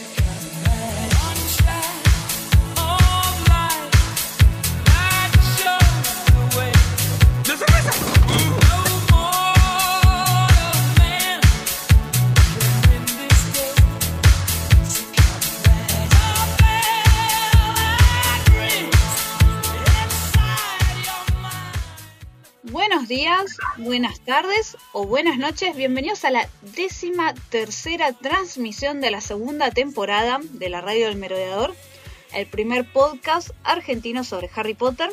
music. 0.00 0.23
Buenas 23.94 24.18
tardes 24.18 24.76
o 24.90 25.06
buenas 25.06 25.38
noches. 25.38 25.76
Bienvenidos 25.76 26.24
a 26.24 26.30
la 26.30 26.48
décima 26.74 27.32
tercera 27.48 28.12
transmisión 28.12 29.00
de 29.00 29.12
la 29.12 29.20
segunda 29.20 29.70
temporada 29.70 30.40
de 30.42 30.68
la 30.68 30.80
Radio 30.80 31.06
del 31.06 31.16
Merodeador, 31.16 31.76
el 32.32 32.48
primer 32.48 32.92
podcast 32.92 33.50
argentino 33.62 34.24
sobre 34.24 34.50
Harry 34.52 34.74
Potter. 34.74 35.10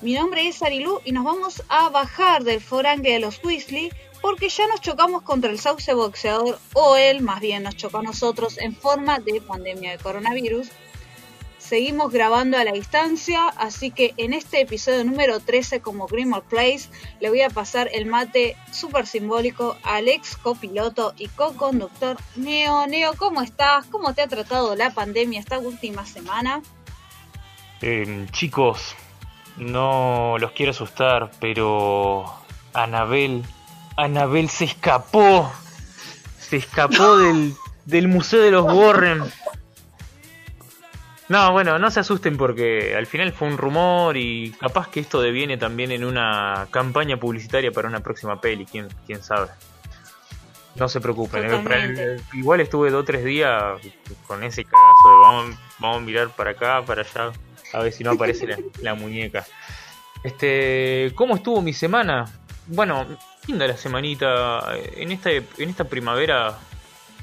Mi 0.00 0.14
nombre 0.14 0.46
es 0.46 0.62
Arilu 0.62 1.00
y 1.04 1.10
nos 1.10 1.24
vamos 1.24 1.64
a 1.68 1.88
bajar 1.88 2.44
del 2.44 2.60
forangue 2.60 3.14
de 3.14 3.18
los 3.18 3.42
Weasley 3.42 3.90
porque 4.20 4.48
ya 4.48 4.68
nos 4.68 4.80
chocamos 4.80 5.22
contra 5.22 5.50
el 5.50 5.58
sauce 5.58 5.92
boxeador 5.92 6.60
o 6.74 6.94
él 6.94 7.20
más 7.20 7.40
bien 7.40 7.64
nos 7.64 7.74
chocó 7.74 7.98
a 7.98 8.02
nosotros 8.04 8.58
en 8.58 8.76
forma 8.76 9.18
de 9.18 9.40
pandemia 9.40 9.90
de 9.90 9.98
coronavirus 9.98 10.68
seguimos 11.72 12.12
grabando 12.12 12.58
a 12.58 12.64
la 12.64 12.72
distancia, 12.72 13.48
así 13.56 13.90
que 13.90 14.12
en 14.18 14.34
este 14.34 14.60
episodio 14.60 15.04
número 15.04 15.40
13 15.40 15.80
como 15.80 16.06
Grimmer 16.06 16.42
Place 16.42 16.90
le 17.18 17.30
voy 17.30 17.40
a 17.40 17.48
pasar 17.48 17.88
el 17.94 18.04
mate 18.04 18.58
súper 18.70 19.06
simbólico 19.06 19.78
al 19.82 20.06
ex 20.06 20.36
copiloto 20.36 21.14
y 21.16 21.28
co-conductor 21.28 22.18
Neo. 22.36 22.86
Neo, 22.88 23.14
¿cómo 23.16 23.40
estás? 23.40 23.86
¿Cómo 23.86 24.12
te 24.12 24.20
ha 24.20 24.28
tratado 24.28 24.76
la 24.76 24.90
pandemia 24.90 25.40
esta 25.40 25.58
última 25.58 26.04
semana? 26.04 26.60
Em, 27.80 28.28
chicos, 28.28 28.94
no 29.56 30.36
los 30.38 30.52
quiero 30.52 30.72
asustar, 30.72 31.30
pero 31.40 32.26
Anabel, 32.74 33.46
Anabel 33.96 34.50
se 34.50 34.66
escapó, 34.66 35.50
se 36.38 36.58
escapó 36.58 37.16
del, 37.16 37.54
del 37.86 38.08
Museo 38.08 38.42
de 38.42 38.50
los 38.50 38.70
Warren 38.70 39.22
no, 41.32 41.50
bueno, 41.50 41.78
no 41.78 41.90
se 41.90 42.00
asusten 42.00 42.36
porque 42.36 42.94
al 42.94 43.06
final 43.06 43.32
fue 43.32 43.48
un 43.48 43.56
rumor 43.56 44.18
y 44.18 44.50
capaz 44.60 44.88
que 44.88 45.00
esto 45.00 45.22
deviene 45.22 45.56
también 45.56 45.90
en 45.90 46.04
una 46.04 46.68
campaña 46.70 47.16
publicitaria 47.16 47.72
para 47.72 47.88
una 47.88 48.00
próxima 48.00 48.38
peli, 48.38 48.66
quién, 48.66 48.88
quién 49.06 49.22
sabe. 49.22 49.48
No 50.74 50.90
se 50.90 51.00
preocupen, 51.00 51.46
eh, 51.46 52.20
igual 52.34 52.60
estuve 52.60 52.90
dos 52.90 53.00
o 53.00 53.04
tres 53.06 53.24
días 53.24 53.80
con 54.26 54.44
ese 54.44 54.64
cagazo 54.64 55.08
de 55.08 55.16
vamos, 55.22 55.56
vamos, 55.78 55.96
a 55.96 56.00
mirar 56.00 56.28
para 56.36 56.50
acá, 56.50 56.82
para 56.84 57.00
allá, 57.00 57.32
a 57.72 57.78
ver 57.78 57.92
si 57.92 58.04
no 58.04 58.10
aparece 58.10 58.54
la, 58.82 58.94
muñeca. 58.94 59.46
Este, 60.22 61.12
¿cómo 61.14 61.36
estuvo 61.36 61.62
mi 61.62 61.72
semana? 61.72 62.26
Bueno, 62.66 63.06
linda 63.46 63.66
la 63.66 63.78
semanita. 63.78 64.76
En 64.96 65.12
esta, 65.12 65.30
en 65.30 65.70
esta 65.70 65.84
primavera 65.84 66.58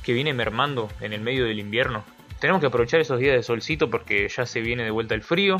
que 0.01 0.13
viene 0.13 0.33
mermando 0.33 0.89
en 0.99 1.13
el 1.13 1.21
medio 1.21 1.45
del 1.45 1.59
invierno 1.59 2.03
tenemos 2.39 2.61
que 2.61 2.67
aprovechar 2.67 2.99
esos 2.99 3.19
días 3.19 3.35
de 3.35 3.43
solcito 3.43 3.89
porque 3.89 4.27
ya 4.29 4.45
se 4.45 4.61
viene 4.61 4.83
de 4.83 4.91
vuelta 4.91 5.15
el 5.15 5.21
frío, 5.21 5.57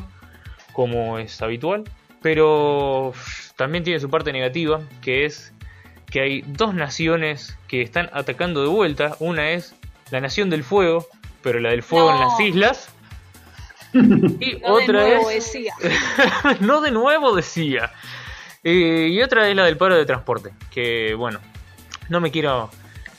como 0.74 1.20
es 1.20 1.42
habitual. 1.42 1.84
Pero 2.22 3.14
también 3.56 3.84
tiene 3.84 4.00
su 4.00 4.10
parte 4.10 4.34
negativa, 4.34 4.82
que 5.02 5.26
es 5.26 5.54
que 6.10 6.22
hay 6.22 6.42
dos 6.48 6.74
naciones 6.74 7.58
que 7.68 7.82
están 7.82 8.10
atacando 8.14 8.62
de 8.62 8.68
vuelta. 8.68 9.16
Una 9.20 9.52
es 9.52 9.76
la 10.12 10.20
Nación 10.20 10.50
del 10.50 10.64
Fuego, 10.64 11.08
pero 11.42 11.60
la 11.60 11.70
del 11.70 11.84
Fuego 11.84 12.12
en 12.12 12.20
las 12.20 12.40
islas. 12.40 12.90
Y 13.92 14.62
otra 14.64 15.04
de 15.04 15.16
nuevo 15.16 15.32
es... 15.32 15.52
decía. 15.52 15.74
no 16.60 16.80
de 16.80 16.92
nuevo 16.92 17.36
decía. 17.36 17.92
Eh, 18.64 19.08
y 19.10 19.20
otra 19.24 19.50
es 19.50 19.56
la 19.56 19.66
del 19.66 19.78
paro 19.78 19.96
de 19.96 20.06
transporte, 20.06 20.52
que 20.70 21.16
bueno, 21.16 21.40
no 22.08 22.22
me 22.22 22.30
quiero 22.30 22.70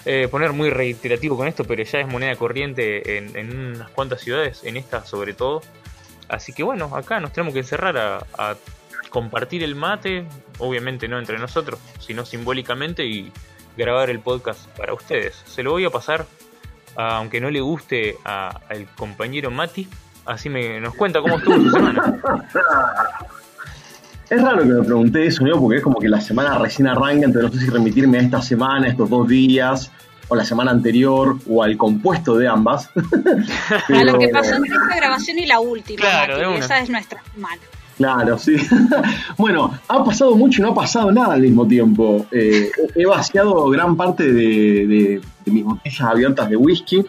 eh, 0.04 0.28
poner 0.30 0.52
muy 0.52 0.70
reiterativo 0.70 1.36
con 1.36 1.46
esto, 1.46 1.64
pero 1.64 1.82
ya 1.82 2.00
es 2.00 2.08
moneda 2.08 2.34
corriente 2.36 3.18
en, 3.18 3.74
unas 3.74 3.90
cuantas 3.90 4.20
ciudades, 4.20 4.62
en 4.64 4.76
esta 4.76 5.04
sobre 5.04 5.34
todo. 5.34 5.62
Así 6.28 6.52
que 6.52 6.62
bueno, 6.62 6.96
acá 6.96 7.20
nos 7.20 7.32
tenemos 7.32 7.52
que 7.52 7.60
encerrar 7.60 7.98
a, 7.98 8.56
compartir 9.10 9.64
el 9.64 9.74
mate, 9.74 10.24
obviamente 10.58 11.08
no 11.08 11.18
entre 11.18 11.36
nosotros, 11.36 11.80
sino 11.98 12.24
simbólicamente 12.24 13.04
y 13.04 13.32
grabar 13.76 14.08
el 14.08 14.20
podcast 14.20 14.68
para 14.76 14.94
ustedes. 14.94 15.42
Se 15.46 15.64
lo 15.64 15.72
voy 15.72 15.84
a 15.84 15.90
pasar, 15.90 16.26
aunque 16.94 17.40
no 17.40 17.50
le 17.50 17.60
guste 17.60 18.16
al 18.22 18.86
compañero 18.94 19.50
Mati, 19.50 19.88
así 20.26 20.48
me 20.48 20.80
nos 20.80 20.94
cuenta 20.94 21.20
cómo 21.20 21.38
estuvo 21.38 21.56
su 21.56 21.70
semana. 21.70 22.22
Es 24.30 24.40
raro 24.40 24.62
que 24.62 24.68
me 24.68 24.84
pregunté 24.84 25.26
eso, 25.26 25.44
¿no? 25.44 25.58
Porque 25.58 25.78
es 25.78 25.82
como 25.82 25.98
que 25.98 26.08
la 26.08 26.20
semana 26.20 26.56
recién 26.56 26.86
arranca, 26.86 27.26
entonces 27.26 27.42
no 27.42 27.58
sé 27.58 27.66
si 27.66 27.70
remitirme 27.70 28.18
a 28.18 28.20
esta 28.20 28.40
semana, 28.40 28.86
estos 28.86 29.10
dos 29.10 29.26
días, 29.26 29.90
o 30.28 30.36
la 30.36 30.44
semana 30.44 30.70
anterior, 30.70 31.36
o 31.48 31.64
al 31.64 31.76
compuesto 31.76 32.36
de 32.36 32.46
ambas. 32.46 32.88
A 33.88 34.04
lo 34.04 34.16
que 34.18 34.28
pasó 34.28 34.54
entre 34.54 34.72
esta 34.72 34.96
grabación 34.96 35.38
y 35.40 35.46
la 35.46 35.58
última, 35.58 36.02
claro, 36.02 36.54
esa 36.54 36.78
es 36.78 36.88
nuestra 36.88 37.20
semana. 37.34 37.60
Claro, 37.96 38.38
sí. 38.38 38.54
bueno, 39.36 39.78
ha 39.88 40.04
pasado 40.04 40.36
mucho 40.36 40.62
y 40.62 40.64
no 40.64 40.70
ha 40.70 40.74
pasado 40.74 41.10
nada 41.10 41.34
al 41.34 41.42
mismo 41.42 41.66
tiempo. 41.66 42.24
Eh, 42.30 42.70
he 42.94 43.04
vaciado 43.04 43.68
gran 43.68 43.96
parte 43.96 44.32
de, 44.32 45.20
de 45.44 45.52
mis 45.52 45.64
botellas 45.64 46.00
abiertas 46.02 46.48
de 46.48 46.56
whisky 46.56 47.04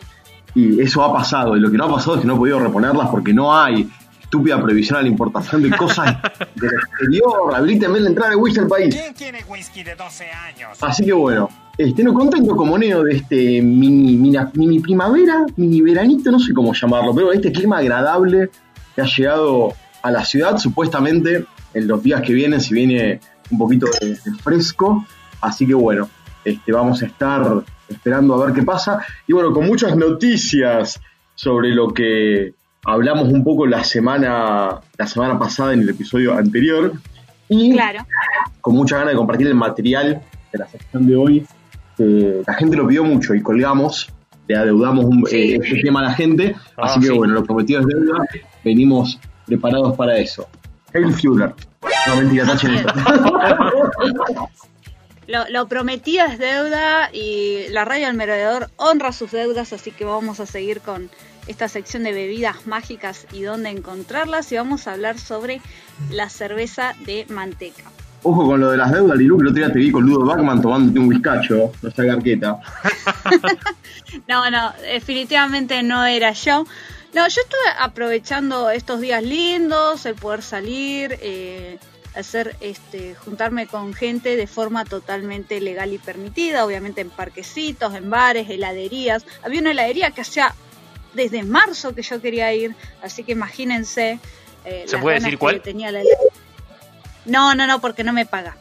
y 0.55 0.81
eso 0.81 1.03
ha 1.03 1.13
pasado. 1.13 1.55
Y 1.55 1.59
lo 1.59 1.71
que 1.71 1.77
no 1.77 1.85
ha 1.85 1.91
pasado 1.91 2.15
es 2.15 2.21
que 2.21 2.27
no 2.27 2.33
he 2.33 2.37
podido 2.37 2.59
reponerlas 2.59 3.09
porque 3.09 3.31
no 3.31 3.55
hay 3.55 3.89
estúpida 4.31 4.61
prohibición 4.61 4.97
a 4.97 5.01
la 5.01 5.09
importación 5.09 5.61
de 5.61 5.75
cosas 5.75 6.15
del 6.55 6.71
exterior. 6.71 7.53
Habilíteme 7.53 7.99
la 7.99 8.07
entrada 8.07 8.29
de 8.29 8.37
whisky 8.37 8.61
al 8.61 8.67
país. 8.67 8.95
¿Quién 8.95 9.13
quiere 9.13 9.43
whisky 9.45 9.83
de 9.83 9.93
12 9.93 10.25
años? 10.31 10.77
Así 10.79 11.03
que 11.03 11.11
bueno, 11.11 11.49
este, 11.77 12.01
no 12.01 12.13
contento 12.13 12.55
como 12.55 12.77
Neo 12.77 13.03
de 13.03 13.17
este 13.17 13.61
mini, 13.61 14.15
mini, 14.15 14.79
primavera, 14.79 15.45
mini 15.57 15.81
veranito, 15.81 16.31
no 16.31 16.39
sé 16.39 16.53
cómo 16.53 16.73
llamarlo, 16.73 17.13
pero 17.13 17.33
este 17.33 17.51
clima 17.51 17.79
agradable 17.79 18.49
que 18.95 19.01
ha 19.01 19.05
llegado 19.05 19.73
a 20.01 20.11
la 20.11 20.23
ciudad, 20.23 20.57
supuestamente 20.57 21.45
en 21.73 21.87
los 21.87 22.01
días 22.01 22.21
que 22.21 22.31
vienen, 22.31 22.61
si 22.61 22.73
viene 22.73 23.19
un 23.49 23.57
poquito 23.57 23.87
de, 23.99 24.15
fresco. 24.41 25.05
Así 25.41 25.67
que 25.67 25.73
bueno, 25.73 26.07
este, 26.45 26.71
vamos 26.71 27.03
a 27.03 27.05
estar 27.05 27.63
esperando 27.89 28.41
a 28.41 28.45
ver 28.45 28.55
qué 28.55 28.63
pasa. 28.63 29.05
Y 29.27 29.33
bueno, 29.33 29.51
con 29.51 29.65
muchas 29.65 29.97
noticias 29.97 31.01
sobre 31.35 31.75
lo 31.75 31.89
que 31.89 32.60
hablamos 32.85 33.29
un 33.29 33.43
poco 33.43 33.65
la 33.65 33.83
semana, 33.83 34.79
la 34.97 35.07
semana 35.07 35.37
pasada 35.37 35.73
en 35.73 35.81
el 35.81 35.89
episodio 35.89 36.35
anterior. 36.35 36.93
Y 37.49 37.77
con 38.61 38.75
mucha 38.75 38.97
ganas 38.97 39.13
de 39.13 39.17
compartir 39.17 39.47
el 39.47 39.55
material 39.55 40.21
de 40.51 40.59
la 40.59 40.67
sección 40.67 41.05
de 41.07 41.15
hoy. 41.15 41.45
la 41.97 42.53
gente 42.53 42.77
lo 42.77 42.87
pidió 42.87 43.03
mucho 43.03 43.35
y 43.35 43.41
colgamos, 43.41 44.09
le 44.47 44.55
adeudamos 44.55 45.05
un, 45.05 45.25
eh, 45.31 45.59
este 45.61 45.81
tema 45.81 45.99
a 45.99 46.03
la 46.03 46.13
gente. 46.13 46.55
Ah, 46.77 46.83
así 46.85 47.01
que 47.01 47.11
bueno, 47.11 47.33
lo 47.33 47.43
prometido 47.43 47.81
es 47.81 47.87
deuda, 47.87 48.25
venimos 48.63 49.19
preparados 49.45 49.95
para 49.95 50.17
eso. 50.17 50.47
Hail 50.93 51.13
Fuller. 51.13 51.53
No, 52.07 52.15
mentira, 52.15 52.45
tachen 52.45 52.75
esto. 52.75 52.93
Lo, 55.27 55.47
lo, 55.49 55.67
prometido 55.69 56.25
es 56.25 56.39
deuda 56.39 57.09
y 57.13 57.67
la 57.69 57.85
radio 57.85 58.07
al 58.07 58.15
merodeador 58.15 58.69
honra 58.75 59.13
sus 59.13 59.31
deudas, 59.31 59.71
así 59.71 59.91
que 59.91 60.03
vamos 60.03 60.41
a 60.41 60.45
seguir 60.45 60.81
con 60.81 61.09
esta 61.47 61.67
sección 61.67 62.03
de 62.03 62.13
bebidas 62.13 62.67
mágicas 62.67 63.27
y 63.31 63.41
dónde 63.41 63.69
encontrarlas 63.69 64.51
y 64.51 64.57
vamos 64.57 64.87
a 64.87 64.93
hablar 64.93 65.19
sobre 65.19 65.61
la 66.09 66.29
cerveza 66.29 66.95
de 67.05 67.25
manteca. 67.29 67.83
Ojo 68.23 68.45
con 68.45 68.59
lo 68.59 68.69
de 68.69 68.77
las 68.77 68.91
deudas, 68.91 69.17
Lilu, 69.17 69.37
que 69.37 69.41
el 69.41 69.47
otro 69.47 69.63
día 69.63 69.73
te 69.73 69.79
vi 69.79 69.91
con 69.91 70.05
Ludo 70.05 70.25
Bachman 70.25 70.61
tomándote 70.61 70.99
un 70.99 71.07
whiskacho, 71.07 71.71
nuestra 71.81 72.05
garqueta. 72.05 72.59
no, 74.27 74.49
no, 74.51 74.73
definitivamente 74.83 75.81
no 75.81 76.05
era 76.05 76.31
yo. 76.33 76.65
No, 77.13 77.27
yo 77.27 77.41
estuve 77.41 77.69
aprovechando 77.79 78.69
estos 78.69 79.01
días 79.01 79.23
lindos, 79.23 80.05
el 80.05 80.13
poder 80.13 80.43
salir, 80.43 81.17
eh, 81.21 81.79
hacer, 82.15 82.55
este, 82.61 83.15
juntarme 83.15 83.65
con 83.65 83.93
gente 83.93 84.35
de 84.35 84.47
forma 84.47 84.85
totalmente 84.85 85.59
legal 85.59 85.91
y 85.91 85.97
permitida, 85.97 86.63
obviamente 86.63 87.01
en 87.01 87.09
parquecitos, 87.09 87.95
en 87.95 88.09
bares, 88.11 88.49
heladerías. 88.49 89.25
Había 89.43 89.61
una 89.61 89.71
heladería 89.71 90.11
que 90.11 90.21
hacía 90.21 90.53
desde 91.13 91.43
marzo 91.43 91.93
que 91.93 92.01
yo 92.01 92.21
quería 92.21 92.53
ir, 92.53 92.75
así 93.01 93.23
que 93.23 93.33
imagínense. 93.33 94.19
Eh, 94.65 94.85
¿Se 94.87 94.97
puede 94.97 95.19
decir 95.19 95.37
cuál? 95.37 95.61
Tenía 95.61 95.91
la... 95.91 96.01
No, 97.25 97.55
no, 97.55 97.67
no, 97.67 97.81
porque 97.81 98.03
no 98.03 98.13
me 98.13 98.25
paga. 98.25 98.55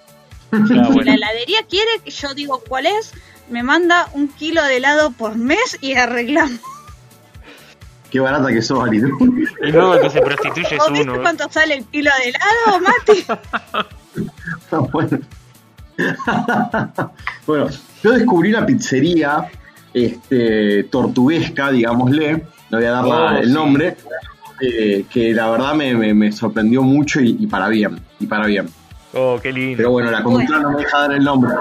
Ah, 0.52 0.64
si 0.67 0.75
la 0.75 1.14
heladería 1.14 1.62
quiere 1.69 1.91
que 2.05 2.11
yo 2.11 2.35
digo 2.35 2.62
cuál 2.69 2.87
es, 2.87 3.12
me 3.49 3.62
manda 3.62 4.08
un 4.12 4.29
kilo 4.29 4.62
de 4.64 4.79
helado 4.79 5.12
por 5.12 5.37
mes 5.37 5.79
y 5.81 5.94
arreglamos. 5.94 6.61
Qué 8.11 8.19
barata 8.19 8.49
que 8.49 8.61
sos, 8.61 8.82
Ari. 8.82 8.99
No, 8.99 10.00
que 10.00 10.11
se 10.11 10.20
prostituye 10.20 10.76
es 10.76 10.88
uno. 10.88 11.14
¿eh? 11.14 11.19
cuánto 11.23 11.50
sale 11.50 11.75
el 11.75 11.85
kilo 11.87 12.11
de 12.19 12.31
helado, 12.31 12.81
Mati? 12.81 13.25
bueno. 14.93 15.19
bueno, 17.47 17.69
yo 18.02 18.12
descubrí 18.12 18.50
una 18.50 18.67
pizzería 18.67 19.50
este, 19.94 20.84
tortuguesca, 20.84 21.70
digámosle, 21.70 22.44
no 22.70 22.78
voy 22.78 22.87
a 22.87 22.90
dar 22.90 23.04
Oh, 23.04 23.28
el 23.38 23.46
sí. 23.48 23.52
nombre, 23.52 23.96
eh, 24.60 25.04
que 25.10 25.32
la 25.34 25.50
verdad 25.50 25.75
me, 25.75 25.94
me- 25.94 26.14
me 26.14 26.32
sorprendió 26.32 26.82
mucho 26.82 27.20
y, 27.20 27.37
y 27.40 27.46
para 27.46 27.69
bien, 27.69 28.00
y 28.19 28.26
para 28.26 28.46
bien. 28.46 28.69
Oh, 29.14 29.38
qué 29.42 29.52
lindo. 29.52 29.76
Pero 29.78 29.90
bueno, 29.90 30.10
la 30.10 30.22
conductora 30.22 30.60
no 30.60 30.70
me 30.70 30.78
deja 30.82 30.98
dar 30.98 31.12
el 31.12 31.25
nombre. 31.25 31.52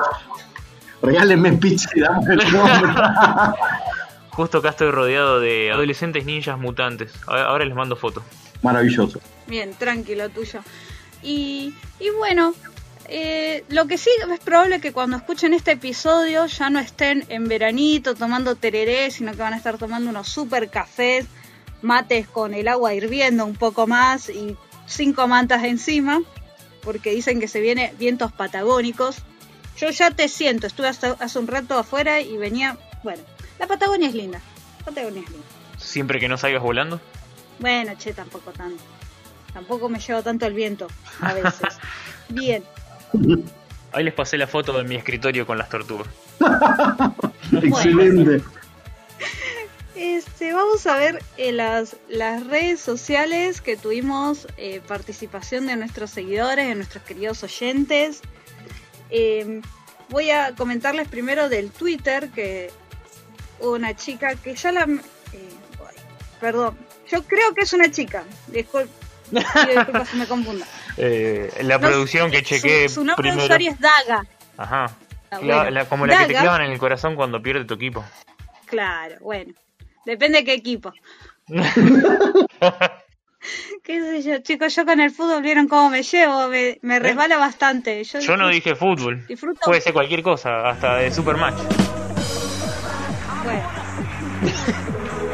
Regálenme 1.01 1.53
pizza 1.53 1.89
y 1.95 2.01
dame 2.01 2.33
el 2.33 2.37
nombre. 2.53 2.91
Justo 4.31 4.59
acá 4.59 4.69
estoy 4.69 4.91
rodeado 4.91 5.39
de 5.39 5.71
adolescentes 5.71 6.25
ninjas 6.25 6.59
mutantes. 6.59 7.11
Ahora 7.27 7.65
les 7.65 7.75
mando 7.75 7.95
fotos. 7.95 8.23
Maravilloso. 8.61 9.19
Bien, 9.47 9.71
tranquilo 9.77 10.29
tuyo. 10.29 10.59
Y, 11.23 11.73
y 11.99 12.09
bueno, 12.17 12.53
eh, 13.09 13.63
lo 13.69 13.87
que 13.87 13.97
sí 13.97 14.09
es 14.31 14.39
probable 14.39 14.79
que 14.79 14.93
cuando 14.93 15.17
escuchen 15.17 15.53
este 15.53 15.71
episodio 15.71 16.45
ya 16.45 16.69
no 16.69 16.79
estén 16.79 17.25
en 17.29 17.47
veranito 17.47 18.15
tomando 18.15 18.55
tereré, 18.55 19.09
sino 19.11 19.31
que 19.31 19.37
van 19.37 19.53
a 19.53 19.57
estar 19.57 19.77
tomando 19.77 20.09
unos 20.09 20.29
super 20.29 20.69
cafés, 20.69 21.25
mates 21.81 22.27
con 22.27 22.53
el 22.53 22.67
agua 22.67 22.93
hirviendo 22.93 23.45
un 23.45 23.55
poco 23.55 23.87
más 23.87 24.29
y 24.29 24.55
cinco 24.85 25.27
mantas 25.27 25.63
encima, 25.63 26.21
porque 26.81 27.11
dicen 27.11 27.39
que 27.39 27.47
se 27.47 27.61
viene 27.61 27.93
vientos 27.97 28.31
patagónicos. 28.31 29.17
Yo 29.77 29.89
ya 29.89 30.11
te 30.11 30.27
siento, 30.27 30.67
estuve 30.67 30.87
hasta 30.87 31.11
hace 31.19 31.39
un 31.39 31.47
rato 31.47 31.77
afuera 31.77 32.21
y 32.21 32.37
venía, 32.37 32.77
bueno, 33.03 33.23
la 33.57 33.67
Patagonia 33.67 34.09
es 34.09 34.15
linda, 34.15 34.41
Patagonia 34.85 35.21
es 35.21 35.29
linda. 35.29 35.47
Siempre 35.77 36.19
que 36.19 36.27
no 36.27 36.37
salgas 36.37 36.61
volando. 36.61 36.99
Bueno, 37.59 37.93
che, 37.97 38.13
tampoco 38.13 38.51
tanto. 38.51 38.83
Tampoco 39.53 39.89
me 39.89 39.99
llevo 39.99 40.21
tanto 40.21 40.45
el 40.45 40.53
viento 40.53 40.87
a 41.21 41.33
veces. 41.33 41.77
Bien. 42.29 42.63
Ahí 43.91 44.03
les 44.03 44.13
pasé 44.13 44.37
la 44.37 44.45
foto 44.47 44.73
de 44.77 44.83
mi 44.83 44.95
escritorio 44.95 45.47
con 45.47 45.57
las 45.57 45.69
tortugas. 45.69 46.07
Excelente. 47.51 48.43
Este, 49.95 50.53
vamos 50.53 50.85
a 50.87 50.95
ver 50.95 51.21
eh, 51.37 51.51
las, 51.51 51.97
las 52.07 52.45
redes 52.47 52.79
sociales 52.79 53.59
que 53.61 53.75
tuvimos 53.75 54.47
eh, 54.57 54.81
participación 54.87 55.65
de 55.67 55.75
nuestros 55.75 56.11
seguidores, 56.11 56.67
de 56.67 56.75
nuestros 56.75 57.03
queridos 57.03 57.43
oyentes. 57.43 58.21
Eh, 59.09 59.61
voy 60.09 60.29
a 60.29 60.55
comentarles 60.55 61.07
primero 61.07 61.49
del 61.49 61.71
Twitter 61.71 62.29
que 62.29 62.71
una 63.59 63.95
chica 63.95 64.35
que 64.35 64.55
ya 64.55 64.71
la... 64.71 64.83
eh, 64.83 64.99
perdón, 66.39 66.77
yo 67.11 67.23
creo 67.23 67.53
que 67.53 67.61
es 67.63 67.73
una 67.73 67.91
chica. 67.91 68.23
Discul- 68.51 68.87
pido 69.31 69.43
disculpas 69.75 70.09
si 70.09 70.17
me 70.17 70.27
confunda. 70.27 70.65
Eh, 71.01 71.49
la 71.61 71.75
No, 71.77 71.87
producción 71.87 72.29
que 72.29 72.43
chequé 72.43 72.89
Su, 72.89 73.03
nombre 73.05 73.15
de 73.15 73.37
primero. 73.37 73.43
usuario 73.45 73.71
es 73.71 73.79
Daga. 73.79 74.25
Ajá. 74.57 74.85
Ah, 75.31 75.39
La- 75.41 75.55
bueno. 75.55 75.69
la- 75.71 75.85
como 75.85 76.05
la 76.05 76.17
que 76.19 76.25
te 76.33 76.39
clavan 76.39 76.61
en 76.63 76.71
el 76.71 76.77
corazón 76.79 77.15
cuando 77.15 77.41
pierde 77.41 77.63
tu 77.65 77.75
equipo. 77.75 78.03
Claro, 78.65 79.15
bueno. 79.21 79.53
Depende 80.05 80.39
de 80.39 80.45
qué 80.45 80.53
equipo. 80.53 80.91
¿Qué 83.83 84.01
sé 84.01 84.21
yo, 84.21 84.37
chicos? 84.39 84.75
Yo 84.75 84.85
con 84.85 84.99
el 84.99 85.11
fútbol 85.11 85.41
vieron 85.41 85.67
cómo 85.67 85.89
me 85.89 86.03
llevo, 86.03 86.47
me, 86.49 86.77
me 86.81 86.99
resbala 86.99 87.37
bastante. 87.37 88.03
Yo, 88.03 88.19
¿Eh? 88.19 88.21
Yo 88.21 88.35
no 88.37 88.49
dije 88.49 88.75
fútbol. 88.75 89.25
Disfruto. 89.27 89.61
Puede 89.63 89.81
ser 89.81 89.93
cualquier 89.93 90.21
cosa, 90.21 90.69
hasta 90.69 90.95
de 90.97 91.11
Supermatch. 91.11 91.57
Bueno. 93.43 93.69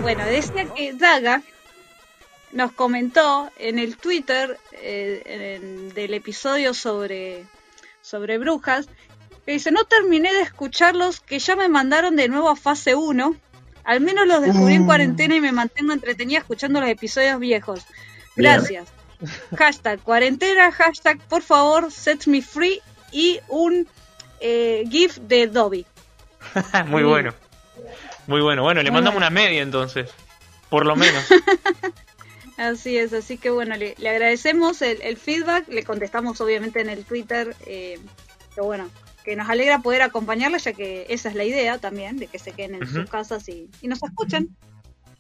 bueno, 0.02 0.26
decía 0.26 0.66
que 0.76 0.94
Daga 0.94 1.42
nos 2.52 2.72
comentó 2.72 3.50
en 3.58 3.80
el 3.80 3.98
Twitter 3.98 4.58
eh, 4.74 5.22
en 5.26 5.94
del 5.94 6.14
episodio 6.14 6.74
sobre, 6.74 7.46
sobre 8.02 8.38
brujas, 8.38 8.88
que 9.46 9.52
dice, 9.54 9.72
no 9.72 9.84
terminé 9.86 10.34
de 10.34 10.42
escucharlos, 10.42 11.20
que 11.20 11.40
ya 11.40 11.56
me 11.56 11.70
mandaron 11.70 12.16
de 12.16 12.28
nuevo 12.30 12.50
a 12.50 12.56
fase 12.56 12.96
1. 12.96 13.36
Al 13.84 14.02
menos 14.02 14.26
los 14.28 14.42
descubrí 14.42 14.76
en 14.76 14.84
Mm. 14.84 14.86
cuarentena 14.88 15.36
y 15.36 15.42
me 15.42 15.52
mantengo 15.52 15.94
entretenida 15.94 16.40
escuchando 16.40 16.80
los 16.82 16.90
episodios 16.90 17.40
viejos. 17.40 17.86
Bien. 18.36 18.54
Gracias. 18.56 18.88
Hashtag 19.58 20.00
cuarentena, 20.02 20.72
hashtag 20.72 21.20
por 21.28 21.42
favor, 21.44 21.92
set 21.92 22.26
me 22.28 22.42
free 22.42 22.82
y 23.12 23.40
un 23.48 23.88
eh, 24.42 24.84
GIF 24.90 25.18
de 25.20 25.48
Dobby. 25.48 25.86
Muy 26.88 27.04
Mm. 27.04 27.08
bueno. 27.10 27.34
Muy 28.28 28.42
bueno. 28.42 28.64
Bueno, 28.64 28.82
le 28.82 28.90
mandamos 28.92 29.18
una 29.18 29.30
media 29.30 29.62
entonces. 29.62 30.10
Por 30.70 30.86
lo 30.86 30.96
menos. 30.96 31.24
Así 32.58 32.98
es, 32.98 33.12
así 33.12 33.38
que 33.38 33.50
bueno, 33.50 33.76
le, 33.76 33.96
le 33.98 34.10
agradecemos 34.10 34.82
el, 34.82 35.02
el 35.02 35.18
feedback, 35.18 35.68
le 35.68 35.84
contestamos 35.84 36.40
obviamente 36.40 36.80
en 36.80 36.90
el 36.90 37.04
Twitter, 37.04 37.56
eh, 37.66 38.00
que 38.54 38.62
bueno, 38.62 38.90
que 39.26 39.36
nos 39.36 39.50
alegra 39.50 39.80
poder 39.80 40.04
acompañarla, 40.04 40.58
ya 40.58 40.72
que 40.72 41.06
esa 41.10 41.30
es 41.30 41.36
la 41.36 41.44
idea 41.44 41.80
también, 41.80 42.18
de 42.18 42.28
que 42.28 42.40
se 42.40 42.54
queden 42.54 42.76
en 42.76 42.88
sus 42.88 43.10
casas 43.10 43.50
y, 43.50 43.70
y 43.82 43.88
nos 43.88 44.02
escuchen. 44.02 44.56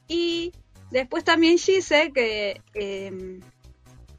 Y 0.08 0.54
después 0.92 1.24
también 1.24 1.58
Gise, 1.58 2.12
que 2.14 2.62
eh, 2.74 3.40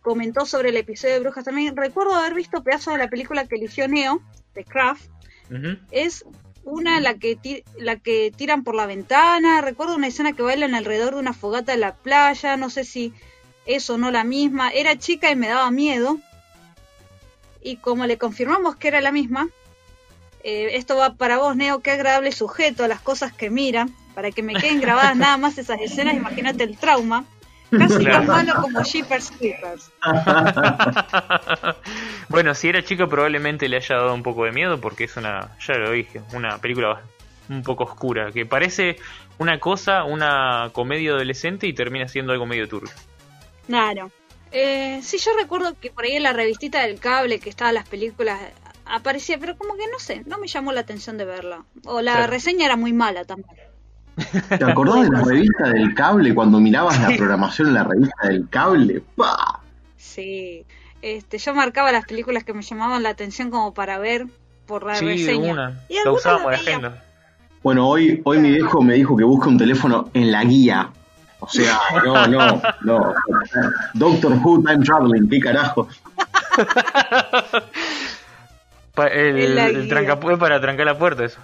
comentó 0.03 0.45
sobre 0.45 0.69
el 0.69 0.77
episodio 0.77 1.15
de 1.15 1.21
Brujas 1.21 1.45
también, 1.45 1.77
recuerdo 1.77 2.15
haber 2.15 2.35
visto 2.35 2.63
pedazos 2.63 2.95
de 2.95 2.99
la 2.99 3.09
película 3.09 3.47
que 3.47 3.57
eligió 3.57 3.89
Neo, 3.89 4.21
de 4.55 4.65
Craft, 4.65 5.09
es 5.91 6.25
una 6.67 7.01
la 7.01 7.15
que 7.15 7.37
ti- 7.37 7.63
la 7.79 7.97
que 7.97 8.33
tiran 8.37 8.65
por 8.65 8.75
la 8.75 8.87
ventana. 8.87 9.61
Recuerdo 9.61 9.95
una 9.95 10.09
escena 10.09 10.33
que 10.33 10.43
bailan 10.43 10.75
alrededor 10.75 11.15
de 11.15 11.21
una 11.21 11.33
fogata 11.33 11.73
en 11.73 11.81
la 11.81 11.95
playa 11.95 12.57
no 12.57 12.69
sé 12.71 12.85
si 12.85 13.15
es 13.67 13.89
o 13.89 13.97
no 13.99 14.11
la 14.11 14.25
misma. 14.25 14.71
Era 14.71 14.99
chica 14.99 15.31
y 15.31 15.37
me 15.37 15.49
daba 15.49 15.71
miedo. 15.71 16.19
Y 17.63 17.77
como 17.77 18.07
le 18.07 18.19
confirmamos 18.19 18.77
que 18.77 18.89
era 18.89 19.01
la 19.01 19.13
misma 19.13 19.49
eh, 20.45 20.71
esto 20.77 20.97
va 20.97 21.15
para 21.15 21.39
vos 21.39 21.57
Neo 21.57 21.81
qué 21.81 21.91
agradable 21.91 22.31
sujeto 22.31 22.87
las 22.87 23.01
cosas 23.01 23.33
que 23.33 23.49
mira. 23.49 23.89
Para 24.15 24.31
que 24.33 24.43
me 24.43 24.55
queden 24.55 24.81
grabadas 24.81 25.17
nada 25.25 25.37
más 25.37 25.59
esas 25.59 25.81
escenas 25.81 26.15
imagínate 26.15 26.65
el 26.65 26.77
trauma 26.77 27.25
casi 27.71 27.99
Claro. 28.05 28.19
tan 28.19 28.27
malo 28.27 28.63
como 28.63 28.83
Jeepers 28.83 29.31
Creepers 29.33 29.91
bueno, 32.29 32.55
si 32.55 32.69
era 32.69 32.83
chica 32.85 33.07
probablemente 33.07 33.69
le 33.69 33.77
haya 33.77 33.97
dado 33.97 34.15
un 34.15 34.23
poco 34.23 34.45
de 34.45 34.53
miedo 34.53 34.81
porque 34.81 35.05
es 35.05 35.17
una, 35.17 35.51
ya 35.67 35.75
lo 35.75 35.91
dije, 35.93 36.21
una 36.33 36.59
película 36.59 37.03
un 37.49 37.63
poco 37.63 37.85
oscura, 37.85 38.33
que 38.33 38.45
parece 38.47 38.97
una 39.39 39.59
cosa, 39.61 40.05
una 40.05 40.71
comedia 40.73 41.11
adolescente 41.13 41.67
y 41.67 41.73
termina 41.73 42.09
siendo 42.09 42.33
algo 42.33 42.47
medio 42.47 42.69
turbio. 42.69 42.93
Claro. 43.67 44.11
Eh, 44.53 45.01
sí, 45.03 45.19
yo 45.19 45.31
recuerdo 45.39 45.75
que 45.81 45.91
por 45.91 46.05
ahí 46.05 46.13
en 46.17 46.23
la 46.23 46.33
revistita 46.33 46.83
del 46.83 46.99
cable 46.99 47.39
que 47.41 47.51
estaban 47.51 47.75
las 47.75 47.89
películas 47.89 48.41
aparecía, 48.85 49.39
pero 49.39 49.57
como 49.57 49.75
que 49.77 49.87
no 49.93 49.99
sé, 49.99 50.23
no 50.27 50.39
me 50.39 50.47
llamó 50.49 50.73
la 50.73 50.81
atención 50.81 51.19
de 51.19 51.25
verla. 51.25 51.65
O 51.85 52.01
la 52.01 52.13
Claro. 52.15 52.31
reseña 52.33 52.67
era 52.67 52.77
muy 52.77 52.93
mala 52.93 53.25
también. 53.25 53.57
¿Te 54.49 54.65
acordás 54.65 55.03
de 55.05 55.11
la 55.11 55.23
revista 55.23 55.69
del 55.69 55.95
cable 55.95 56.35
cuando 56.35 56.59
mirabas 56.61 57.01
la 57.01 57.17
programación 57.17 57.69
en 57.69 57.75
la 57.75 57.85
revista 57.85 58.29
del 58.29 58.49
cable? 58.49 59.03
¡Pah! 59.17 59.61
Sí. 59.97 60.65
Este, 61.03 61.39
yo 61.39 61.55
marcaba 61.55 61.93
las 61.93 62.07
películas 62.07 62.43
que 62.45 62.55
me 62.55 62.63
llamaban 62.63 63.03
la 63.03 63.11
atención 63.11 63.51
como 63.51 63.75
para 63.75 63.99
ver 63.99 64.27
por 64.67 64.85
la 64.87 64.97
Sí, 64.97 65.05
de 65.07 65.13
reseña. 65.13 65.53
una. 65.53 65.81
Y 65.89 65.97
La 66.05 66.11
usábamos 66.13 66.51
de 66.51 66.57
agenda. 66.57 67.03
Bueno, 67.63 67.89
hoy, 67.89 68.21
hoy 68.25 68.39
mi 68.39 68.51
viejo 68.53 68.81
me 68.83 68.95
dijo 68.95 69.17
que 69.17 69.25
busque 69.25 69.49
un 69.49 69.59
teléfono 69.59 70.09
en 70.15 70.33
la 70.33 70.43
guía. 70.45 70.89
O 71.41 71.49
sea, 71.49 71.79
no, 72.05 72.27
no, 72.27 72.63
no. 72.83 73.15
Doctor 73.93 74.33
Who 74.43 74.63
Time 74.63 74.83
Traveling, 74.85 75.29
qué 75.29 75.39
carajo. 75.41 75.87
El, 78.97 79.59
el 79.59 79.91
trancapu- 79.91 80.39
para 80.39 80.61
trancar 80.61 80.87
la 80.87 80.97
puerta, 80.97 81.25
eso. 81.25 81.39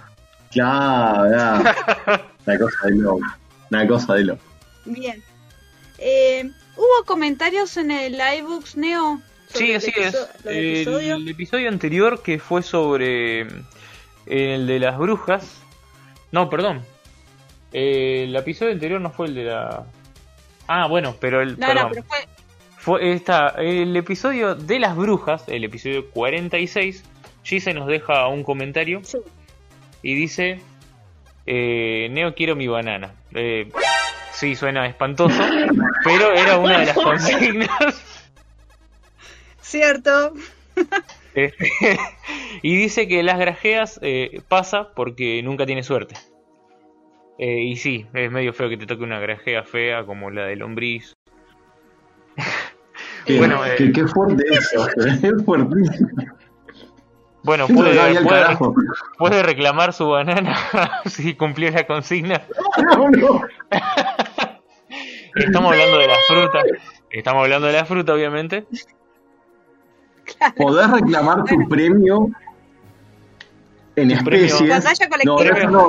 Claro, 0.53 1.29
ya. 1.31 2.23
Una 2.45 2.59
cosa 2.59 2.77
de 2.85 2.95
loco. 2.95 3.21
Una 3.71 3.87
cosa 3.87 4.13
de 4.13 4.23
loco. 4.25 4.43
Bien. 4.85 5.23
Eh, 5.97 6.49
¿Hubo 6.75 7.05
comentarios 7.05 7.77
en 7.77 7.91
el 7.91 8.19
iBooks 8.39 8.77
Neo? 8.77 9.21
Sí, 9.47 9.73
así 9.73 9.91
es. 9.95 10.15
El, 10.45 11.27
episodio 11.27 11.69
anterior 11.69 12.21
que 12.21 12.39
fue 12.39 12.63
sobre 12.63 13.45
mm, 13.45 13.65
el 14.25 14.67
de 14.67 14.79
las 14.79 14.97
brujas. 14.97 15.61
No, 16.31 16.49
perdón. 16.49 16.83
Eh, 17.71 18.25
el 18.27 18.35
episodio 18.35 18.71
anterior 18.71 18.99
no 18.99 19.11
fue 19.11 19.27
el 19.27 19.35
de 19.35 19.43
la. 19.45 19.85
Ah, 20.67 20.87
bueno, 20.87 21.15
pero 21.19 21.41
el. 21.41 21.59
No, 21.59 21.67
perdón. 21.67 21.83
no, 21.83 21.89
pero 21.89 22.03
fue 22.03 22.17
Fue 22.77 23.13
esta, 23.13 23.49
el 23.57 23.95
episodio 23.95 24.55
de 24.55 24.79
las 24.79 24.95
brujas, 24.95 25.43
el 25.47 25.63
episodio 25.63 26.09
46. 26.09 27.03
Gise 27.43 27.73
nos 27.73 27.87
deja 27.87 28.27
un 28.27 28.43
comentario 28.43 29.01
sí. 29.03 29.17
Y 30.03 30.13
dice: 30.13 30.59
eh, 31.45 32.09
Neo, 32.11 32.35
quiero 32.35 32.55
mi 32.55 32.67
banana. 32.67 33.13
Eh, 33.33 33.69
sí, 34.31 34.55
suena 34.55 34.85
espantoso, 34.85 35.41
pero 36.03 36.33
era 36.33 36.57
una 36.59 36.79
de 36.79 36.85
las 36.87 36.95
consignas. 36.95 38.13
Cierto. 39.61 40.33
Este, 41.35 41.67
y 42.61 42.75
dice 42.75 43.07
que 43.07 43.23
las 43.23 43.39
grajeas 43.39 43.99
eh, 44.03 44.41
pasa 44.47 44.93
porque 44.93 45.41
nunca 45.41 45.65
tiene 45.65 45.81
suerte. 45.81 46.13
Eh, 47.39 47.63
y 47.63 47.77
sí, 47.77 48.05
es 48.13 48.31
medio 48.31 48.53
feo 48.53 48.69
que 48.69 48.77
te 48.77 48.85
toque 48.85 49.03
una 49.03 49.19
grajea 49.19 49.63
fea 49.63 50.05
como 50.05 50.29
la 50.29 50.45
de 50.45 50.55
lombriz. 50.57 51.13
Bueno, 53.25 53.65
eh, 53.65 53.75
qué, 53.77 53.93
qué 53.93 54.05
fuerte 54.05 54.43
eso. 54.51 54.85
Es 54.97 55.45
fuertísimo. 55.45 56.09
Bueno, 57.43 57.67
puede, 57.67 59.43
reclamar 59.43 59.93
su 59.93 60.07
banana 60.07 60.57
si 61.05 61.35
cumplió 61.35 61.69
la 61.71 61.85
consigna. 61.85 62.41
No, 62.97 63.09
no. 63.09 63.41
Estamos 65.35 65.71
hablando 65.71 65.97
de 65.97 66.07
la 66.07 66.15
fruta. 66.27 66.59
Estamos 67.09 67.43
hablando 67.43 67.67
de 67.67 67.73
la 67.73 67.85
fruta, 67.85 68.13
obviamente. 68.13 68.65
Podés 70.55 70.89
reclamar 70.89 71.43
tu 71.43 71.67
premio 71.67 72.29
en 73.95 74.17
Tu 74.17 74.23
premio. 74.23 74.45
especies. 74.45 74.69
Pantalla 74.69 75.09
No, 75.25 75.35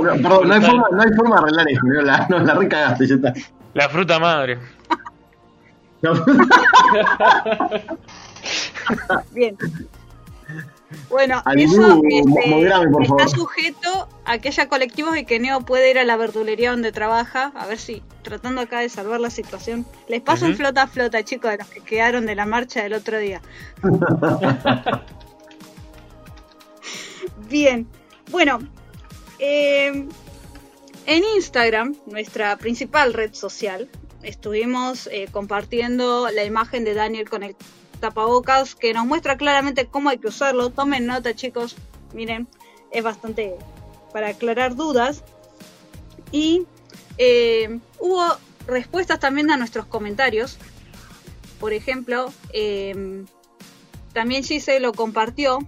perdón, 0.01 0.49
no 0.49 0.55
hay, 0.55 0.61
forma, 0.61 0.87
no 0.91 1.03
hay 1.03 1.09
forma 1.17 1.37
de 1.37 1.43
arreglar 1.43 1.69
eso. 1.71 1.81
No, 1.85 2.01
la, 2.03 2.27
no, 2.29 2.39
la 2.41 2.55
recagaste, 2.55 3.07
ya 3.07 3.15
está. 3.15 3.33
La 3.75 3.89
fruta 3.89 4.19
madre. 4.19 4.59
Bien. 9.33 9.57
Bueno, 11.09 11.43
eso 11.57 12.01
este, 12.09 12.51
moderame, 12.51 12.91
por 12.91 13.03
está 13.03 13.17
favor. 13.17 13.31
sujeto 13.31 14.09
a 14.25 14.39
que 14.39 14.49
haya 14.49 14.69
colectivos 14.69 15.17
y 15.17 15.25
que 15.25 15.39
Neo 15.39 15.61
puede 15.61 15.91
ir 15.91 15.99
a 15.99 16.05
la 16.05 16.17
verdulería 16.17 16.71
donde 16.71 16.93
trabaja. 16.93 17.53
A 17.55 17.67
ver 17.67 17.79
si, 17.79 18.03
tratando 18.23 18.61
acá 18.61 18.81
de 18.81 18.89
salvar 18.89 19.21
la 19.21 19.31
situación. 19.31 19.87
Les 20.09 20.21
paso 20.21 20.47
un 20.47 20.57
flota 20.57 20.83
a 20.83 20.87
flota, 20.87 21.23
chicos, 21.23 21.51
de 21.53 21.59
los 21.59 21.69
que 21.69 21.81
quedaron 21.81 22.27
de 22.27 22.35
la 22.35 22.47
marcha 22.47 22.83
del 22.83 22.95
otro 22.95 23.19
día. 23.19 23.41
Bien. 27.49 27.87
Bueno, 28.31 28.59
eh, 29.39 30.09
en 31.07 31.23
Instagram, 31.37 31.95
nuestra 32.07 32.57
principal 32.57 33.13
red 33.13 33.35
social, 33.35 33.89
estuvimos 34.23 35.07
eh, 35.13 35.29
compartiendo 35.31 36.29
la 36.31 36.45
imagen 36.45 36.85
de 36.85 36.95
Daniel 36.95 37.29
con 37.29 37.43
el 37.43 37.55
tapabocas 38.05 38.75
que 38.75 38.93
nos 38.93 39.07
muestra 39.07 39.39
claramente 39.39 39.87
cómo 39.87 40.11
hay 40.11 40.19
que 40.19 40.29
usarlo. 40.29 40.69
Tomen 40.69 41.07
nota, 41.07 41.35
chicos. 41.35 41.75
Miren, 42.13 42.47
es 42.91 43.03
bastante 43.03 43.57
para 44.13 44.29
aclarar 44.29 44.77
dudas. 44.77 45.25
Y 46.31 46.67
eh, 47.17 47.79
hubo 47.99 48.23
respuestas 48.67 49.21
también 49.21 49.51
a 49.51 49.57
nuestros 49.57 49.87
comentarios. 49.87 50.59
Por 51.59 51.73
ejemplo, 51.73 52.31
eh, 52.53 53.25
también 54.13 54.45
Gise 54.45 54.81
lo 54.81 54.93
compartió 54.93 55.61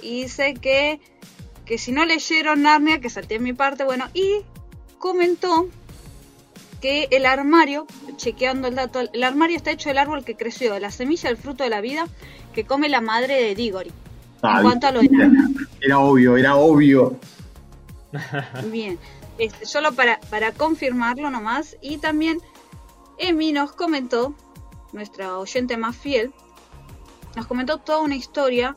y 0.00 0.22
dice 0.22 0.54
que, 0.54 1.00
que 1.64 1.78
si 1.78 1.90
no 1.90 2.04
leyeron 2.04 2.62
Narnia, 2.62 3.00
que 3.00 3.10
salté 3.10 3.34
en 3.34 3.42
mi 3.42 3.54
parte, 3.54 3.82
bueno, 3.82 4.08
y 4.14 4.42
comentó 4.98 5.68
que 6.80 7.08
el 7.10 7.26
armario, 7.26 7.86
chequeando 8.16 8.68
el 8.68 8.74
dato, 8.74 9.00
el 9.00 9.24
armario 9.24 9.56
está 9.56 9.70
hecho 9.70 9.88
del 9.88 9.98
árbol 9.98 10.24
que 10.24 10.36
creció, 10.36 10.74
de 10.74 10.80
la 10.80 10.90
semilla, 10.90 11.30
el 11.30 11.36
fruto 11.36 11.64
de 11.64 11.70
la 11.70 11.80
vida 11.80 12.06
que 12.54 12.64
come 12.64 12.88
la 12.88 13.00
madre 13.00 13.42
de 13.42 13.54
Diggory. 13.54 13.92
Ah, 14.42 14.58
en 14.58 14.62
cuanto 14.62 14.86
a 14.86 14.92
lo 14.92 15.00
era, 15.00 15.30
era 15.80 15.98
obvio, 15.98 16.36
era 16.36 16.56
obvio. 16.56 17.18
Bien, 18.70 18.98
este, 19.38 19.66
solo 19.66 19.92
para, 19.92 20.20
para 20.30 20.52
confirmarlo 20.52 21.30
nomás. 21.30 21.76
Y 21.80 21.98
también 21.98 22.40
Emi 23.18 23.52
nos 23.52 23.72
comentó, 23.72 24.34
nuestra 24.92 25.38
oyente 25.38 25.76
más 25.76 25.96
fiel, 25.96 26.32
nos 27.34 27.46
comentó 27.46 27.78
toda 27.78 28.00
una 28.00 28.16
historia 28.16 28.76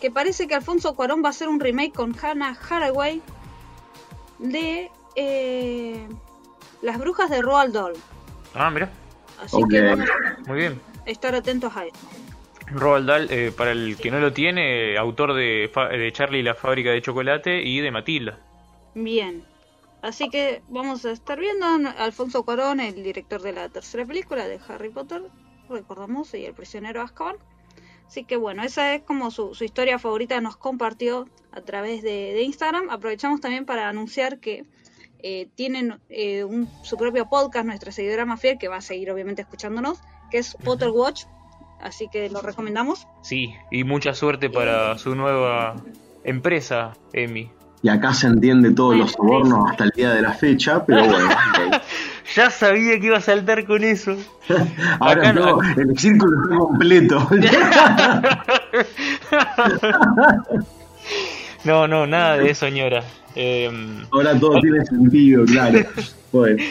que 0.00 0.10
parece 0.10 0.46
que 0.46 0.54
Alfonso 0.54 0.94
Cuarón 0.94 1.22
va 1.22 1.28
a 1.28 1.30
hacer 1.30 1.48
un 1.48 1.60
remake 1.60 1.92
con 1.92 2.14
Hannah 2.20 2.56
Haraway 2.68 3.20
de 4.38 4.90
eh, 5.16 6.08
Las 6.82 6.98
Brujas 6.98 7.30
de 7.30 7.42
Roald 7.42 7.74
Dahl. 7.74 7.94
Ah, 8.54 8.70
mira. 8.70 8.90
Así 9.42 9.56
que 9.70 9.80
vamos 9.80 10.08
Muy 10.46 10.58
bien. 10.58 10.80
a 11.06 11.10
estar 11.10 11.34
atentos 11.34 11.76
a 11.76 11.86
esto. 11.86 11.98
Roald 12.70 13.06
Dahl, 13.06 13.28
eh, 13.30 13.52
para 13.56 13.72
el 13.72 13.96
que 13.96 14.10
no 14.10 14.20
lo 14.20 14.32
tiene, 14.32 14.96
autor 14.98 15.34
de, 15.34 15.70
Charlie 16.12 16.40
y 16.40 16.42
la 16.42 16.54
fábrica 16.54 16.90
de 16.90 17.00
chocolate 17.00 17.62
y 17.62 17.80
de 17.80 17.90
Matilda. 17.90 18.38
Bien. 18.94 19.44
Así 20.02 20.28
que 20.28 20.62
vamos 20.68 21.04
a 21.04 21.10
estar 21.10 21.40
viendo 21.40 21.66
a 21.66 21.90
Alfonso 22.04 22.44
Cuarón, 22.44 22.80
el 22.80 23.02
director 23.02 23.42
de 23.42 23.52
la 23.52 23.68
tercera 23.68 24.04
película 24.04 24.46
de 24.46 24.60
Harry 24.68 24.90
Potter, 24.90 25.22
recordamos, 25.68 26.32
y 26.34 26.44
el 26.44 26.54
prisionero 26.54 27.02
Azkaban. 27.02 27.36
Así 28.06 28.24
que 28.24 28.36
bueno, 28.36 28.62
esa 28.62 28.94
es 28.94 29.02
como 29.02 29.30
su, 29.30 29.54
su 29.54 29.64
historia 29.64 29.98
favorita, 29.98 30.40
nos 30.40 30.56
compartió 30.56 31.28
a 31.52 31.60
través 31.62 32.02
de, 32.02 32.32
de 32.32 32.42
Instagram. 32.42 32.90
Aprovechamos 32.90 33.40
también 33.40 33.66
para 33.66 33.88
anunciar 33.88 34.38
que 34.38 34.64
eh, 35.22 35.48
tienen 35.54 35.98
eh, 36.08 36.44
un- 36.44 36.68
su 36.82 36.96
propio 36.96 37.28
podcast, 37.28 37.66
nuestra 37.66 37.92
seguidora 37.92 38.24
más 38.26 38.40
fiel, 38.40 38.58
que 38.58 38.68
va 38.68 38.76
a 38.76 38.80
seguir 38.80 39.10
obviamente 39.10 39.42
escuchándonos, 39.42 40.00
que 40.30 40.38
es 40.38 40.56
Potter 40.64 40.90
Watch. 40.90 41.24
Así 41.80 42.08
que 42.10 42.28
lo 42.28 42.40
recomendamos. 42.42 43.06
Sí, 43.22 43.54
y 43.70 43.84
mucha 43.84 44.12
suerte 44.14 44.50
para 44.50 44.98
su 44.98 45.14
nueva 45.14 45.76
empresa, 46.24 46.94
Emi. 47.12 47.50
Y 47.80 47.88
acá 47.88 48.12
se 48.12 48.26
entiende 48.26 48.72
todos 48.72 48.96
los 48.96 49.12
sobornos 49.12 49.70
hasta 49.70 49.84
el 49.84 49.90
día 49.94 50.10
de 50.10 50.20
la 50.22 50.32
fecha, 50.32 50.84
pero 50.84 51.04
bueno. 51.04 51.28
Ya 52.36 52.50
sabía 52.50 53.00
que 53.00 53.06
iba 53.06 53.16
a 53.16 53.20
saltar 53.22 53.64
con 53.64 53.82
eso. 53.84 54.14
Ahora 55.00 55.30
Acá 55.30 55.32
no- 55.32 55.62
no, 55.62 55.80
el 55.80 55.98
círculo 55.98 56.42
está 56.42 56.56
completo. 56.58 57.26
No, 61.64 61.88
no, 61.88 62.06
nada 62.06 62.38
de 62.38 62.50
eso, 62.50 62.66
señora. 62.66 63.04
Em, 63.34 64.04
Ahora 64.10 64.38
todo 64.38 64.60
tiene 64.60 64.84
sentido, 64.84 65.44
claro. 65.44 65.80
Bueno, 66.32 66.62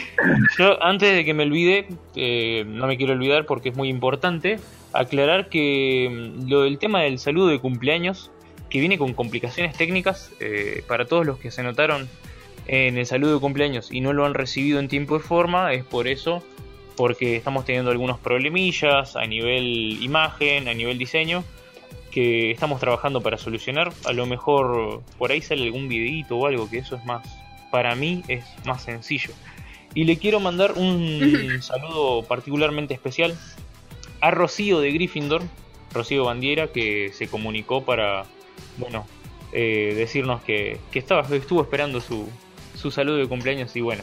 Yo, 0.56 0.80
antes 0.82 1.14
de 1.14 1.24
que 1.24 1.34
me 1.34 1.42
olvide, 1.42 1.88
eh, 2.14 2.64
no 2.66 2.86
me 2.86 2.96
quiero 2.96 3.14
olvidar 3.14 3.44
porque 3.44 3.70
es 3.70 3.76
muy 3.76 3.88
importante, 3.88 4.60
aclarar 4.92 5.48
que 5.48 6.08
mm, 6.10 6.48
lo 6.48 6.62
del 6.62 6.78
tema 6.78 7.02
del 7.02 7.18
saludo 7.18 7.48
de 7.48 7.58
cumpleaños, 7.58 8.30
que 8.70 8.80
viene 8.80 8.98
con 8.98 9.14
complicaciones 9.14 9.76
técnicas, 9.76 10.30
eh, 10.40 10.84
para 10.86 11.06
todos 11.06 11.26
los 11.26 11.38
que 11.38 11.50
se 11.50 11.62
notaron 11.62 12.08
en 12.66 12.98
el 12.98 13.06
saludo 13.06 13.34
de 13.34 13.40
cumpleaños 13.40 13.90
y 13.90 14.00
no 14.00 14.12
lo 14.12 14.26
han 14.26 14.34
recibido 14.34 14.78
en 14.78 14.88
tiempo 14.88 15.16
y 15.16 15.20
forma, 15.20 15.72
es 15.72 15.84
por 15.84 16.06
eso, 16.06 16.44
porque 16.96 17.36
estamos 17.36 17.64
teniendo 17.64 17.90
algunos 17.90 18.18
problemillas 18.18 19.16
a 19.16 19.26
nivel 19.26 20.02
imagen, 20.02 20.68
a 20.68 20.74
nivel 20.74 20.98
diseño, 20.98 21.44
que 22.10 22.50
estamos 22.50 22.80
trabajando 22.80 23.20
para 23.20 23.38
solucionar. 23.38 23.92
A 24.04 24.12
lo 24.12 24.26
mejor 24.26 25.02
por 25.18 25.30
ahí 25.30 25.40
sale 25.40 25.64
algún 25.64 25.88
videito 25.88 26.36
o 26.36 26.46
algo, 26.46 26.68
que 26.68 26.78
eso 26.78 26.96
es 26.96 27.04
más, 27.04 27.26
para 27.70 27.94
mí 27.94 28.22
es 28.28 28.44
más 28.64 28.82
sencillo. 28.82 29.30
Y 29.94 30.04
le 30.04 30.18
quiero 30.18 30.40
mandar 30.40 30.72
un 30.76 31.58
saludo 31.62 32.22
particularmente 32.22 32.94
especial 32.94 33.36
a 34.20 34.30
Rocío 34.30 34.80
de 34.80 34.92
Gryffindor, 34.92 35.42
Rocío 35.92 36.24
Bandiera, 36.24 36.68
que 36.68 37.10
se 37.12 37.28
comunicó 37.28 37.84
para, 37.84 38.24
bueno, 38.76 39.06
eh, 39.52 39.94
decirnos 39.96 40.42
que, 40.42 40.78
que 40.90 40.98
estaba, 40.98 41.22
estuvo 41.34 41.62
esperando 41.62 42.00
su, 42.00 42.28
su 42.74 42.90
saludo 42.90 43.16
de 43.16 43.26
cumpleaños 43.26 43.74
y 43.76 43.80
bueno, 43.80 44.02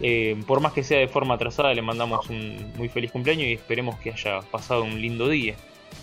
eh, 0.00 0.36
por 0.46 0.60
más 0.60 0.72
que 0.72 0.82
sea 0.82 0.98
de 0.98 1.08
forma 1.08 1.34
atrasada, 1.34 1.72
le 1.74 1.82
mandamos 1.82 2.28
un 2.28 2.72
muy 2.76 2.88
feliz 2.88 3.12
cumpleaños 3.12 3.46
y 3.46 3.52
esperemos 3.52 3.98
que 4.00 4.10
haya 4.10 4.40
pasado 4.40 4.82
un 4.82 5.00
lindo 5.00 5.28
día. 5.28 5.54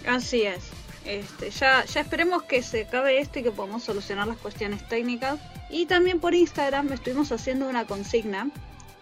Así 0.08 0.44
es. 0.44 0.72
Este, 1.06 1.50
ya, 1.52 1.86
ya 1.86 2.02
esperemos 2.02 2.44
que 2.44 2.62
se 2.62 2.82
acabe 2.82 3.20
esto 3.20 3.40
y 3.40 3.44
que 3.44 3.52
podamos 3.52 3.84
solucionar 3.84 4.28
las 4.28 4.38
cuestiones 4.38 4.88
técnicas. 4.88 5.40
Y 5.70 5.86
también 5.86 6.20
por 6.20 6.34
Instagram 6.36 6.92
estuvimos 6.94 7.32
haciendo 7.32 7.68
una 7.68 7.86
consigna 7.86 8.50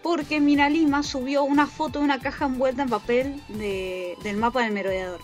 porque 0.02 0.40
Mina 0.40 0.68
Lima 0.70 1.02
subió 1.02 1.42
una 1.42 1.66
foto 1.66 1.98
de 1.98 2.04
una 2.04 2.20
caja 2.20 2.46
envuelta 2.46 2.82
en 2.82 2.88
papel 2.88 3.42
de- 3.48 4.16
del 4.22 4.36
mapa 4.36 4.62
del 4.62 4.72
merodeador. 4.72 5.20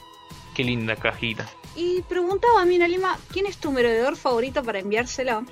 Qué 0.55 0.65
linda 0.65 0.97
cajita. 0.97 1.49
Y 1.77 2.03
preguntaba 2.03 2.63
a 2.63 2.65
Mina 2.65 2.87
Lima, 2.89 3.19
¿quién 3.33 3.47
es 3.47 3.57
tu 3.59 3.73
merodeador 3.73 4.17
favorito 4.17 4.63
para 4.63 4.79
enviárselo? 4.81 5.45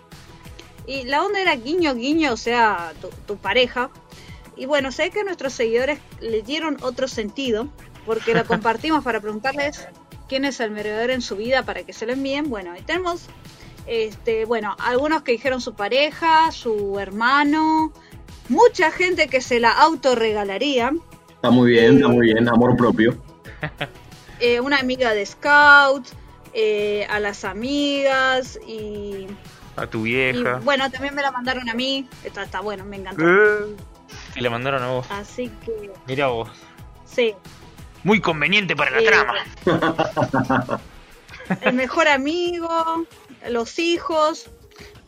Y 0.86 1.04
la 1.04 1.22
onda 1.24 1.40
era 1.40 1.54
guiño 1.56 1.94
guiño, 1.94 2.32
o 2.32 2.36
sea, 2.36 2.92
tu, 3.00 3.08
tu 3.26 3.36
pareja. 3.36 3.90
Y 4.56 4.66
bueno, 4.66 4.90
sé 4.92 5.10
que 5.10 5.24
nuestros 5.24 5.52
seguidores 5.52 5.98
le 6.20 6.42
dieron 6.42 6.76
otro 6.82 7.06
sentido, 7.08 7.68
porque 8.04 8.34
lo 8.34 8.44
compartimos 8.46 9.02
para 9.04 9.20
preguntarles 9.20 9.86
quién 10.32 10.46
es 10.46 10.60
el 10.60 10.70
merodeador 10.70 11.10
en 11.10 11.20
su 11.20 11.36
vida 11.36 11.62
para 11.62 11.82
que 11.82 11.92
se 11.92 12.06
lo 12.06 12.14
envíen. 12.14 12.48
Bueno, 12.48 12.74
y 12.74 12.80
tenemos, 12.80 13.26
este, 13.86 14.46
bueno, 14.46 14.74
algunos 14.78 15.20
que 15.24 15.32
dijeron 15.32 15.60
su 15.60 15.74
pareja, 15.74 16.50
su 16.52 16.98
hermano, 16.98 17.92
mucha 18.48 18.90
gente 18.90 19.28
que 19.28 19.42
se 19.42 19.60
la 19.60 19.72
autorregalaría. 19.72 20.92
está 21.34 21.50
muy 21.50 21.72
bien, 21.72 21.96
está 21.96 22.08
muy 22.08 22.32
bien, 22.32 22.48
amor 22.48 22.78
propio. 22.78 23.14
eh, 24.40 24.58
una 24.60 24.78
amiga 24.78 25.12
de 25.12 25.26
Scout, 25.26 26.06
eh, 26.54 27.06
a 27.10 27.20
las 27.20 27.44
amigas 27.44 28.58
y, 28.66 29.26
A 29.76 29.86
tu 29.86 30.06
y, 30.06 30.14
vieja. 30.14 30.60
bueno, 30.64 30.90
también 30.90 31.14
me 31.14 31.20
la 31.20 31.30
mandaron 31.30 31.68
a 31.68 31.74
mí. 31.74 32.08
Está, 32.24 32.44
está 32.44 32.60
bueno, 32.60 32.86
me 32.86 32.96
encantó. 32.96 33.22
Eh, 33.22 33.76
Te 34.32 34.40
la 34.40 34.48
mandaron 34.48 34.82
a 34.82 34.86
vos. 34.92 35.06
Así 35.10 35.50
que, 35.62 35.92
Mira 36.06 36.28
vos. 36.28 36.48
sí. 37.04 37.34
Muy 38.04 38.20
conveniente 38.20 38.74
para 38.76 38.90
la 38.90 39.02
trama. 39.04 40.80
El 41.62 41.74
mejor 41.74 42.08
amigo, 42.08 43.04
los 43.50 43.78
hijos. 43.78 44.48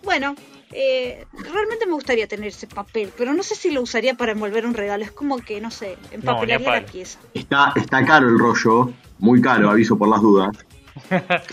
Bueno, 0.02 0.34
eh, 0.72 1.24
realmente 1.32 1.86
me 1.86 1.92
gustaría 1.92 2.26
tener 2.28 2.48
ese 2.48 2.66
papel, 2.66 3.10
pero 3.16 3.32
no 3.32 3.42
sé 3.42 3.54
si 3.54 3.70
lo 3.70 3.80
usaría 3.82 4.14
para 4.14 4.32
envolver 4.32 4.66
un 4.66 4.74
regalo. 4.74 5.04
Es 5.04 5.12
como 5.12 5.38
que, 5.38 5.60
no 5.60 5.70
sé, 5.70 5.96
empapelaría 6.10 6.80
la 6.80 6.86
pieza. 6.86 7.18
Está, 7.32 7.72
está 7.76 8.04
caro 8.04 8.28
el 8.28 8.38
rollo, 8.38 8.92
muy 9.18 9.40
caro, 9.40 9.70
aviso 9.70 9.96
por 9.96 10.08
las 10.08 10.20
dudas. 10.20 10.56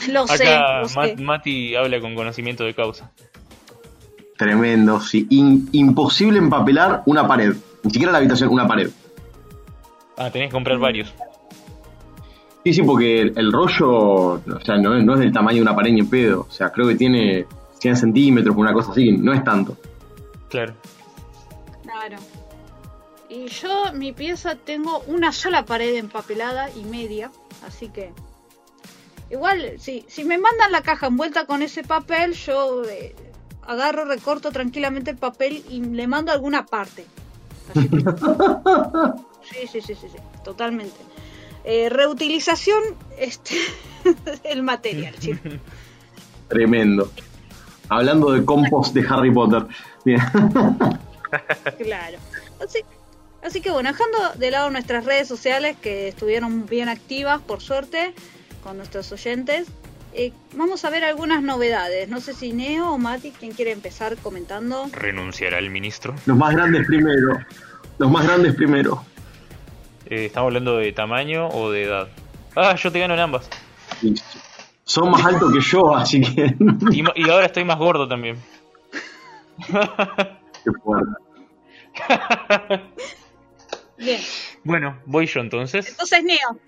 Lo 0.10 0.28
sé, 0.28 0.56
Acá 0.56 0.82
lo 0.82 0.88
sé. 0.90 0.96
Mat- 0.96 1.20
Mati 1.20 1.76
habla 1.76 2.00
con 2.02 2.14
conocimiento 2.16 2.64
de 2.64 2.74
causa. 2.76 3.12
Tremendo, 4.38 5.00
sí. 5.00 5.28
In- 5.30 5.70
imposible 5.72 6.38
empapelar 6.40 7.04
una 7.06 7.28
pared. 7.28 7.54
Ni 7.84 7.92
siquiera 7.92 8.12
la 8.12 8.18
habitación, 8.20 8.50
una 8.50 8.68
pared. 8.68 8.90
Ah, 10.18 10.30
tenés 10.32 10.50
que 10.50 10.54
comprar 10.54 10.78
varios. 10.78 11.14
Sí, 12.64 12.74
sí, 12.74 12.84
porque 12.84 13.22
el, 13.22 13.34
el 13.38 13.52
rollo, 13.52 13.90
o 13.90 14.42
sea, 14.64 14.78
no 14.78 14.96
es, 14.96 15.04
no 15.04 15.14
es 15.16 15.20
del 15.20 15.32
tamaño 15.32 15.58
de 15.58 15.62
una 15.64 15.76
pared 15.76 15.92
ni 15.92 16.02
en 16.02 16.10
pedo. 16.10 16.46
O 16.48 16.52
sea, 16.52 16.72
creo 16.72 16.88
que 16.88 16.96
tiene 16.96 17.48
100 17.80 17.98
centímetros, 17.98 18.56
una 18.56 18.72
cosa 18.74 18.92
así. 18.92 19.12
No 19.18 19.34
es 19.34 19.44
tanto. 19.44 19.78
Claro. 20.50 20.74
Claro. 21.82 22.18
Y 23.30 23.48
yo, 23.48 23.94
mi 23.94 24.12
pieza, 24.12 24.56
tengo 24.56 25.00
una 25.08 25.32
sola 25.32 25.66
pared 25.66 25.96
empapelada 25.96 26.70
y 26.76 26.84
media, 26.84 27.32
así 27.66 27.88
que... 27.90 28.12
Igual, 29.32 29.76
si, 29.80 30.04
si 30.10 30.26
me 30.26 30.38
mandan 30.38 30.72
la 30.74 30.82
caja 30.82 31.08
envuelta 31.08 31.46
con 31.46 31.62
ese 31.62 31.84
papel, 31.84 32.34
yo 32.34 32.84
eh, 32.84 33.16
agarro, 33.66 34.04
recorto 34.04 34.52
tranquilamente 34.52 35.12
el 35.12 35.18
papel 35.18 35.64
y 35.70 35.80
le 35.82 36.06
mando 36.08 36.34
alguna 36.34 36.66
parte. 36.66 37.06
Así 37.74 37.88
que- 37.90 37.98
Sí, 39.44 39.68
sí, 39.68 39.82
sí, 39.82 39.96
sí, 39.96 40.08
sí, 40.12 40.18
totalmente. 40.44 40.94
Eh, 41.64 41.90
reutilización, 41.90 42.82
este, 43.18 43.56
el 44.44 44.64
material, 44.64 45.16
chicos. 45.20 45.54
Tremendo. 46.48 47.12
Hablando 47.90 48.32
de 48.32 48.44
compost 48.46 48.94
de 48.94 49.06
Harry 49.08 49.32
Potter. 49.32 49.66
Bien. 50.06 50.20
Claro. 51.82 52.18
Así, 52.62 52.80
así 53.42 53.62
que 53.62 53.72
bueno, 53.72 53.90
dejando 53.90 54.18
de 54.38 54.52
lado 54.52 54.70
nuestras 54.70 55.06
redes 55.06 55.30
sociales 55.30 55.78
que 55.82 56.10
estuvieron 56.10 56.66
bien 56.66 56.90
activas, 56.90 57.40
por 57.40 57.62
suerte, 57.62 58.14
con 58.62 58.76
nuestros 58.76 59.10
oyentes, 59.14 59.70
eh, 60.14 60.34
vamos 60.56 60.84
a 60.84 60.90
ver 60.90 61.06
algunas 61.06 61.42
novedades. 61.42 62.10
No 62.10 62.20
sé 62.20 62.34
si 62.34 62.52
Neo 62.52 62.92
o 62.92 62.98
Mati, 62.98 63.32
¿quién 63.32 63.54
quiere 63.54 63.72
empezar 63.72 64.18
comentando? 64.18 64.90
¿Renunciará 64.92 65.58
el 65.60 65.70
ministro? 65.70 66.14
Los 66.26 66.38
más 66.38 66.54
grandes 66.54 66.86
primero. 66.86 67.40
Los 67.98 68.12
más 68.12 68.26
grandes 68.26 68.56
primero. 68.56 69.06
Eh, 70.12 70.26
¿Estamos 70.26 70.50
hablando 70.50 70.76
de 70.76 70.92
tamaño 70.92 71.48
o 71.48 71.72
de 71.72 71.84
edad? 71.84 72.10
Ah, 72.54 72.76
yo 72.76 72.92
te 72.92 73.00
gano 73.00 73.14
en 73.14 73.22
ambas. 73.22 73.50
Son 74.84 75.10
más 75.10 75.26
altos 75.26 75.54
que 75.54 75.62
yo, 75.62 75.96
así 75.96 76.20
que. 76.20 76.54
Y, 77.16 77.30
ahora 77.30 77.46
estoy 77.46 77.64
más 77.64 77.78
gordo 77.78 78.10
también. 78.10 78.36
Qué 79.68 80.72
fuerte. 80.84 81.12
Bien. 83.98 84.20
Bueno, 84.66 85.00
voy 85.06 85.28
yo 85.28 85.40
entonces. 85.40 85.88
Entonces, 85.88 86.26
Neo. 86.26 86.60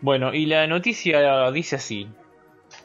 Bueno, 0.00 0.32
y 0.32 0.46
la 0.46 0.66
noticia 0.66 1.50
dice 1.50 1.76
así. 1.76 2.08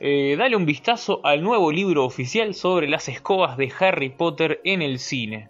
Eh, 0.01 0.35
dale 0.37 0.57
un 0.57 0.65
vistazo 0.65 1.21
al 1.23 1.41
nuevo 1.41 1.71
libro 1.71 2.03
oficial 2.03 2.53
sobre 2.55 2.89
las 2.89 3.07
escobas 3.07 3.55
de 3.55 3.71
Harry 3.79 4.09
Potter 4.09 4.59
en 4.65 4.81
el 4.81 4.99
cine. 4.99 5.47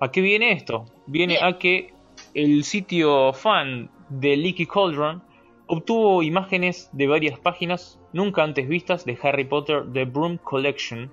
¿A 0.00 0.10
qué 0.10 0.22
viene 0.22 0.52
esto? 0.52 0.86
Viene 1.06 1.34
Bien. 1.34 1.44
a 1.44 1.58
que 1.58 1.99
el 2.34 2.64
sitio 2.64 3.32
fan 3.32 3.90
de 4.08 4.36
Leaky 4.36 4.66
Cauldron 4.66 5.22
obtuvo 5.66 6.22
imágenes 6.22 6.90
de 6.92 7.06
varias 7.06 7.38
páginas 7.38 7.98
nunca 8.12 8.42
antes 8.42 8.68
vistas 8.68 9.04
de 9.04 9.18
Harry 9.22 9.44
Potter 9.44 9.84
The 9.92 10.04
Broom 10.04 10.38
Collection, 10.38 11.10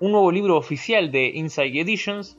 un 0.00 0.12
nuevo 0.12 0.30
libro 0.30 0.56
oficial 0.56 1.10
de 1.10 1.28
Inside 1.28 1.80
Editions 1.80 2.38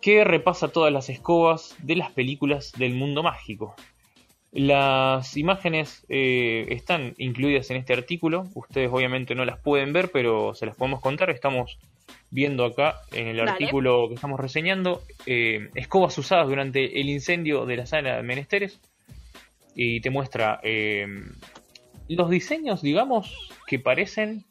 que 0.00 0.24
repasa 0.24 0.68
todas 0.68 0.92
las 0.92 1.08
escobas 1.08 1.76
de 1.82 1.96
las 1.96 2.12
películas 2.12 2.72
del 2.78 2.94
mundo 2.94 3.22
mágico. 3.22 3.74
Las 4.52 5.36
imágenes 5.36 6.06
eh, 6.08 6.66
están 6.70 7.14
incluidas 7.18 7.70
en 7.70 7.78
este 7.78 7.92
artículo. 7.92 8.44
Ustedes 8.54 8.90
obviamente 8.92 9.34
no 9.34 9.44
las 9.44 9.58
pueden 9.58 9.92
ver, 9.92 10.10
pero 10.12 10.54
se 10.54 10.64
las 10.64 10.76
podemos 10.76 11.00
contar. 11.00 11.30
Estamos 11.30 11.78
viendo 12.30 12.64
acá 12.64 12.96
en 13.12 13.28
el 13.28 13.36
Dale. 13.36 13.52
artículo 13.52 14.08
que 14.08 14.14
estamos 14.14 14.38
reseñando 14.40 15.02
eh, 15.26 15.70
escobas 15.74 16.16
usadas 16.18 16.48
durante 16.48 17.00
el 17.00 17.08
incendio 17.08 17.66
de 17.66 17.76
la 17.76 17.86
sala 17.86 18.16
de 18.16 18.22
menesteres. 18.22 18.80
Y 19.74 20.00
te 20.00 20.10
muestra 20.10 20.60
eh, 20.62 21.06
los 22.08 22.30
diseños, 22.30 22.80
digamos, 22.80 23.50
que 23.66 23.78
parecen 23.78 24.44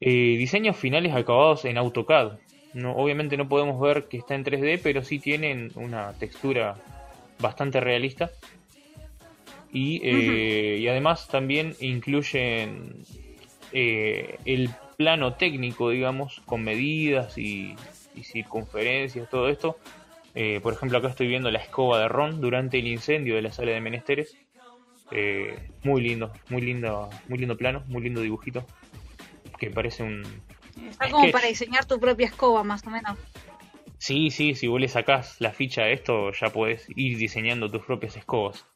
eh, 0.00 0.36
diseños 0.38 0.76
finales 0.76 1.14
acabados 1.14 1.64
en 1.64 1.78
AutoCAD. 1.78 2.38
No, 2.72 2.92
obviamente 2.92 3.36
no 3.36 3.48
podemos 3.48 3.80
ver 3.80 4.04
que 4.04 4.18
está 4.18 4.36
en 4.36 4.44
3D, 4.44 4.80
pero 4.82 5.02
sí 5.02 5.18
tienen 5.18 5.72
una 5.74 6.12
textura 6.12 6.76
bastante 7.40 7.80
realista. 7.80 8.30
Y, 9.72 10.04
y 10.04 10.88
además 10.88 11.28
también 11.28 11.74
incluyen 11.80 13.04
el 13.72 14.70
plano 15.00 15.32
técnico, 15.32 15.88
digamos, 15.88 16.42
con 16.44 16.62
medidas 16.62 17.38
y, 17.38 17.74
y 18.14 18.22
circunferencias, 18.22 19.30
todo 19.30 19.48
esto. 19.48 19.78
Eh, 20.34 20.60
por 20.62 20.74
ejemplo, 20.74 20.98
acá 20.98 21.08
estoy 21.08 21.26
viendo 21.26 21.50
la 21.50 21.58
escoba 21.58 21.98
de 22.00 22.08
Ron 22.08 22.42
durante 22.42 22.80
el 22.80 22.86
incendio 22.86 23.34
de 23.34 23.40
la 23.40 23.50
sala 23.50 23.72
de 23.72 23.80
menesteres. 23.80 24.36
Eh, 25.10 25.70
muy 25.84 26.02
lindo, 26.02 26.30
muy 26.50 26.60
lindo, 26.60 27.08
muy 27.28 27.38
lindo 27.38 27.56
plano, 27.56 27.82
muy 27.86 28.02
lindo 28.02 28.20
dibujito. 28.20 28.66
Que 29.58 29.70
parece 29.70 30.02
un, 30.02 30.22
Está 30.90 31.06
Es 31.06 31.12
como 31.12 31.30
para 31.30 31.48
diseñar 31.48 31.86
tu 31.86 31.98
propia 31.98 32.26
escoba, 32.26 32.62
más 32.62 32.86
o 32.86 32.90
menos. 32.90 33.16
Sí, 33.96 34.30
sí, 34.30 34.54
si 34.54 34.66
vos 34.66 34.82
le 34.82 34.88
sacás 34.88 35.40
la 35.40 35.52
ficha 35.52 35.84
a 35.84 35.88
esto, 35.88 36.30
ya 36.32 36.50
podés 36.50 36.86
ir 36.94 37.16
diseñando 37.16 37.70
tus 37.70 37.86
propias 37.86 38.18
escobas. 38.18 38.66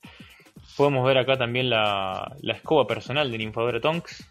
Podemos 0.78 1.06
ver 1.06 1.18
acá 1.18 1.36
también 1.36 1.68
la, 1.68 2.34
la 2.40 2.54
escoba 2.54 2.86
personal 2.86 3.30
de 3.30 3.36
Ninfadora 3.36 3.78
Tonks. 3.78 4.26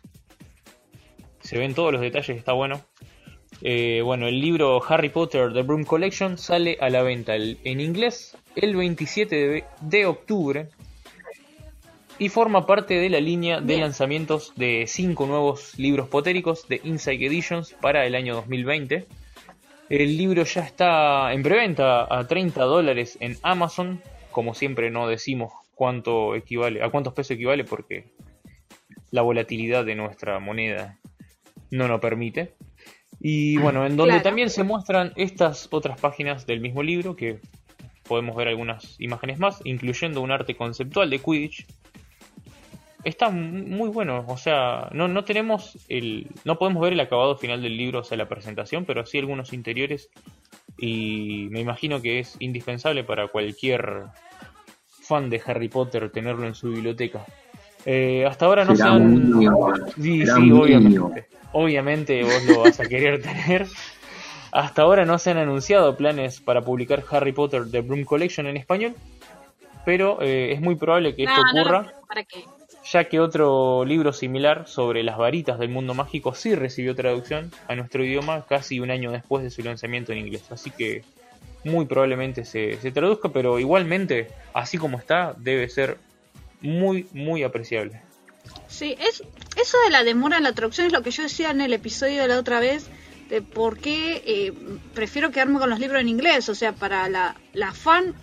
Se 1.43 1.57
ven 1.57 1.75
todos 1.75 1.91
los 1.91 2.01
detalles, 2.01 2.37
está 2.37 2.53
bueno. 2.53 2.81
Eh, 3.61 4.01
bueno, 4.03 4.27
el 4.27 4.41
libro 4.41 4.81
Harry 4.87 5.09
Potter 5.09 5.53
The 5.53 5.61
Broom 5.61 5.83
Collection 5.83 6.37
sale 6.37 6.77
a 6.81 6.89
la 6.89 7.03
venta 7.03 7.35
en 7.35 7.79
inglés 7.79 8.35
el 8.55 8.75
27 8.75 9.35
de, 9.35 9.63
de 9.81 10.05
octubre 10.05 10.69
y 12.17 12.29
forma 12.29 12.65
parte 12.65 12.95
de 12.95 13.09
la 13.09 13.19
línea 13.19 13.59
de 13.59 13.67
Bien. 13.67 13.81
lanzamientos 13.81 14.53
de 14.55 14.85
cinco 14.87 15.25
nuevos 15.25 15.77
libros 15.77 16.07
potéricos 16.07 16.67
de 16.67 16.79
Inside 16.83 17.25
Editions 17.25 17.73
para 17.73 18.05
el 18.05 18.15
año 18.15 18.35
2020. 18.35 19.05
El 19.89 20.17
libro 20.17 20.43
ya 20.43 20.61
está 20.61 21.33
en 21.33 21.43
preventa 21.43 22.07
a 22.09 22.25
30 22.25 22.63
dólares 22.63 23.17
en 23.19 23.37
Amazon. 23.43 24.01
Como 24.31 24.53
siempre 24.53 24.89
no 24.89 25.07
decimos 25.07 25.53
cuánto 25.75 26.35
equivale, 26.35 26.83
a 26.83 26.89
cuántos 26.89 27.13
pesos 27.13 27.31
equivale 27.31 27.63
porque 27.63 28.05
la 29.11 29.21
volatilidad 29.21 29.85
de 29.85 29.95
nuestra 29.95 30.39
moneda 30.39 30.97
no 31.73 31.87
nos 31.87 31.99
permite. 31.99 32.53
Y 33.19 33.57
bueno, 33.57 33.85
en 33.85 33.95
donde 33.95 34.13
Claro. 34.13 34.23
también 34.23 34.49
se 34.49 34.63
muestran 34.63 35.13
estas 35.15 35.67
otras 35.71 35.99
páginas 35.99 36.45
del 36.45 36.59
mismo 36.59 36.83
libro 36.83 37.15
que 37.15 37.39
podemos 38.03 38.35
ver 38.35 38.47
algunas 38.49 38.99
imágenes 38.99 39.39
más, 39.39 39.59
incluyendo 39.63 40.21
un 40.21 40.31
arte 40.31 40.55
conceptual 40.55 41.09
de 41.09 41.19
Quidditch. 41.19 41.65
Está 43.03 43.29
muy 43.29 43.89
bueno, 43.89 44.23
o 44.27 44.37
sea, 44.37 44.89
no, 44.93 45.07
no 45.07 45.25
tenemos 45.25 45.77
el. 45.89 46.27
No 46.45 46.57
podemos 46.57 46.81
ver 46.81 46.93
el 46.93 46.99
acabado 47.01 47.37
final 47.37 47.61
del 47.61 47.75
libro, 47.75 47.99
o 47.99 48.03
sea, 48.03 48.17
la 48.17 48.29
presentación, 48.29 48.85
pero 48.85 49.05
sí 49.05 49.17
algunos 49.17 49.51
interiores. 49.51 50.09
Y 50.77 51.47
me 51.51 51.59
imagino 51.59 52.01
que 52.01 52.19
es 52.19 52.35
indispensable 52.39 53.03
para 53.03 53.27
cualquier 53.27 54.03
fan 55.01 55.29
de 55.29 55.41
Harry 55.45 55.67
Potter 55.69 56.11
tenerlo 56.11 56.47
en 56.47 56.55
su 56.55 56.69
biblioteca. 56.71 57.25
Eh, 57.85 58.25
hasta 58.25 58.45
ahora 58.45 58.65
no 58.65 58.75
se 58.75 58.83
han. 58.83 59.41
Sí, 59.95 60.25
sí, 60.25 60.51
obviamente. 60.51 61.25
Obviamente 61.51 62.23
vos 62.23 62.43
lo 62.45 62.61
vas 62.61 62.79
a 62.79 62.85
querer 62.85 63.21
tener. 63.21 63.67
Hasta 64.51 64.83
ahora 64.83 65.05
no 65.05 65.17
se 65.17 65.31
han 65.31 65.37
anunciado 65.37 65.97
planes 65.97 66.39
para 66.39 66.61
publicar 66.61 67.03
Harry 67.09 67.31
Potter 67.31 67.63
The 67.69 67.81
Broom 67.81 68.03
Collection 68.05 68.45
en 68.45 68.57
español, 68.57 68.93
pero 69.83 70.21
eh, 70.21 70.53
es 70.53 70.61
muy 70.61 70.75
probable 70.75 71.15
que 71.15 71.23
esto 71.23 71.41
no, 71.53 71.61
ocurra, 71.61 71.93
¿Para 72.07 72.23
qué? 72.23 72.45
ya 72.85 73.05
que 73.05 73.19
otro 73.19 73.83
libro 73.83 74.13
similar 74.13 74.67
sobre 74.67 75.01
las 75.01 75.17
varitas 75.17 75.57
del 75.57 75.69
mundo 75.69 75.95
mágico 75.95 76.35
sí 76.35 76.53
recibió 76.53 76.95
traducción 76.95 77.51
a 77.67 77.75
nuestro 77.75 78.03
idioma 78.03 78.45
casi 78.47 78.79
un 78.79 78.91
año 78.91 79.11
después 79.11 79.43
de 79.43 79.49
su 79.49 79.63
lanzamiento 79.63 80.11
en 80.11 80.19
inglés. 80.19 80.43
Así 80.51 80.69
que 80.69 81.03
muy 81.63 81.85
probablemente 81.85 82.45
se, 82.45 82.77
se 82.77 82.91
traduzca, 82.91 83.29
pero 83.29 83.57
igualmente, 83.57 84.27
así 84.53 84.77
como 84.77 84.99
está, 84.99 85.33
debe 85.37 85.67
ser 85.69 85.97
muy, 86.63 87.07
muy 87.13 87.43
apreciable. 87.43 88.01
Sí, 88.67 88.95
es, 88.99 89.23
eso 89.61 89.77
de 89.85 89.91
la 89.91 90.03
demora 90.03 90.37
en 90.37 90.43
la 90.43 90.53
traducción 90.53 90.87
es 90.87 90.93
lo 90.93 91.03
que 91.03 91.11
yo 91.11 91.23
decía 91.23 91.51
en 91.51 91.61
el 91.61 91.73
episodio 91.73 92.23
de 92.23 92.27
la 92.27 92.39
otra 92.39 92.59
vez, 92.59 92.87
de 93.29 93.41
por 93.41 93.77
qué 93.77 94.23
eh, 94.25 94.53
prefiero 94.93 95.31
quedarme 95.31 95.59
con 95.59 95.69
los 95.69 95.79
libros 95.79 96.01
en 96.01 96.09
inglés. 96.09 96.49
O 96.49 96.55
sea, 96.55 96.73
para 96.73 97.07
la, 97.09 97.35
la 97.53 97.71
fan 97.71 98.15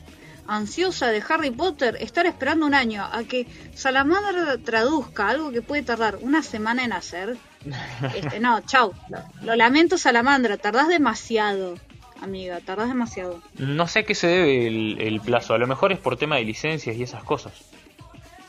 ansiosa 0.47 1.09
de 1.09 1.23
Harry 1.29 1.51
Potter, 1.51 1.97
estar 2.01 2.27
esperando 2.27 2.67
un 2.67 2.75
año 2.75 3.05
a 3.05 3.23
que 3.25 3.47
Salamandra 3.75 4.59
traduzca 4.59 5.29
algo 5.29 5.53
que 5.53 5.63
puede 5.63 5.83
tardar 5.83 6.19
una 6.21 6.43
semana 6.43 6.85
en 6.85 6.93
hacer. 6.93 7.37
Este, 8.15 8.41
no, 8.41 8.61
chau. 8.63 8.95
Lo 9.43 9.55
lamento, 9.55 9.99
Salamandra, 9.99 10.57
tardás 10.57 10.89
demasiado, 10.89 11.75
amiga, 12.23 12.59
tardás 12.61 12.89
demasiado. 12.89 13.43
No 13.59 13.87
sé 13.87 14.01
a 14.01 14.03
qué 14.05 14.15
se 14.15 14.27
debe 14.27 14.67
el, 14.67 14.97
el 14.99 15.21
plazo, 15.21 15.53
a 15.53 15.59
lo 15.59 15.67
mejor 15.67 15.93
es 15.93 15.99
por 15.99 16.17
tema 16.17 16.37
de 16.37 16.45
licencias 16.45 16.97
y 16.97 17.03
esas 17.03 17.23
cosas. 17.23 17.53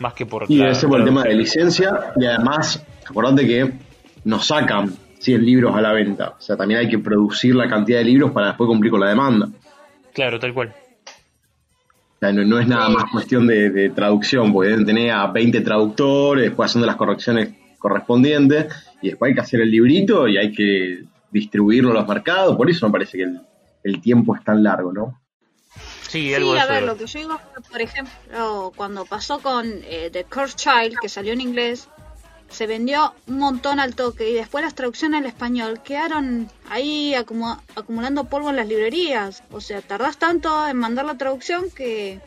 Más 0.02 0.14
que 0.14 0.26
por... 0.26 0.46
Y 0.50 0.58
debe 0.58 0.76
ser 0.76 0.90
por 0.90 1.00
el 1.00 1.06
tema 1.06 1.24
de 1.24 1.36
licencia 1.36 2.14
y 2.18 2.26
además, 2.26 2.84
acordate 3.10 3.48
que 3.48 3.72
nos 4.26 4.48
sacan 4.48 4.94
100 5.20 5.46
libros 5.46 5.76
a 5.76 5.82
la 5.82 5.94
venta. 5.94 6.36
O 6.38 6.42
sea, 6.42 6.58
también 6.58 6.82
hay 6.82 6.90
que 6.90 7.00
producir 7.00 7.56
la 7.56 7.70
cantidad 7.70 8.00
de 8.00 8.06
libros 8.06 8.32
para 8.32 8.48
después 8.48 8.68
cumplir 8.68 8.92
con 8.92 9.00
la 9.00 9.10
demanda. 9.10 9.50
Claro, 10.14 10.40
tal 10.40 10.54
cual. 10.54 10.74
O 12.16 12.20
sea, 12.20 12.32
no, 12.34 12.44
no 12.44 12.60
es 12.60 12.68
nada 12.68 12.90
más 12.90 13.06
cuestión 13.12 13.48
de, 13.48 13.70
de 13.70 13.90
traducción, 13.90 14.52
porque 14.52 14.70
deben 14.70 14.86
tener 14.86 15.12
a 15.12 15.28
20 15.28 15.62
traductores, 15.62 16.46
después 16.46 16.70
haciendo 16.70 16.88
las 16.88 16.96
correcciones 16.96 17.54
correspondientes, 17.80 18.68
y 19.02 19.10
después 19.10 19.30
hay 19.30 19.36
que 19.36 19.42
hacer 19.42 19.62
el 19.62 19.72
librito 19.72 20.28
y 20.28 20.38
hay 20.38 20.52
que 20.52 21.04
distribuirlo 21.32 21.92
a 21.92 21.96
los 21.96 22.08
mercados, 22.08 22.56
por 22.58 22.70
eso 22.70 22.86
me 22.88 22.92
parece 22.92 23.18
que 23.18 23.24
el, 23.24 23.42
el 23.84 24.02
tiempo 24.02 24.36
es 24.36 24.44
tan 24.44 24.62
largo, 24.62 24.92
¿no? 24.92 25.21
Sí, 26.12 26.34
algo 26.34 26.50
Sí, 26.52 26.56
de 26.56 26.62
a 26.62 26.66
ver, 26.66 26.84
lo 26.84 26.98
que 26.98 27.06
yo 27.08 27.20
digo 27.20 27.40
por 27.70 27.82
ejemplo, 27.82 28.74
cuando 28.76 29.06
pasó 29.06 29.40
con 29.40 29.66
eh, 29.86 30.10
The 30.12 30.26
Cursed 30.26 30.58
Child, 30.58 31.00
que 31.00 31.08
salió 31.10 31.32
en 31.34 31.40
inglés, 31.42 31.88
se 32.50 32.68
vendió 32.68 33.14
un 33.28 33.38
montón 33.38 33.80
al 33.80 33.96
toque 33.96 34.30
y 34.30 34.34
después 34.34 34.62
las 34.64 34.76
traducciones 34.76 35.20
al 35.22 35.26
español 35.26 35.80
quedaron 35.82 36.52
ahí 36.70 37.14
acumu- 37.14 37.58
acumulando 37.76 38.26
polvo 38.26 38.50
en 38.50 38.58
las 38.58 38.68
librerías. 38.68 39.42
O 39.52 39.62
sea, 39.62 39.82
tardás 39.82 40.18
tanto 40.18 40.68
en 40.68 40.76
mandar 40.76 41.06
la 41.06 41.16
traducción 41.18 41.70
que, 41.72 42.20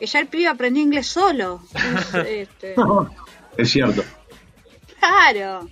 que 0.00 0.06
ya 0.06 0.18
el 0.18 0.26
pibe 0.26 0.48
aprendió 0.48 0.82
inglés 0.82 1.06
solo. 1.06 1.60
Es, 1.74 2.14
este, 2.26 2.74
es 3.56 3.70
cierto. 3.70 4.02
claro. 4.98 5.68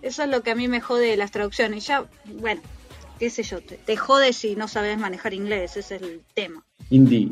Eso 0.00 0.22
es 0.22 0.28
lo 0.28 0.42
que 0.44 0.52
a 0.52 0.54
mí 0.54 0.68
me 0.68 0.80
jode 0.80 1.08
de 1.10 1.16
las 1.16 1.32
traducciones. 1.32 1.84
Ya, 1.86 2.04
bueno, 2.24 2.62
qué 3.18 3.30
sé 3.30 3.42
yo, 3.42 3.60
te, 3.60 3.78
te 3.78 3.96
jode 3.96 4.32
si 4.32 4.54
no 4.54 4.68
sabes 4.68 4.96
manejar 4.96 5.34
inglés, 5.34 5.76
ese 5.76 5.96
es 5.96 6.02
el 6.02 6.22
tema. 6.34 6.64
Indeed. 6.90 7.30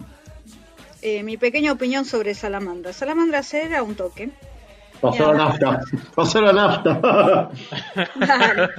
Eh, 1.02 1.22
mi 1.22 1.36
pequeña 1.36 1.72
opinión 1.72 2.04
sobre 2.04 2.34
Salamandra. 2.34 2.92
Salamandra 2.92 3.42
era 3.52 3.82
un 3.82 3.94
toque. 3.94 4.30
Pasó 5.00 5.32
la 5.32 5.38
nafta. 5.38 5.80
Pasó 6.14 6.40
la 6.40 6.52
nafta. 6.52 7.50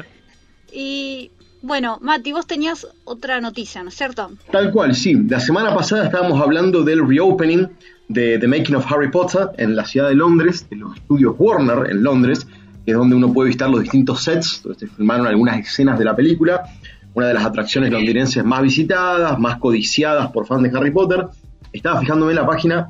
Y 0.71 1.31
bueno, 1.61 1.97
Mati, 2.01 2.33
vos 2.33 2.45
tenías 2.45 2.87
otra 3.05 3.41
noticia, 3.41 3.81
¿no 3.81 3.89
es 3.89 3.95
cierto? 3.95 4.31
Tal 4.51 4.71
cual, 4.71 4.93
sí. 4.93 5.15
La 5.27 5.39
semana 5.39 5.73
pasada 5.73 6.05
estábamos 6.05 6.41
hablando 6.41 6.83
del 6.83 7.07
reopening 7.07 7.67
de 8.09 8.37
The 8.37 8.47
Making 8.47 8.75
of 8.75 8.91
Harry 8.91 9.09
Potter 9.09 9.49
en 9.57 9.75
la 9.75 9.85
ciudad 9.85 10.09
de 10.09 10.15
Londres, 10.15 10.67
de 10.69 10.75
los 10.75 10.95
estudios 10.95 11.35
Warner 11.37 11.89
en 11.89 12.03
Londres, 12.03 12.45
que 12.85 12.91
es 12.91 12.97
donde 12.97 13.15
uno 13.15 13.33
puede 13.33 13.47
visitar 13.47 13.69
los 13.69 13.81
distintos 13.81 14.23
sets, 14.23 14.61
donde 14.63 14.79
se 14.79 14.87
filmaron 14.87 15.27
algunas 15.27 15.59
escenas 15.59 15.97
de 15.97 16.05
la 16.05 16.15
película, 16.15 16.63
una 17.17 17.29
de 17.29 17.33
las 17.33 17.45
atracciones 17.45 17.89
londinenses 17.91 18.45
más 18.45 18.61
visitadas, 18.61 19.39
más 19.39 19.57
codiciadas 19.57 20.31
por 20.31 20.45
fans 20.45 20.61
de 20.71 20.77
Harry 20.77 20.91
Potter. 20.91 21.25
Estaba 21.73 21.99
fijándome 21.99 22.33
en 22.33 22.35
la 22.35 22.45
página, 22.45 22.89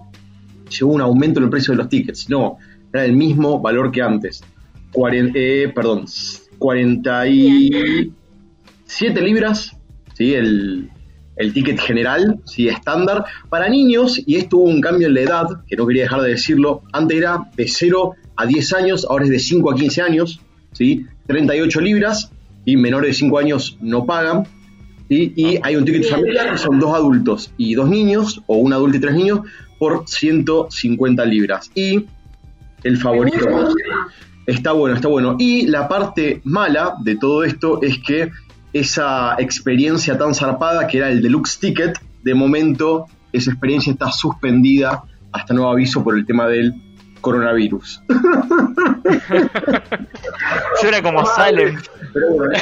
llegó 0.69 0.91
un 0.91 0.99
aumento 0.99 1.39
en 1.39 1.45
el 1.45 1.49
precio 1.49 1.71
de 1.71 1.77
los 1.77 1.87
tickets. 1.87 2.29
No, 2.29 2.57
era 2.91 3.05
el 3.05 3.13
mismo 3.13 3.61
valor 3.61 3.89
que 3.89 4.01
antes. 4.01 4.43
Cuaren- 4.91 5.31
eh, 5.33 5.71
perdón, 5.73 6.03
47 6.57 9.21
libras, 9.21 9.77
¿sí? 10.13 10.33
El, 10.33 10.89
el 11.37 11.53
ticket 11.53 11.79
general, 11.79 12.41
¿sí? 12.43 12.67
estándar. 12.67 13.23
Para 13.47 13.69
niños, 13.69 14.21
y 14.25 14.35
esto 14.35 14.57
hubo 14.57 14.65
un 14.65 14.81
cambio 14.81 15.07
en 15.07 15.13
la 15.13 15.21
edad, 15.21 15.47
que 15.67 15.77
no 15.77 15.87
quería 15.87 16.03
dejar 16.03 16.19
de 16.21 16.31
decirlo, 16.31 16.81
antes 16.91 17.17
era 17.17 17.49
de 17.55 17.65
0 17.65 18.13
a 18.35 18.45
10 18.45 18.73
años, 18.73 19.07
ahora 19.09 19.23
es 19.23 19.29
de 19.31 19.39
5 19.39 19.71
a 19.71 19.75
15 19.75 20.01
años, 20.01 20.41
¿sí? 20.73 21.05
38 21.27 21.79
libras, 21.79 22.29
y 22.67 22.75
menores 22.75 23.11
de 23.11 23.13
5 23.13 23.39
años 23.39 23.77
no 23.79 24.05
pagan. 24.05 24.43
Y 25.09 25.57
hay 25.63 25.77
un 25.77 25.85
ticket 25.85 26.03
familiar 26.09 26.51
que 26.51 26.57
son 26.57 26.79
dos 26.79 26.93
adultos 26.93 27.53
y 27.55 27.75
dos 27.75 27.89
niños, 27.89 28.43
o 28.45 28.57
un 28.57 28.73
adulto 28.73 28.97
y 28.97 28.99
tres 28.99 29.15
niños, 29.15 29.39
por 29.79 30.03
150 30.05 31.25
libras. 31.25 31.71
Y 31.73 32.05
el 32.83 32.97
favorito. 32.97 33.69
Está 34.45 34.73
bueno, 34.73 34.97
está 34.97 35.07
bueno. 35.07 35.37
Y 35.39 35.67
la 35.67 35.87
parte 35.87 36.41
mala 36.43 36.95
de 37.01 37.15
todo 37.15 37.45
esto 37.45 37.81
es 37.81 37.99
que 37.99 38.31
esa 38.73 39.35
experiencia 39.39 40.17
tan 40.17 40.35
zarpada 40.35 40.87
que 40.87 40.97
era 40.97 41.09
el 41.09 41.21
deluxe 41.21 41.59
ticket, 41.59 41.97
de 42.23 42.33
momento 42.33 43.05
esa 43.31 43.51
experiencia 43.51 43.93
está 43.93 44.11
suspendida 44.11 45.03
hasta 45.31 45.53
nuevo 45.53 45.71
aviso 45.71 46.03
por 46.03 46.17
el 46.17 46.25
tema 46.25 46.47
del 46.47 46.73
coronavirus. 47.21 48.01
Era 50.83 51.01
como 51.01 51.25
Salem. 51.25 51.77
Pero 52.13 52.31
bueno, 52.31 52.53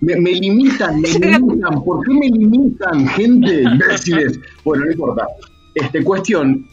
me, 0.00 0.16
me 0.16 0.32
limitan, 0.32 1.00
me 1.00 1.08
limitan. 1.08 1.82
¿Por 1.84 2.04
qué 2.04 2.12
me 2.12 2.28
limitan, 2.28 3.06
gente? 3.08 3.62
Imbéciles. 3.62 4.38
Bueno, 4.64 4.84
no 4.84 4.92
importa. 4.92 5.26
Este, 5.74 6.02
cuestión. 6.02 6.66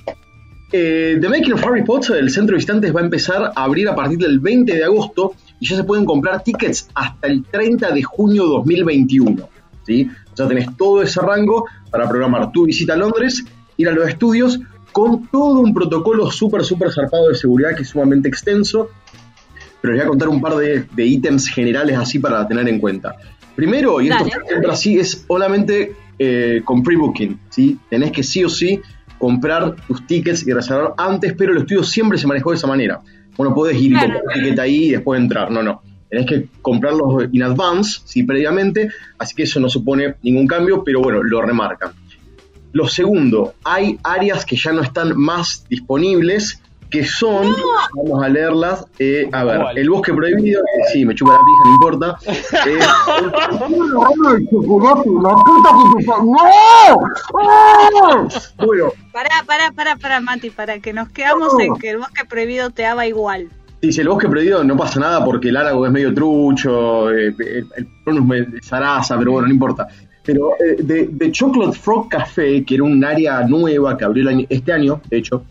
Eh, 0.72 1.18
The 1.22 1.30
Making 1.30 1.54
of 1.54 1.66
Harry 1.66 1.84
Potter, 1.84 2.18
el 2.18 2.30
centro 2.30 2.54
de 2.54 2.58
visitantes, 2.58 2.94
va 2.94 3.00
a 3.00 3.04
empezar 3.04 3.54
a 3.56 3.64
abrir 3.64 3.88
a 3.88 3.96
partir 3.96 4.18
del 4.18 4.40
20 4.40 4.74
de 4.74 4.84
agosto 4.84 5.34
y 5.60 5.68
ya 5.68 5.78
se 5.78 5.84
pueden 5.84 6.06
comprar 6.06 6.44
tickets 6.44 6.90
hasta 6.94 7.28
el 7.28 7.46
30 7.46 7.92
de 7.92 8.04
junio 8.04 8.46
2021. 8.46 9.50
¿sí? 9.86 10.10
Ya 10.36 10.48
tenés 10.48 10.76
todo 10.76 11.02
ese 11.02 11.22
rango 11.22 11.66
para 11.90 12.08
programar 12.08 12.52
tu 12.52 12.66
visita 12.66 12.94
a 12.94 12.98
Londres, 12.98 13.46
ir 13.78 13.88
a 13.88 13.94
los 13.94 14.10
estudios 14.10 14.60
con 14.98 15.28
todo 15.28 15.60
un 15.60 15.76
protocolo 15.76 16.32
súper, 16.32 16.64
súper 16.64 16.92
zarpado 16.92 17.30
de 17.30 17.36
seguridad 17.36 17.76
que 17.76 17.84
es 17.84 17.90
sumamente 17.90 18.28
extenso 18.28 18.90
pero 19.80 19.94
les 19.94 20.02
voy 20.02 20.06
a 20.06 20.10
contar 20.10 20.30
un 20.30 20.42
par 20.42 20.56
de, 20.56 20.86
de 20.92 21.06
ítems 21.06 21.48
generales 21.50 21.96
así 21.96 22.18
para 22.18 22.48
tener 22.48 22.68
en 22.68 22.80
cuenta. 22.80 23.16
Primero, 23.56 24.02
y 24.02 24.10
esto 24.10 24.26
siempre 24.26 24.72
así, 24.72 24.98
es 24.98 25.24
solamente 25.28 25.94
eh, 26.18 26.64
con 26.66 26.82
pre-booking, 26.82 27.40
¿sí? 27.52 27.78
Tenés 27.92 28.12
que 28.12 28.24
sí 28.24 28.44
o 28.44 28.50
sí 28.50 28.82
comprar 29.20 29.76
tus 29.88 30.08
tickets 30.08 30.48
y 30.48 30.52
reservar 30.52 30.96
antes, 30.98 31.36
pero 31.38 31.52
el 31.52 31.60
estudio 31.60 31.84
siempre 31.84 32.18
se 32.18 32.26
manejó 32.26 32.50
de 32.50 32.58
esa 32.58 32.66
manera. 32.66 33.00
Bueno, 33.38 33.54
podés 33.54 33.80
ir 33.80 33.92
y 33.92 34.00
comprar 34.00 34.24
el 34.34 34.42
ticket 34.42 34.60
ahí 34.60 34.86
y 34.86 34.90
después 34.94 35.22
entrar, 35.22 35.52
no, 35.52 35.62
no. 35.62 35.84
Tenés 36.10 36.26
que 36.26 36.48
comprarlos 36.64 37.26
in 37.34 37.44
advance, 37.44 38.02
sí, 38.04 38.24
previamente, 38.24 38.90
así 39.20 39.36
que 39.36 39.44
eso 39.44 39.60
no 39.60 39.70
supone 39.70 40.16
ningún 40.24 40.48
cambio, 40.48 40.84
pero 40.84 41.02
bueno, 41.02 41.22
lo 41.22 41.40
remarcan. 41.44 41.92
Lo 42.74 42.88
segundo, 42.88 43.54
hay 43.64 43.98
áreas 44.04 44.46
que 44.46 44.56
ya 44.56 44.72
no 44.74 44.82
están 44.82 45.18
más 45.18 45.66
disponibles, 45.70 46.62
que 46.90 47.04
son, 47.06 47.54
vamos 47.96 48.24
a 48.24 48.30
leerlas, 48.30 48.86
eh, 48.98 49.30
a 49.34 49.44
ver, 49.44 49.62
el 49.76 49.90
bosque 49.90 50.14
prohibido, 50.14 50.62
que 50.62 50.94
sí, 50.94 51.06
me 51.06 51.14
chupa 51.16 51.34
la 51.34 51.40
pija, 51.40 51.64
no 51.66 51.72
importa. 51.74 52.18
Eh, 52.68 52.80
bueno, 58.58 58.92
Pará, 59.12 59.30
pará, 59.46 59.72
pará, 59.76 59.96
pará, 59.96 60.22
Mati, 60.22 60.50
para 60.50 60.80
que 60.80 60.94
nos 60.94 61.10
quedamos 61.10 61.54
No. 61.54 61.60
en 61.60 61.76
que 61.76 61.92
el 61.92 61.98
bosque 61.98 62.26
prohibido 62.26 62.70
te 62.70 62.84
daba 62.84 63.06
igual. 63.08 63.50
dice 63.82 64.02
el 64.02 64.10
bosque 64.10 64.28
prohibido 64.28 64.64
no 64.64 64.76
pasa 64.78 65.00
nada 65.00 65.24
porque 65.24 65.50
el 65.50 65.58
árago 65.58 65.86
es 65.86 65.92
medio 65.92 66.14
trucho, 66.14 67.12
eh, 67.12 67.34
el, 67.38 67.68
el 68.06 68.64
zaraza, 68.64 69.18
pero 69.18 69.32
bueno, 69.34 69.48
no 69.48 69.54
importa. 69.54 69.88
Pero 70.28 70.52
eh, 70.60 70.76
de, 71.10 71.32
Chocolate 71.32 71.76
Frog 71.80 72.10
Café, 72.10 72.64
que 72.64 72.76
era 72.76 72.84
un 72.84 73.04
área 73.04 73.42
nueva 73.48 73.98
que 73.98 74.06
abrió 74.06 74.22
el 74.24 74.28
año- 74.36 74.46
este 74.50 74.72
año, 74.74 75.02
de 75.10 75.18
hecho, 75.18 75.44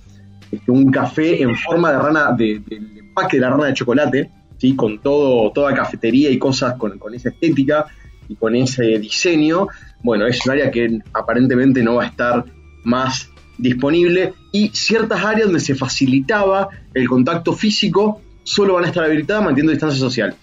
este, 0.52 0.70
un 0.70 0.90
café 0.92 1.42
en 1.42 1.56
forma 1.56 1.90
de 1.92 1.98
rana, 1.98 2.32
de- 2.32 2.60
del 2.64 2.98
empaque 2.98 3.38
de 3.38 3.40
la 3.40 3.50
rana 3.50 3.64
de 3.64 3.74
chocolate, 3.74 4.30
¿sí? 4.58 4.76
con 4.76 5.00
todo, 5.00 5.50
toda 5.52 5.74
cafetería 5.74 6.30
y 6.30 6.38
cosas 6.38 6.74
con, 6.74 6.98
con 6.98 7.14
esa 7.14 7.30
estética 7.30 7.86
y 8.28 8.36
con 8.36 8.54
ese 8.54 8.98
diseño. 9.00 9.66
Bueno, 10.02 10.26
es 10.26 10.44
un 10.46 10.52
área 10.52 10.70
que 10.70 11.00
aparentemente 11.14 11.82
no 11.82 11.94
va 11.96 12.04
a 12.04 12.06
estar 12.08 12.44
más 12.84 13.30
disponible 13.58 14.34
y 14.52 14.68
ciertas 14.74 15.24
áreas 15.24 15.46
donde 15.48 15.60
se 15.60 15.74
facilitaba 15.74 16.68
el 16.92 17.08
contacto 17.08 17.54
físico 17.54 18.20
solo 18.44 18.74
van 18.74 18.84
a 18.84 18.88
estar 18.88 19.02
habilitadas 19.04 19.42
manteniendo 19.42 19.72
distancia 19.72 19.98
social. 19.98 20.34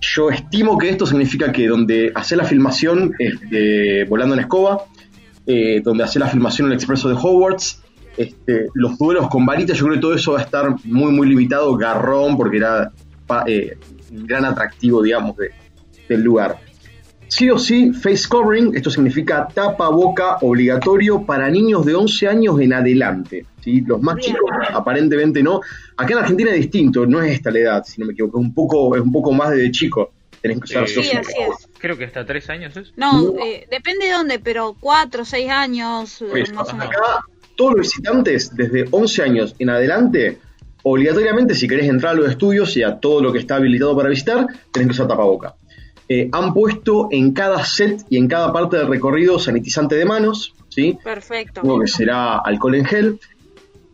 Yo 0.00 0.30
estimo 0.30 0.76
que 0.78 0.90
esto 0.90 1.06
significa 1.06 1.50
que 1.52 1.66
donde 1.66 2.12
hace 2.14 2.36
la 2.36 2.44
filmación 2.44 3.14
este, 3.18 4.04
volando 4.04 4.34
en 4.34 4.40
escoba, 4.40 4.84
eh, 5.46 5.80
donde 5.82 6.04
hace 6.04 6.18
la 6.18 6.28
filmación 6.28 6.66
en 6.66 6.72
el 6.72 6.76
expreso 6.78 7.08
de 7.08 7.14
Hogwarts, 7.14 7.82
este, 8.16 8.66
los 8.74 8.98
duelos 8.98 9.28
con 9.28 9.44
varitas, 9.46 9.76
yo 9.78 9.84
creo 9.84 9.96
que 9.96 10.00
todo 10.00 10.14
eso 10.14 10.32
va 10.32 10.40
a 10.40 10.42
estar 10.42 10.74
muy, 10.84 11.12
muy 11.12 11.28
limitado, 11.28 11.76
garrón, 11.76 12.36
porque 12.36 12.58
era 12.58 12.92
eh, 13.46 13.76
un 14.12 14.26
gran 14.26 14.44
atractivo, 14.44 15.02
digamos, 15.02 15.36
de- 15.36 15.50
del 16.08 16.22
lugar. 16.22 16.58
Sí 17.28 17.50
o 17.50 17.58
sí, 17.58 17.92
face 17.92 18.28
covering, 18.28 18.76
esto 18.76 18.88
significa 18.90 19.48
tapa 19.52 19.88
boca 19.88 20.36
obligatorio 20.42 21.26
para 21.26 21.50
niños 21.50 21.84
de 21.84 21.94
11 21.94 22.28
años 22.28 22.60
en 22.60 22.72
adelante. 22.72 23.44
¿Sí? 23.66 23.80
Los 23.84 24.00
más 24.00 24.14
Bien. 24.14 24.28
chicos 24.32 24.48
aparentemente 24.72 25.42
no. 25.42 25.60
Acá 25.96 26.12
en 26.12 26.18
Argentina 26.20 26.50
es 26.52 26.56
distinto, 26.58 27.04
no 27.04 27.20
es 27.20 27.32
esta 27.32 27.50
la 27.50 27.58
edad, 27.58 27.84
si 27.84 28.00
no 28.00 28.06
me 28.06 28.12
equivoco, 28.12 28.38
es 28.38 28.44
un 28.46 28.54
poco, 28.54 28.94
es 28.94 29.02
un 29.02 29.10
poco 29.12 29.32
más 29.32 29.50
de 29.50 29.68
chico. 29.72 30.12
Tenés 30.40 30.58
que 30.60 30.64
usar 30.64 30.84
Eh, 30.84 30.86
sí 30.86 31.00
así 31.16 31.32
es. 31.40 31.68
Creo 31.80 31.96
que 31.98 32.04
hasta 32.04 32.24
tres 32.24 32.48
años 32.48 32.76
es. 32.76 32.92
No, 32.96 33.20
No. 33.32 33.44
eh, 33.44 33.66
depende 33.70 34.06
de 34.06 34.12
dónde, 34.12 34.38
pero 34.38 34.76
cuatro, 34.78 35.24
seis 35.24 35.50
años, 35.50 36.22
Pues, 36.30 36.52
más 36.54 36.68
o 36.72 36.76
menos. 36.76 36.88
acá 36.94 37.18
todos 37.56 37.72
los 37.72 37.80
visitantes 37.88 38.54
desde 38.54 38.84
11 38.90 39.22
años 39.22 39.56
en 39.58 39.70
adelante, 39.70 40.38
obligatoriamente 40.84 41.54
si 41.56 41.66
querés 41.66 41.88
entrar 41.88 42.12
a 42.12 42.14
los 42.18 42.30
estudios 42.30 42.76
y 42.76 42.82
a 42.84 43.00
todo 43.00 43.20
lo 43.20 43.32
que 43.32 43.40
está 43.40 43.56
habilitado 43.56 43.96
para 43.96 44.08
visitar, 44.10 44.46
tenés 44.70 44.88
que 44.88 44.92
usar 44.92 45.08
tapaboca. 45.08 45.54
Eh, 46.08 46.28
han 46.30 46.54
puesto 46.54 47.08
en 47.10 47.32
cada 47.32 47.64
set 47.64 48.02
y 48.08 48.16
en 48.16 48.28
cada 48.28 48.52
parte 48.52 48.76
del 48.76 48.86
recorrido 48.86 49.40
sanitizante 49.40 49.96
de 49.96 50.04
manos, 50.04 50.54
¿sí? 50.68 50.96
Perfecto. 51.02 51.62
Supongo 51.62 51.80
que 51.80 51.88
será 51.88 52.38
alcohol 52.38 52.76
en 52.76 52.84
gel. 52.84 53.20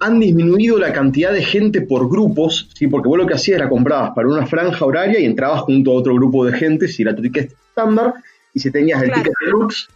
Han 0.02 0.18
disminuido 0.18 0.78
la 0.78 0.92
cantidad 0.92 1.32
de 1.32 1.42
gente 1.44 1.80
por 1.82 2.10
grupos, 2.10 2.68
¿sí? 2.74 2.88
porque 2.88 3.08
vos 3.08 3.18
lo 3.18 3.26
que 3.26 3.34
hacías 3.34 3.58
era 3.60 3.68
comprabas 3.68 4.10
para 4.14 4.28
una 4.28 4.46
franja 4.46 4.84
horaria 4.84 5.20
y 5.20 5.24
entrabas 5.24 5.60
junto 5.62 5.92
a 5.92 5.94
otro 5.94 6.14
grupo 6.14 6.44
de 6.44 6.52
gente, 6.58 6.88
si 6.88 7.02
era 7.02 7.14
tu 7.14 7.22
ticket 7.22 7.52
estándar, 7.52 8.14
y 8.52 8.60
si 8.60 8.70
tenías 8.70 9.00
el 9.00 9.08
Claro. 9.08 9.22
ticket 9.22 9.34
deluxe, 9.44 9.88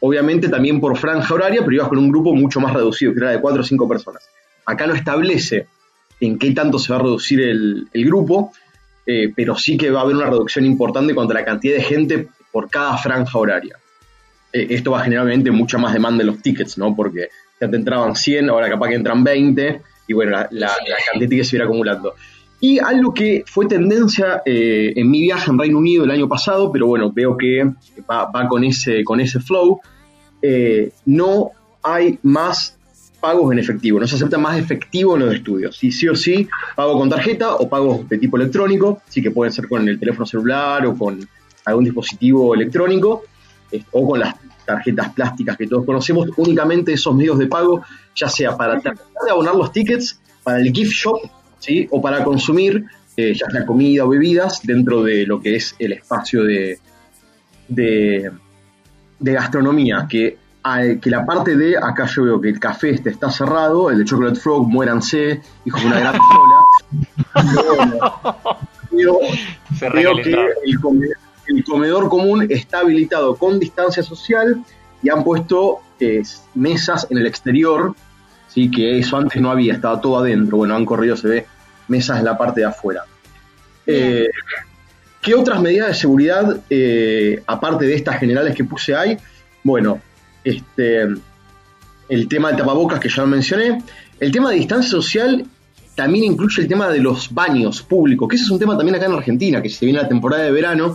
obviamente 0.00 0.48
también 0.48 0.80
por 0.80 0.96
franja 0.98 1.32
horaria, 1.34 1.60
pero 1.62 1.72
ibas 1.72 1.88
con 1.88 1.98
un 1.98 2.10
grupo 2.10 2.34
mucho 2.34 2.60
más 2.60 2.74
reducido, 2.74 3.12
que 3.12 3.20
era 3.20 3.30
de 3.30 3.40
4 3.40 3.60
o 3.62 3.64
5 3.64 3.88
personas. 3.88 4.22
Acá 4.66 4.86
no 4.86 4.94
establece 4.94 5.66
en 6.20 6.38
qué 6.38 6.50
tanto 6.52 6.78
se 6.78 6.92
va 6.92 6.98
a 6.98 7.02
reducir 7.02 7.40
el, 7.40 7.88
el 7.92 8.04
grupo, 8.04 8.52
eh, 9.06 9.32
pero 9.34 9.56
sí 9.56 9.76
que 9.76 9.90
va 9.90 10.00
a 10.00 10.02
haber 10.02 10.16
una 10.16 10.26
reducción 10.30 10.64
importante 10.66 11.10
en 11.10 11.14
cuanto 11.16 11.32
a 11.32 11.40
la 11.40 11.44
cantidad 11.44 11.76
de 11.76 11.82
gente 11.82 12.28
por 12.52 12.68
cada 12.70 12.96
franja 12.98 13.38
horaria. 13.38 13.76
Eh, 14.52 14.66
esto 14.70 14.92
va 14.92 15.00
a 15.00 15.04
generar 15.04 15.24
obviamente 15.24 15.50
mucha 15.50 15.78
más 15.78 15.92
demanda 15.92 16.22
en 16.22 16.28
los 16.28 16.40
tickets, 16.42 16.78
¿no? 16.78 16.94
Porque 16.94 17.28
ya 17.60 17.70
te 17.70 17.76
entraban 17.76 18.14
100, 18.16 18.50
ahora 18.50 18.68
capaz 18.68 18.88
que 18.88 18.94
entran 18.94 19.22
20, 19.24 19.80
y 20.08 20.12
bueno, 20.12 20.32
la, 20.32 20.48
la- 20.50 20.66
la 20.68 20.96
cantidad 21.10 21.28
tickets 21.30 21.48
se 21.48 21.56
irá 21.56 21.64
acumulando. 21.64 22.14
Y 22.60 22.78
algo 22.78 23.12
que 23.12 23.42
fue 23.46 23.66
tendencia 23.66 24.42
eh, 24.46 24.92
en 24.96 25.10
mi 25.10 25.20
viaje 25.22 25.50
en 25.50 25.58
Reino 25.58 25.78
Unido 25.78 26.04
el 26.04 26.10
año 26.10 26.28
pasado, 26.28 26.72
pero 26.72 26.86
bueno, 26.86 27.12
veo 27.12 27.36
que 27.36 27.64
va, 28.10 28.30
va 28.30 28.48
con, 28.48 28.64
ese, 28.64 29.04
con 29.04 29.20
ese 29.20 29.38
flow, 29.40 29.80
eh, 30.40 30.90
no 31.06 31.50
hay 31.82 32.18
más 32.22 32.78
pagos 33.20 33.52
en 33.52 33.58
efectivo, 33.58 33.98
no 34.00 34.06
se 34.06 34.16
acepta 34.16 34.36
más 34.38 34.58
efectivo 34.58 35.14
en 35.16 35.26
los 35.26 35.34
estudios. 35.34 35.76
Sí, 35.76 35.90
sí 35.90 36.08
o 36.08 36.14
sí, 36.14 36.46
pago 36.76 36.98
con 36.98 37.08
tarjeta 37.08 37.54
o 37.56 37.68
pagos 37.68 38.06
de 38.08 38.18
tipo 38.18 38.36
electrónico, 38.36 39.00
sí 39.08 39.22
que 39.22 39.30
pueden 39.30 39.52
ser 39.52 39.68
con 39.68 39.86
el 39.88 39.98
teléfono 39.98 40.26
celular 40.26 40.84
o 40.86 40.96
con 40.96 41.26
algún 41.64 41.84
dispositivo 41.84 42.54
electrónico, 42.54 43.24
eh, 43.72 43.82
o 43.92 44.06
con 44.06 44.20
las 44.20 44.34
tarjetas 44.64 45.10
plásticas 45.12 45.56
que 45.56 45.66
todos 45.66 45.84
conocemos, 45.84 46.28
únicamente 46.36 46.92
esos 46.92 47.14
medios 47.14 47.38
de 47.38 47.46
pago, 47.46 47.82
ya 48.14 48.28
sea 48.28 48.56
para 48.56 48.80
tratar 48.80 49.04
de 49.24 49.30
abonar 49.30 49.54
los 49.54 49.72
tickets, 49.72 50.20
para 50.42 50.58
el 50.60 50.72
gift 50.72 50.92
shop, 50.92 51.18
¿sí? 51.58 51.86
o 51.90 52.00
para 52.02 52.22
consumir 52.24 52.84
eh, 53.16 53.32
ya 53.34 53.48
sea 53.50 53.64
comida 53.64 54.04
o 54.04 54.08
bebidas 54.08 54.60
dentro 54.64 55.02
de 55.04 55.24
lo 55.26 55.40
que 55.40 55.56
es 55.56 55.74
el 55.78 55.92
espacio 55.92 56.42
de, 56.44 56.78
de, 57.68 58.30
de 59.20 59.32
gastronomía, 59.32 60.06
que, 60.08 60.36
al- 60.64 60.98
que 61.00 61.10
la 61.10 61.24
parte 61.24 61.56
de, 61.56 61.76
acá 61.76 62.06
yo 62.06 62.24
veo 62.24 62.40
que 62.40 62.48
el 62.48 62.58
café 62.58 62.90
este 62.90 63.10
está 63.10 63.30
cerrado, 63.30 63.90
el 63.90 63.98
de 63.98 64.04
Chocolate 64.04 64.40
Frog, 64.40 64.66
muéranse, 64.68 65.40
hijos 65.64 65.80
de 65.80 65.86
una 65.86 66.00
gran 66.00 66.14
sola. 67.34 68.36
Pero 68.90 69.18
veo 69.92 70.14
que 70.16 70.30
el 70.64 70.78
el 71.64 71.70
comedor 71.72 72.08
común 72.08 72.46
está 72.50 72.80
habilitado 72.80 73.36
con 73.36 73.58
distancia 73.58 74.02
social 74.02 74.62
y 75.02 75.08
han 75.08 75.24
puesto 75.24 75.80
eh, 75.98 76.22
mesas 76.54 77.06
en 77.10 77.18
el 77.18 77.26
exterior, 77.26 77.94
sí 78.48 78.70
que 78.70 78.98
eso 78.98 79.16
antes 79.16 79.40
no 79.40 79.50
había, 79.50 79.74
estaba 79.74 80.00
todo 80.00 80.18
adentro. 80.18 80.58
Bueno, 80.58 80.76
han 80.76 80.84
corrido, 80.84 81.16
se 81.16 81.28
ve 81.28 81.46
mesas 81.88 82.18
en 82.18 82.26
la 82.26 82.36
parte 82.36 82.60
de 82.60 82.66
afuera. 82.66 83.04
Eh, 83.86 84.28
¿Qué 85.20 85.34
otras 85.34 85.60
medidas 85.60 85.88
de 85.88 85.94
seguridad, 85.94 86.60
eh, 86.68 87.42
aparte 87.46 87.86
de 87.86 87.94
estas 87.94 88.18
generales 88.18 88.54
que 88.54 88.64
puse 88.64 88.94
ahí? 88.94 89.16
Bueno, 89.62 90.00
este, 90.42 91.02
el 92.08 92.28
tema 92.28 92.48
del 92.48 92.58
tapabocas 92.58 93.00
que 93.00 93.08
ya 93.08 93.24
mencioné. 93.24 93.82
El 94.20 94.30
tema 94.30 94.50
de 94.50 94.56
distancia 94.56 94.90
social 94.90 95.46
también 95.94 96.24
incluye 96.24 96.60
el 96.60 96.68
tema 96.68 96.90
de 96.90 96.98
los 96.98 97.32
baños 97.32 97.82
públicos, 97.82 98.28
que 98.28 98.36
ese 98.36 98.44
es 98.44 98.50
un 98.50 98.58
tema 98.58 98.76
también 98.76 98.96
acá 98.96 99.06
en 99.06 99.12
Argentina, 99.12 99.62
que 99.62 99.70
se 99.70 99.86
viene 99.86 100.02
la 100.02 100.08
temporada 100.08 100.42
de 100.42 100.50
verano 100.50 100.94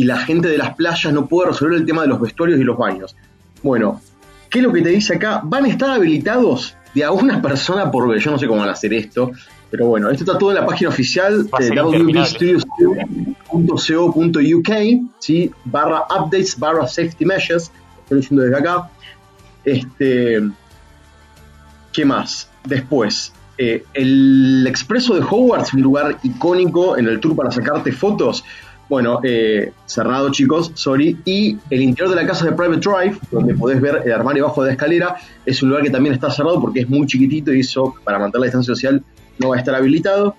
y 0.00 0.04
la 0.04 0.16
gente 0.16 0.48
de 0.48 0.56
las 0.56 0.74
playas 0.76 1.12
no 1.12 1.26
puede 1.26 1.50
resolver 1.50 1.78
el 1.78 1.84
tema 1.84 2.00
de 2.00 2.08
los 2.08 2.18
vestuarios 2.18 2.58
y 2.58 2.64
los 2.64 2.78
baños. 2.78 3.14
Bueno, 3.62 4.00
¿qué 4.48 4.60
es 4.60 4.64
lo 4.64 4.72
que 4.72 4.80
te 4.80 4.88
dice 4.88 5.16
acá? 5.16 5.42
Van 5.44 5.66
a 5.66 5.68
estar 5.68 5.90
habilitados 5.90 6.74
de 6.94 7.04
a 7.04 7.12
una 7.12 7.42
persona 7.42 7.90
por 7.90 8.08
vez. 8.08 8.24
Yo 8.24 8.30
no 8.30 8.38
sé 8.38 8.46
cómo 8.46 8.60
van 8.60 8.70
a 8.70 8.72
hacer 8.72 8.94
esto, 8.94 9.30
pero 9.70 9.88
bueno, 9.88 10.08
esto 10.08 10.24
está 10.24 10.38
todo 10.38 10.52
en 10.52 10.56
la 10.56 10.64
página 10.64 10.88
oficial 10.88 11.46
de 11.58 11.82
www.studios.co.uk, 11.82 14.70
¿sí? 15.18 15.50
barra 15.66 16.04
updates, 16.18 16.58
barra 16.58 16.86
safety 16.86 17.26
measures, 17.26 17.70
estoy 18.04 18.20
diciendo 18.20 18.44
desde 18.44 18.56
acá. 18.56 18.88
Este, 19.66 20.40
¿Qué 21.92 22.06
más? 22.06 22.48
Después, 22.64 23.34
eh, 23.58 23.84
el 23.92 24.66
expreso 24.66 25.14
de 25.14 25.20
Hogwarts, 25.20 25.74
un 25.74 25.82
lugar 25.82 26.16
icónico 26.22 26.96
en 26.96 27.06
el 27.06 27.20
tour 27.20 27.36
para 27.36 27.50
sacarte 27.50 27.92
fotos. 27.92 28.42
Bueno, 28.90 29.20
eh, 29.22 29.72
cerrado 29.86 30.32
chicos, 30.32 30.72
sorry. 30.74 31.16
Y 31.24 31.56
el 31.70 31.80
interior 31.80 32.10
de 32.10 32.16
la 32.16 32.26
casa 32.26 32.44
de 32.44 32.50
Private 32.50 32.80
Drive, 32.80 33.18
donde 33.30 33.54
podés 33.54 33.80
ver 33.80 34.02
el 34.04 34.10
armario 34.10 34.46
bajo 34.46 34.64
de 34.64 34.70
la 34.70 34.72
escalera, 34.72 35.16
es 35.46 35.62
un 35.62 35.68
lugar 35.68 35.84
que 35.84 35.90
también 35.90 36.12
está 36.12 36.28
cerrado 36.28 36.60
porque 36.60 36.80
es 36.80 36.88
muy 36.88 37.06
chiquitito 37.06 37.54
y 37.54 37.60
eso, 37.60 37.94
para 38.02 38.18
mantener 38.18 38.40
la 38.40 38.46
distancia 38.46 38.74
social, 38.74 39.04
no 39.38 39.50
va 39.50 39.54
a 39.54 39.58
estar 39.60 39.76
habilitado. 39.76 40.34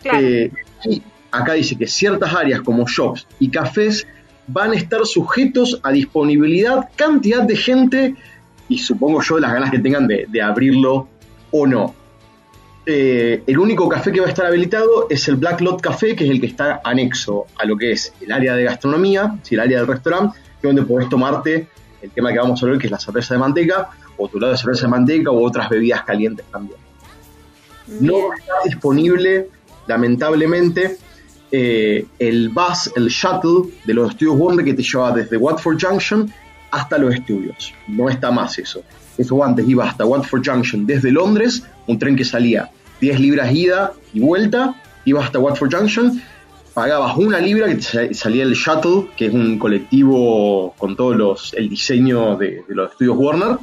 Claro. 0.00 0.18
Eh, 0.18 0.50
y 0.86 1.02
acá 1.30 1.52
dice 1.52 1.76
que 1.76 1.86
ciertas 1.86 2.32
áreas 2.32 2.62
como 2.62 2.86
shops 2.88 3.26
y 3.40 3.50
cafés 3.50 4.06
van 4.46 4.70
a 4.70 4.76
estar 4.76 5.04
sujetos 5.04 5.78
a 5.82 5.92
disponibilidad, 5.92 6.88
cantidad 6.96 7.42
de 7.42 7.56
gente 7.56 8.14
y 8.70 8.78
supongo 8.78 9.20
yo 9.20 9.38
las 9.38 9.52
ganas 9.52 9.70
que 9.70 9.80
tengan 9.80 10.08
de, 10.08 10.24
de 10.30 10.40
abrirlo 10.40 11.08
o 11.50 11.66
no. 11.66 11.94
Eh, 12.88 13.42
el 13.48 13.58
único 13.58 13.88
café 13.88 14.12
que 14.12 14.20
va 14.20 14.26
a 14.26 14.28
estar 14.28 14.46
habilitado 14.46 15.08
es 15.10 15.26
el 15.26 15.34
Black 15.34 15.60
Lot 15.60 15.80
Café, 15.80 16.14
que 16.14 16.22
es 16.22 16.30
el 16.30 16.40
que 16.40 16.46
está 16.46 16.80
anexo 16.84 17.46
a 17.58 17.64
lo 17.64 17.76
que 17.76 17.90
es 17.90 18.12
el 18.20 18.30
área 18.30 18.54
de 18.54 18.62
gastronomía, 18.62 19.36
si 19.42 19.56
el 19.56 19.60
área 19.60 19.78
del 19.78 19.88
restaurante, 19.88 20.38
que 20.38 20.68
es 20.68 20.74
donde 20.74 20.82
podés 20.82 21.08
tomarte 21.08 21.66
el 22.00 22.10
tema 22.12 22.32
que 22.32 22.38
vamos 22.38 22.62
a 22.62 22.66
ver, 22.66 22.78
que 22.78 22.86
es 22.86 22.92
la 22.92 23.00
cerveza 23.00 23.34
de 23.34 23.40
manteca, 23.40 23.90
o 24.16 24.28
tu 24.28 24.38
lado 24.38 24.52
de 24.52 24.58
cerveza 24.58 24.82
de 24.82 24.88
manteca, 24.88 25.32
o 25.32 25.44
otras 25.44 25.68
bebidas 25.68 26.04
calientes 26.04 26.46
también. 26.52 26.78
No 28.00 28.32
estar 28.32 28.56
disponible, 28.64 29.48
lamentablemente, 29.88 30.96
eh, 31.50 32.06
el 32.20 32.50
bus, 32.50 32.92
el 32.94 33.08
shuttle 33.08 33.72
de 33.84 33.94
los 33.94 34.10
estudios 34.10 34.36
Warner 34.38 34.64
que 34.64 34.74
te 34.74 34.82
lleva 34.84 35.10
desde 35.10 35.36
Watford 35.36 35.78
Junction 35.80 36.32
hasta 36.70 36.98
los 36.98 37.14
estudios. 37.14 37.74
No 37.88 38.08
está 38.08 38.30
más 38.30 38.60
eso. 38.60 38.82
Eso 39.18 39.42
antes 39.42 39.68
iba 39.68 39.88
hasta 39.88 40.04
Watford 40.04 40.42
Junction 40.44 40.86
desde 40.86 41.10
Londres, 41.10 41.64
un 41.88 41.98
tren 41.98 42.14
que 42.14 42.24
salía 42.24 42.70
10 43.00 43.20
libras 43.20 43.52
ida 43.52 43.92
y 44.12 44.20
vuelta, 44.20 44.74
ibas 45.04 45.26
hasta 45.26 45.38
Watford 45.38 45.74
Junction, 45.74 46.22
pagabas 46.74 47.16
una 47.16 47.38
libra 47.38 47.66
que 47.68 48.14
salía 48.14 48.42
el 48.42 48.54
shuttle, 48.54 49.08
que 49.16 49.26
es 49.26 49.34
un 49.34 49.58
colectivo 49.58 50.74
con 50.78 50.96
todos 50.96 51.16
los 51.16 51.54
el 51.54 51.68
diseño 51.68 52.36
de, 52.36 52.64
de 52.68 52.74
los 52.74 52.90
estudios 52.92 53.16
Warner, 53.16 53.56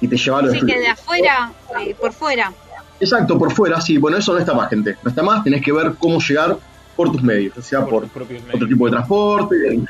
y 0.00 0.08
te 0.08 0.16
llevaba 0.16 0.42
a 0.42 0.46
los 0.46 0.56
Así 0.56 0.66
que 0.66 0.72
estudios. 0.72 0.84
de 0.84 1.02
afuera, 1.02 1.52
eh, 1.80 1.94
por 2.00 2.12
fuera. 2.12 2.52
Exacto, 2.98 3.38
por 3.38 3.52
fuera, 3.52 3.80
sí. 3.80 3.98
Bueno, 3.98 4.18
eso 4.18 4.32
no 4.32 4.38
está 4.38 4.52
más, 4.52 4.68
gente. 4.68 4.96
No 5.02 5.10
está 5.10 5.22
más, 5.22 5.42
tenés 5.42 5.62
que 5.62 5.72
ver 5.72 5.94
cómo 5.98 6.18
llegar 6.20 6.58
por 6.96 7.12
tus 7.12 7.22
medios, 7.22 7.56
o 7.56 7.62
sea, 7.62 7.86
por, 7.86 8.04
otro 8.04 8.68
tipo 8.68 8.84
de 8.84 8.90
transporte, 8.90 9.56
de 9.56 9.82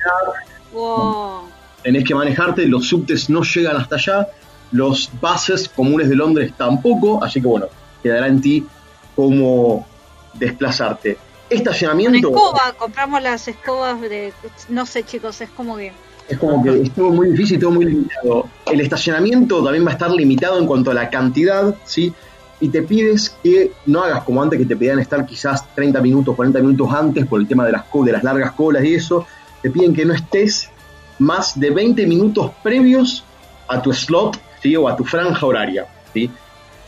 Wow. 0.73 1.49
tenés 1.83 2.05
que 2.05 2.15
manejarte, 2.15 2.67
los 2.67 2.87
subtes 2.87 3.29
no 3.29 3.43
llegan 3.43 3.77
hasta 3.77 3.97
allá, 3.97 4.29
los 4.71 5.11
buses 5.21 5.69
comunes 5.69 6.09
de 6.09 6.15
Londres 6.15 6.53
tampoco, 6.57 7.25
así 7.25 7.41
que 7.41 7.49
bueno, 7.49 7.67
quedará 8.03 8.27
en 8.27 8.41
ti 8.41 8.67
cómo 9.15 9.87
desplazarte. 10.35 11.19
Estacionamiento 11.49 12.29
escoba, 12.29 12.75
compramos 12.79 13.23
las 13.23 13.49
escobas 13.49 14.01
de. 14.01 14.33
No 14.69 14.87
sé, 14.87 15.03
chicos, 15.03 15.41
es 15.41 15.51
como 15.51 15.77
que. 15.77 15.93
es 16.29 16.39
como 16.39 16.63
que 16.63 16.83
es 16.83 16.93
todo 16.93 17.11
muy 17.11 17.31
difícil, 17.31 17.59
todo 17.59 17.73
muy 17.73 17.87
limitado. 17.87 18.49
El 18.67 18.81
estacionamiento 18.81 19.63
también 19.63 19.85
va 19.85 19.91
a 19.91 19.95
estar 19.95 20.11
limitado 20.13 20.59
en 20.59 20.67
cuanto 20.67 20.93
a 20.93 20.95
la 20.95 21.11
cantidad, 21.11 21.75
¿sí? 21.85 22.15
Y 22.61 22.69
te 22.69 22.83
pides 22.83 23.37
que 23.43 23.73
no 23.87 24.03
hagas 24.05 24.23
como 24.23 24.43
antes 24.43 24.59
que 24.59 24.67
te 24.67 24.77
pedían 24.77 25.01
estar 25.01 25.27
quizás 25.27 25.75
30 25.75 26.01
minutos, 26.01 26.37
40 26.37 26.61
minutos 26.61 26.93
antes 26.93 27.27
por 27.27 27.41
el 27.41 27.49
tema 27.49 27.67
de 27.67 27.73
las, 27.73 27.85
de 27.93 28.13
las 28.13 28.23
largas 28.23 28.53
colas 28.53 28.85
y 28.85 28.95
eso. 28.95 29.27
Te 29.61 29.71
piden 29.71 29.93
que 29.93 30.05
no 30.05 30.15
estés 30.15 30.71
más 31.19 31.59
de 31.59 31.71
20 31.71 32.07
minutos 32.07 32.53
previos 32.63 33.25
a 33.67 33.83
tu 33.83 33.93
slot, 33.93 34.39
¿sí? 34.63 34.77
O 34.77 34.89
a 34.89 34.97
tu 34.97 35.05
franja 35.05 35.45
horaria, 35.45 35.87
¿sí? 36.15 36.31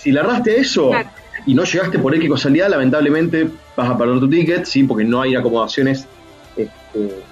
Si 0.03 0.11
le 0.11 0.21
erraste 0.21 0.59
eso 0.59 0.91
Claro. 0.91 1.09
y 1.47 1.55
no 1.55 1.65
llegaste 1.65 1.99
por 1.99 2.15
X 2.15 2.29
casualidad, 2.29 2.69
lamentablemente 2.69 3.49
vas 3.77 3.89
a 3.91 3.97
perder 3.97 4.19
tu 4.19 4.29
ticket, 4.29 4.65
¿sí? 4.65 4.83
Porque 4.83 5.05
no 5.05 5.23
hay 5.23 5.37
acomodaciones 5.37 6.07
este, 6.57 7.23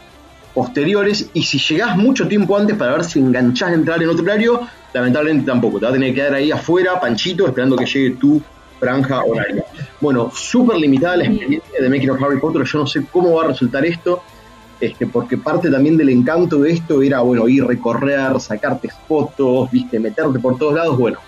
posteriores. 0.54 1.30
Y 1.34 1.42
si 1.42 1.58
llegás 1.58 1.96
mucho 1.96 2.28
tiempo 2.28 2.56
antes 2.56 2.76
para 2.76 2.92
ver 2.92 3.04
si 3.04 3.18
enganchás 3.18 3.70
a 3.70 3.74
entrar 3.74 4.00
en 4.00 4.08
otro 4.08 4.22
horario, 4.22 4.60
lamentablemente 4.92 5.46
tampoco. 5.46 5.78
Te 5.80 5.86
vas 5.86 5.90
a 5.90 5.94
tener 5.94 6.10
que 6.10 6.20
quedar 6.20 6.34
ahí 6.34 6.52
afuera, 6.52 7.00
panchito, 7.00 7.46
esperando 7.46 7.76
que 7.76 7.86
llegue 7.86 8.10
tu 8.10 8.40
franja 8.78 9.24
horaria. 9.24 9.64
Bueno, 10.00 10.30
súper 10.32 10.76
limitada 10.76 11.16
la 11.16 11.24
experiencia 11.24 11.80
de 11.80 11.88
Making 11.88 12.10
of 12.10 12.22
Harry 12.22 12.38
Potter. 12.38 12.62
Yo 12.64 12.78
no 12.78 12.86
sé 12.86 13.04
cómo 13.10 13.34
va 13.34 13.44
a 13.44 13.48
resultar 13.48 13.84
esto. 13.84 14.22
Este, 14.80 15.06
porque 15.06 15.36
parte 15.36 15.70
también 15.70 15.96
del 15.98 16.08
encanto 16.08 16.60
de 16.60 16.72
esto 16.72 17.02
era, 17.02 17.20
bueno, 17.20 17.46
ir, 17.48 17.66
recorrer, 17.66 18.40
sacarte 18.40 18.88
fotos, 19.06 19.70
viste, 19.70 20.00
meterte 20.00 20.38
por 20.38 20.56
todos 20.56 20.72
lados, 20.74 20.96
bueno, 20.96 21.18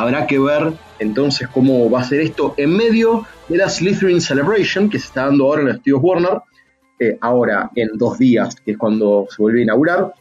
habrá 0.00 0.26
que 0.26 0.38
ver 0.38 0.72
entonces 0.98 1.48
cómo 1.48 1.90
va 1.90 2.00
a 2.00 2.04
ser 2.04 2.20
esto 2.20 2.54
en 2.56 2.76
medio 2.76 3.26
de 3.48 3.56
la 3.56 3.68
Slytherin 3.68 4.20
Celebration 4.20 4.88
que 4.88 4.98
se 4.98 5.06
está 5.06 5.26
dando 5.26 5.44
ahora 5.44 5.62
en 5.62 5.66
los 5.68 5.76
estudios 5.76 6.00
Warner, 6.02 6.38
eh, 6.98 7.18
ahora 7.20 7.70
en 7.74 7.90
dos 7.94 8.18
días, 8.18 8.56
que 8.56 8.72
es 8.72 8.78
cuando 8.78 9.26
se 9.30 9.42
vuelve 9.42 9.60
a 9.60 9.62
inaugurar. 9.64 10.14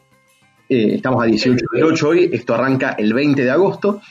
Eh, 0.68 0.96
estamos 0.96 1.24
a 1.24 1.26
18 1.28 1.66
del 1.74 1.84
8 1.84 2.08
hoy, 2.08 2.30
esto 2.34 2.54
arranca 2.54 2.96
el 2.98 3.14
20 3.14 3.44
de 3.44 3.52
agosto, 3.52 4.02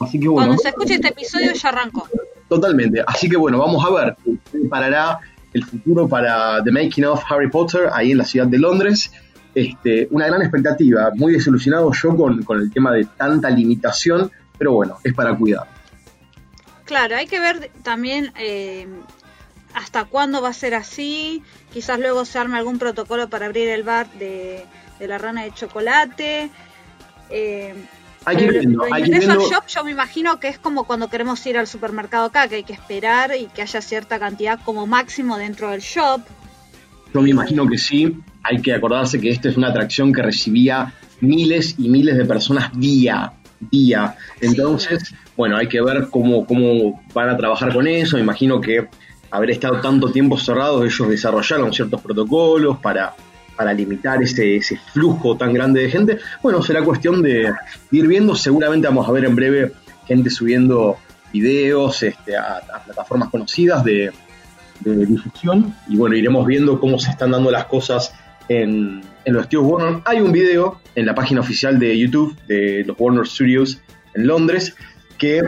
Así 0.00 0.18
que 0.18 0.28
bueno. 0.28 0.48
Cuando 0.48 0.62
se 0.62 0.68
escuche 0.68 0.94
este 0.94 1.08
episodio 1.08 1.52
ya 1.52 1.68
arrancó. 1.68 2.08
Totalmente. 2.48 3.02
Así 3.06 3.28
que 3.28 3.36
bueno, 3.36 3.58
vamos 3.58 3.84
a 3.84 3.90
ver 3.90 4.16
qué 4.24 4.58
parará 4.68 5.18
el 5.52 5.64
futuro 5.64 6.08
para 6.08 6.62
The 6.62 6.70
Making 6.70 7.04
of 7.06 7.22
Harry 7.30 7.48
Potter 7.48 7.88
ahí 7.92 8.12
en 8.12 8.18
la 8.18 8.24
ciudad 8.24 8.46
de 8.46 8.58
Londres. 8.58 9.10
Este, 9.54 10.08
una 10.10 10.26
gran 10.26 10.42
expectativa, 10.42 11.12
muy 11.14 11.32
desilusionado 11.32 11.92
yo 11.92 12.16
con, 12.16 12.42
con 12.42 12.60
el 12.60 12.72
tema 12.72 12.92
de 12.92 13.04
tanta 13.04 13.50
limitación, 13.50 14.30
pero 14.64 14.72
bueno, 14.76 14.96
es 15.04 15.12
para 15.12 15.36
cuidar. 15.36 15.66
Claro, 16.86 17.16
hay 17.16 17.26
que 17.26 17.38
ver 17.38 17.70
también 17.82 18.32
eh, 18.38 18.86
hasta 19.74 20.04
cuándo 20.06 20.40
va 20.40 20.48
a 20.48 20.52
ser 20.54 20.74
así. 20.74 21.42
Quizás 21.70 21.98
luego 22.00 22.24
se 22.24 22.38
arme 22.38 22.56
algún 22.56 22.78
protocolo 22.78 23.28
para 23.28 23.44
abrir 23.44 23.68
el 23.68 23.82
bar 23.82 24.10
de, 24.18 24.64
de 24.98 25.06
la 25.06 25.18
rana 25.18 25.42
de 25.42 25.52
chocolate. 25.52 26.48
Eh, 27.28 27.74
Hay 28.24 28.36
que 28.38 28.48
viendo, 28.50 28.84
hay 28.90 29.02
que 29.02 29.10
viendo- 29.18 29.50
shop 29.50 29.66
yo 29.66 29.84
me 29.84 29.90
imagino 29.90 30.40
que 30.40 30.48
es 30.48 30.58
como 30.58 30.84
cuando 30.84 31.10
queremos 31.10 31.44
ir 31.46 31.58
al 31.58 31.66
supermercado 31.66 32.24
acá, 32.24 32.48
que 32.48 32.54
hay 32.56 32.64
que 32.64 32.72
esperar 32.72 33.36
y 33.38 33.46
que 33.48 33.60
haya 33.60 33.82
cierta 33.82 34.18
cantidad 34.18 34.58
como 34.64 34.86
máximo 34.86 35.36
dentro 35.36 35.68
del 35.72 35.80
shop. 35.82 36.22
Yo 37.12 37.20
me 37.20 37.28
imagino 37.28 37.66
que 37.68 37.76
sí. 37.76 38.16
Hay 38.42 38.62
que 38.62 38.72
acordarse 38.72 39.20
que 39.20 39.28
esta 39.28 39.50
es 39.50 39.58
una 39.58 39.68
atracción 39.68 40.10
que 40.12 40.22
recibía 40.22 40.94
miles 41.20 41.74
y 41.78 41.88
miles 41.90 42.16
de 42.16 42.24
personas 42.24 42.70
día, 42.78 43.32
día. 43.60 44.16
Entonces, 44.40 45.14
bueno, 45.36 45.56
hay 45.56 45.68
que 45.68 45.80
ver 45.80 46.08
cómo, 46.10 46.46
cómo 46.46 47.02
van 47.12 47.30
a 47.30 47.36
trabajar 47.36 47.72
con 47.72 47.86
eso. 47.86 48.16
Me 48.16 48.22
imagino 48.22 48.60
que 48.60 48.88
haber 49.30 49.50
estado 49.50 49.80
tanto 49.80 50.10
tiempo 50.10 50.38
cerrados, 50.38 50.84
ellos 50.84 51.08
desarrollaron 51.08 51.72
ciertos 51.72 52.00
protocolos 52.00 52.78
para, 52.78 53.14
para 53.56 53.72
limitar 53.72 54.22
ese, 54.22 54.56
ese 54.56 54.78
flujo 54.92 55.36
tan 55.36 55.52
grande 55.52 55.82
de 55.82 55.90
gente. 55.90 56.18
Bueno, 56.42 56.62
será 56.62 56.82
cuestión 56.84 57.22
de 57.22 57.52
ir 57.90 58.06
viendo. 58.06 58.34
Seguramente 58.34 58.86
vamos 58.86 59.08
a 59.08 59.12
ver 59.12 59.24
en 59.24 59.34
breve 59.34 59.72
gente 60.06 60.30
subiendo 60.30 60.96
videos 61.32 62.02
este, 62.02 62.36
a, 62.36 62.58
a 62.58 62.84
plataformas 62.84 63.28
conocidas 63.30 63.82
de, 63.82 64.12
de 64.80 65.06
difusión 65.06 65.74
y 65.88 65.96
bueno, 65.96 66.16
iremos 66.16 66.46
viendo 66.46 66.78
cómo 66.78 66.98
se 66.98 67.10
están 67.10 67.30
dando 67.30 67.50
las 67.50 67.66
cosas 67.66 68.14
en, 68.48 69.02
los 69.26 69.42
estudios 69.42 69.66
Warner. 69.66 70.02
Hay 70.04 70.20
un 70.20 70.32
video 70.32 70.80
en 70.94 71.06
la 71.06 71.14
página 71.14 71.40
oficial 71.40 71.78
de 71.78 71.98
YouTube 71.98 72.36
de 72.46 72.84
los 72.86 72.96
Warner 72.98 73.26
Studios 73.26 73.80
en 74.14 74.26
Londres 74.26 74.74
que 75.18 75.42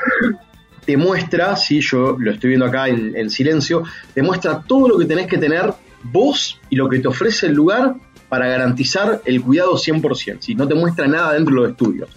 te 0.84 0.96
muestra, 0.96 1.56
si 1.56 1.80
yo 1.80 2.16
lo 2.18 2.30
estoy 2.30 2.50
viendo 2.50 2.66
acá 2.66 2.88
en, 2.88 3.16
en 3.16 3.28
silencio, 3.28 3.82
te 4.14 4.22
muestra 4.22 4.62
todo 4.62 4.88
lo 4.88 4.98
que 4.98 5.04
tenés 5.04 5.26
que 5.26 5.38
tener 5.38 5.72
vos 6.04 6.60
y 6.70 6.76
lo 6.76 6.88
que 6.88 7.00
te 7.00 7.08
ofrece 7.08 7.46
el 7.46 7.54
lugar 7.54 7.96
para 8.28 8.48
garantizar 8.48 9.20
el 9.24 9.42
cuidado 9.42 9.74
100%. 9.74 10.38
Si 10.40 10.54
no 10.54 10.66
te 10.66 10.74
muestra 10.74 11.06
nada 11.06 11.32
dentro 11.32 11.54
de 11.54 11.60
los 11.60 11.70
estudios. 11.70 12.08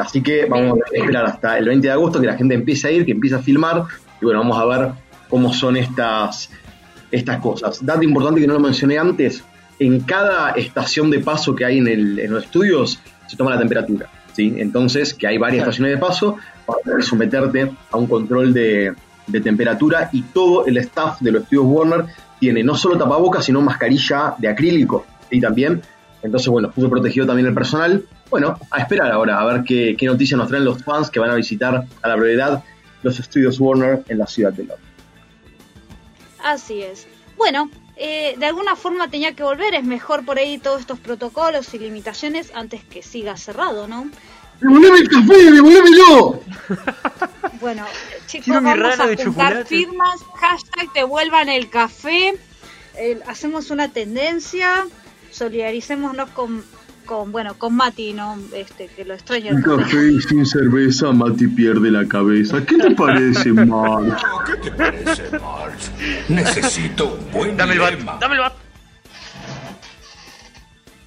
Así 0.00 0.22
que 0.22 0.46
vamos 0.46 0.78
a 0.78 0.96
esperar 0.96 1.26
hasta 1.26 1.58
el 1.58 1.66
20 1.66 1.86
de 1.86 1.92
agosto 1.92 2.20
que 2.20 2.26
la 2.26 2.36
gente 2.36 2.54
empiece 2.54 2.88
a 2.88 2.90
ir, 2.92 3.04
que 3.04 3.12
empiece 3.12 3.36
a 3.36 3.40
filmar. 3.40 3.84
Y 4.20 4.24
bueno, 4.24 4.40
vamos 4.40 4.58
a 4.58 4.64
ver 4.66 4.92
cómo 5.28 5.52
son 5.52 5.76
estas, 5.76 6.50
estas 7.10 7.40
cosas. 7.40 7.84
Dato 7.84 8.02
importante 8.02 8.40
que 8.40 8.46
no 8.46 8.54
lo 8.54 8.60
mencioné 8.60 8.98
antes, 8.98 9.42
en 9.80 10.00
cada 10.00 10.50
estación 10.52 11.10
de 11.10 11.18
paso 11.18 11.56
que 11.56 11.64
hay 11.64 11.78
en, 11.78 11.88
el- 11.88 12.18
en 12.20 12.32
los 12.32 12.44
estudios 12.44 13.00
se 13.26 13.36
toma 13.36 13.50
la 13.50 13.58
temperatura. 13.58 14.08
¿sí? 14.32 14.54
Entonces, 14.58 15.12
que 15.14 15.26
hay 15.26 15.38
varias 15.38 15.62
estaciones 15.62 15.94
de 15.94 15.98
paso, 15.98 16.36
vas 16.66 16.76
a 16.78 16.80
tener 16.82 16.98
que 16.98 17.04
someterte 17.04 17.72
a 17.90 17.96
un 17.96 18.06
control 18.06 18.52
de, 18.54 18.94
de 19.26 19.40
temperatura 19.40 20.08
y 20.12 20.22
todo 20.22 20.66
el 20.66 20.76
staff 20.76 21.20
de 21.20 21.32
los 21.32 21.42
estudios 21.42 21.64
Warner 21.66 22.04
tiene 22.38 22.62
no 22.62 22.76
solo 22.76 22.96
tapabocas, 22.96 23.44
sino 23.44 23.60
mascarilla 23.60 24.34
de 24.38 24.48
acrílico 24.48 25.04
y 25.30 25.40
también. 25.40 25.82
Entonces, 26.22 26.48
bueno, 26.48 26.70
puso 26.70 26.88
protegido 26.90 27.26
también 27.26 27.46
el 27.48 27.54
personal. 27.54 28.04
Bueno, 28.28 28.58
a 28.70 28.78
esperar 28.80 29.10
ahora, 29.10 29.40
a 29.40 29.44
ver 29.46 29.64
qué, 29.64 29.96
qué 29.98 30.06
noticias 30.06 30.36
nos 30.38 30.48
traen 30.48 30.64
los 30.64 30.82
fans 30.84 31.10
que 31.10 31.18
van 31.18 31.30
a 31.30 31.34
visitar 31.34 31.84
a 32.02 32.08
la 32.08 32.16
brevedad 32.16 32.62
los 33.02 33.18
estudios 33.18 33.58
Warner 33.58 34.02
en 34.08 34.18
la 34.18 34.26
ciudad 34.26 34.52
de 34.52 34.64
Londres. 34.64 34.86
Así 36.44 36.82
es. 36.82 37.06
Bueno, 37.36 37.70
eh, 38.02 38.34
de 38.38 38.46
alguna 38.46 38.76
forma 38.76 39.10
tenía 39.10 39.36
que 39.36 39.42
volver. 39.42 39.74
Es 39.74 39.84
mejor 39.84 40.24
por 40.24 40.38
ahí 40.38 40.56
todos 40.56 40.80
estos 40.80 40.98
protocolos 40.98 41.74
y 41.74 41.78
limitaciones 41.78 42.50
antes 42.54 42.82
que 42.82 43.02
siga 43.02 43.36
cerrado, 43.36 43.86
¿no? 43.86 44.10
¡Devolveme 44.58 44.98
el 45.00 45.08
café! 45.08 45.50
¡Devolvémelo! 45.52 46.40
Bueno, 47.60 47.84
chicos, 48.26 48.46
Quiero 48.46 48.62
vamos 48.62 48.98
a 48.98 49.06
de 49.06 49.16
juntar 49.16 49.24
chocolate. 49.26 49.64
firmas. 49.66 50.20
Hashtag 50.36 50.90
devuelvan 50.94 51.50
el 51.50 51.68
café. 51.68 52.38
Eh, 52.96 53.20
hacemos 53.26 53.70
una 53.70 53.88
tendencia. 53.88 54.86
Solidaricémonos 55.30 56.30
con, 56.30 56.64
con, 57.10 57.32
bueno, 57.32 57.58
con 57.58 57.74
Mati, 57.74 58.12
¿no? 58.12 58.38
Este, 58.54 58.86
que 58.86 59.04
lo 59.04 59.14
extraña. 59.14 59.50
el 59.50 59.56
Un 59.56 59.62
café. 59.62 60.12
y 60.12 60.20
sin 60.20 60.46
cerveza, 60.46 61.10
Mati 61.10 61.48
pierde 61.48 61.90
la 61.90 62.06
cabeza. 62.06 62.64
¿Qué 62.64 62.76
te 62.78 62.92
parece, 62.92 63.52
March? 63.52 64.22
¿Qué 64.46 64.56
te 64.58 64.70
parece, 64.70 65.30
Marge? 65.40 65.90
Necesito 66.28 67.14
un 67.14 67.32
buen 67.32 67.56
Dame 67.56 67.72
el 67.72 67.80
bat, 67.80 68.20
dame 68.20 68.34
el 68.36 68.40
bat. 68.42 68.52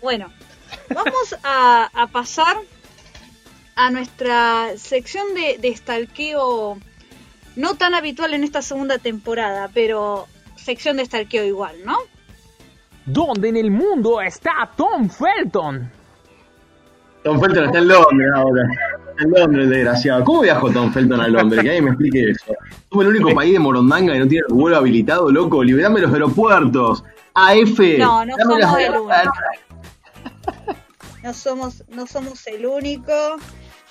Bueno, 0.01 0.29
vamos 0.93 1.35
a, 1.41 1.89
a 1.93 2.07
pasar 2.07 2.57
a 3.75 3.89
nuestra 3.89 4.73
sección 4.75 5.33
de, 5.33 5.57
de 5.57 5.73
stalkeo 5.73 6.79
no 7.55 7.75
tan 7.75 7.95
habitual 7.95 8.33
en 8.33 8.43
esta 8.43 8.61
segunda 8.61 8.97
temporada, 8.97 9.69
pero 9.73 10.27
sección 10.57 10.97
de 10.97 11.05
stalkeo 11.05 11.45
igual, 11.45 11.77
¿no? 11.85 11.97
¿Dónde 13.05 13.49
en 13.49 13.57
el 13.57 13.71
mundo 13.71 14.21
está 14.21 14.69
Tom 14.75 15.09
Felton? 15.09 15.91
Tom 17.23 17.39
Felton 17.39 17.65
está 17.65 17.77
en 17.79 17.87
Londres 17.87 18.29
ahora. 18.35 18.61
En 19.19 19.31
Londres, 19.31 19.69
desgraciado. 19.69 20.23
¿Cómo 20.23 20.41
viajó 20.41 20.69
Tom 20.71 20.91
Felton 20.91 21.19
a 21.21 21.27
Londres? 21.27 21.61
Que 21.61 21.69
alguien 21.69 21.83
me 21.85 21.89
explique 21.91 22.31
eso. 22.31 22.53
Somos 22.89 23.05
el 23.05 23.11
único 23.11 23.33
país 23.35 23.53
de 23.53 23.59
Morondanga 23.59 24.13
que 24.13 24.19
no 24.19 24.27
tiene 24.27 24.45
el 24.49 24.53
vuelo 24.55 24.77
habilitado, 24.77 25.31
loco. 25.31 25.63
Liberame 25.63 25.99
los 26.01 26.11
aeropuertos. 26.13 27.03
AF. 27.33 27.79
No, 27.99 28.25
no 28.25 28.35
somos 28.37 28.59
las- 28.59 28.77
el 28.79 28.91
único. 28.97 29.11
No 31.23 31.33
somos, 31.33 31.83
no 31.89 32.07
somos 32.07 32.47
el 32.47 32.65
único. 32.65 33.13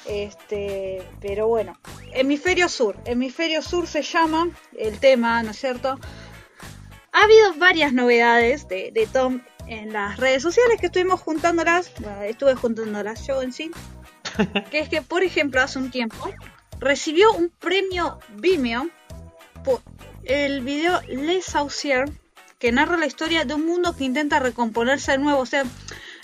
Este, 0.06 1.00
pero 1.20 1.46
bueno, 1.46 1.78
hemisferio 2.12 2.68
sur, 2.68 2.96
hemisferio 3.04 3.62
sur 3.62 3.86
se 3.86 4.02
llama 4.02 4.48
el 4.76 4.98
tema, 4.98 5.40
¿no 5.44 5.52
es 5.52 5.58
cierto? 5.58 5.96
Ha 7.22 7.26
habido 7.26 7.54
varias 7.54 7.92
novedades 7.92 8.66
de, 8.66 8.90
de 8.92 9.06
Tom 9.06 9.42
en 9.68 9.92
las 9.92 10.16
redes 10.16 10.42
sociales 10.42 10.80
que 10.80 10.86
estuvimos 10.86 11.20
juntándolas, 11.20 11.92
bueno, 12.00 12.20
estuve 12.22 12.56
juntándolas 12.56 13.24
yo 13.28 13.42
en 13.42 13.52
sí, 13.52 13.70
que 14.72 14.80
es 14.80 14.88
que, 14.88 15.02
por 15.02 15.22
ejemplo, 15.22 15.60
hace 15.60 15.78
un 15.78 15.92
tiempo 15.92 16.16
recibió 16.80 17.32
un 17.32 17.50
premio 17.50 18.18
Vimeo 18.30 18.88
por 19.62 19.82
el 20.24 20.62
video 20.62 21.00
Les 21.06 21.44
Saucier, 21.44 22.10
que 22.58 22.72
narra 22.72 22.96
la 22.96 23.06
historia 23.06 23.44
de 23.44 23.54
un 23.54 23.66
mundo 23.66 23.94
que 23.96 24.02
intenta 24.02 24.40
recomponerse 24.40 25.12
de 25.12 25.18
nuevo. 25.18 25.38
O 25.38 25.46
sea, 25.46 25.62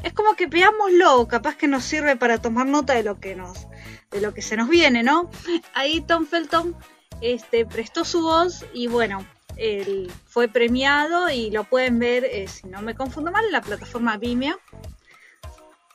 es 0.02 0.12
como 0.12 0.34
que 0.34 0.48
veámoslo, 0.48 1.28
capaz 1.28 1.54
que 1.54 1.68
nos 1.68 1.84
sirve 1.84 2.16
para 2.16 2.42
tomar 2.42 2.66
nota 2.66 2.94
de 2.94 3.04
lo 3.04 3.20
que 3.20 3.36
nos, 3.36 3.68
de 4.10 4.20
lo 4.20 4.34
que 4.34 4.42
se 4.42 4.56
nos 4.56 4.68
viene, 4.68 5.04
¿no? 5.04 5.30
Ahí 5.74 6.00
Tom 6.00 6.26
Felton 6.26 6.74
este, 7.20 7.66
prestó 7.66 8.04
su 8.04 8.22
voz 8.22 8.66
y 8.74 8.88
bueno, 8.88 9.24
él 9.58 10.10
fue 10.24 10.48
premiado 10.48 11.28
y 11.28 11.50
lo 11.50 11.64
pueden 11.64 11.98
ver, 11.98 12.24
eh, 12.24 12.46
si 12.48 12.68
no 12.68 12.80
me 12.80 12.94
confundo 12.94 13.30
mal, 13.30 13.44
en 13.44 13.52
la 13.52 13.60
plataforma 13.60 14.16
Vimeo. 14.16 14.58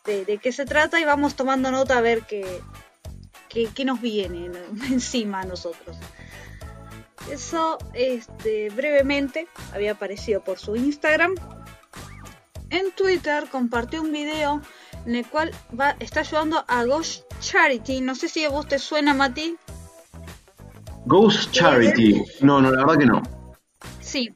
De, 0.05 0.37
qué 0.41 0.51
se 0.51 0.65
trata 0.65 0.99
y 0.99 1.05
vamos 1.05 1.35
tomando 1.35 1.71
nota 1.71 1.97
a 1.97 2.01
ver 2.01 2.23
qué, 2.23 2.59
qué, 3.47 3.69
qué 3.73 3.85
nos 3.85 4.01
viene 4.01 4.51
encima 4.91 5.41
a 5.41 5.45
nosotros. 5.45 5.95
Eso, 7.31 7.77
este, 7.93 8.69
brevemente, 8.69 9.47
había 9.73 9.93
aparecido 9.93 10.43
por 10.43 10.59
su 10.59 10.75
Instagram. 10.75 11.35
En 12.69 12.91
Twitter 12.91 13.45
compartió 13.49 14.01
un 14.01 14.11
video 14.11 14.61
en 15.05 15.15
el 15.15 15.25
cual 15.27 15.51
va, 15.79 15.95
está 15.99 16.19
ayudando 16.19 16.65
a 16.67 16.83
Ghost 16.83 17.23
Charity. 17.39 18.01
No 18.01 18.15
sé 18.15 18.27
si 18.27 18.43
a 18.43 18.49
vos 18.49 18.67
te 18.67 18.77
suena, 18.77 19.13
Mati. 19.13 19.55
Ghost 21.05 21.51
Charity. 21.51 22.23
No, 22.41 22.61
no, 22.61 22.71
la 22.71 22.85
verdad 22.85 22.97
que 22.97 23.05
no. 23.05 23.42
Sí. 24.13 24.31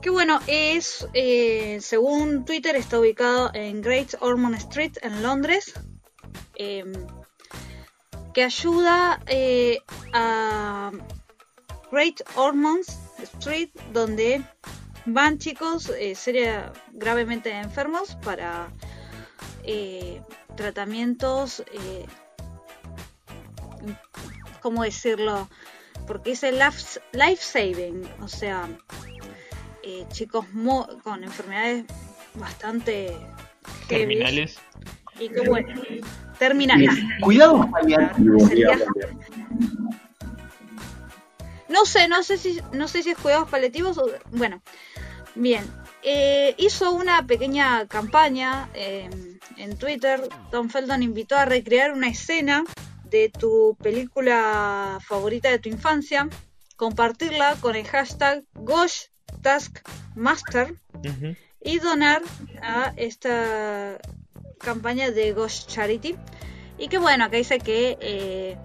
Que 0.00 0.08
bueno, 0.08 0.40
es, 0.46 1.06
eh, 1.12 1.76
según 1.82 2.46
Twitter, 2.46 2.74
está 2.76 2.98
ubicado 2.98 3.50
en 3.52 3.82
Great 3.82 4.14
Ormond 4.20 4.54
Street, 4.54 4.96
en 5.02 5.22
Londres. 5.22 5.74
em, 6.54 6.92
que 8.32 8.44
ayuda 8.44 9.20
eh, 9.26 9.80
a 10.14 10.92
Great 11.90 12.22
Ormond 12.36 12.86
Street, 13.18 13.68
donde 13.92 14.42
van 15.04 15.36
chicos 15.38 15.90
eh, 15.90 16.14
seria, 16.14 16.72
gravemente 16.92 17.50
enfermos 17.50 18.16
para 18.24 18.72
tratamientos, 20.56 21.62
¿cómo 24.62 24.84
decirlo? 24.84 25.50
Porque 26.06 26.30
dice 26.30 26.52
life, 26.52 27.00
life 27.12 27.42
saving, 27.42 28.02
o 28.20 28.28
sea, 28.28 28.68
eh, 29.82 30.04
chicos 30.10 30.52
mo- 30.52 30.88
con 31.02 31.22
enfermedades 31.24 31.84
bastante 32.34 33.16
heavy 33.88 34.18
Terminales. 34.18 34.58
y 35.18 35.28
que 35.28 35.40
bueno, 35.48 35.82
terminales. 36.38 36.90
Cuidado. 37.20 37.68
No 41.68 41.86
sé, 41.86 42.08
no 42.08 42.22
sé 42.22 42.36
si, 42.36 42.60
no 42.72 42.88
sé 42.88 43.02
si 43.02 43.10
es 43.10 43.18
cuidados 43.18 43.48
paliativos 43.48 43.96
o. 43.98 44.06
Bueno, 44.30 44.60
bien. 45.34 45.64
Eh, 46.02 46.54
hizo 46.58 46.92
una 46.92 47.24
pequeña 47.26 47.86
campaña 47.86 48.68
eh, 48.74 49.08
en 49.56 49.76
Twitter. 49.78 50.28
Tom 50.50 50.68
Felton 50.68 51.02
invitó 51.02 51.36
a 51.36 51.44
recrear 51.44 51.92
una 51.92 52.08
escena 52.08 52.64
de 53.12 53.28
tu 53.28 53.76
película 53.80 54.98
favorita 55.06 55.50
de 55.50 55.58
tu 55.58 55.68
infancia, 55.68 56.28
compartirla 56.76 57.56
con 57.60 57.76
el 57.76 57.86
hashtag 57.86 58.42
Gosh 58.54 59.04
Taskmaster 59.42 60.74
y 61.60 61.78
donar 61.78 62.22
a 62.62 62.94
esta 62.96 63.98
campaña 64.58 65.10
de 65.10 65.32
Ghost 65.32 65.70
Charity. 65.70 66.16
Y 66.78 66.88
que 66.88 66.98
bueno, 66.98 67.24
acá 67.24 67.36
dice 67.36 67.58
que 67.60 67.98
eh, 68.00 68.56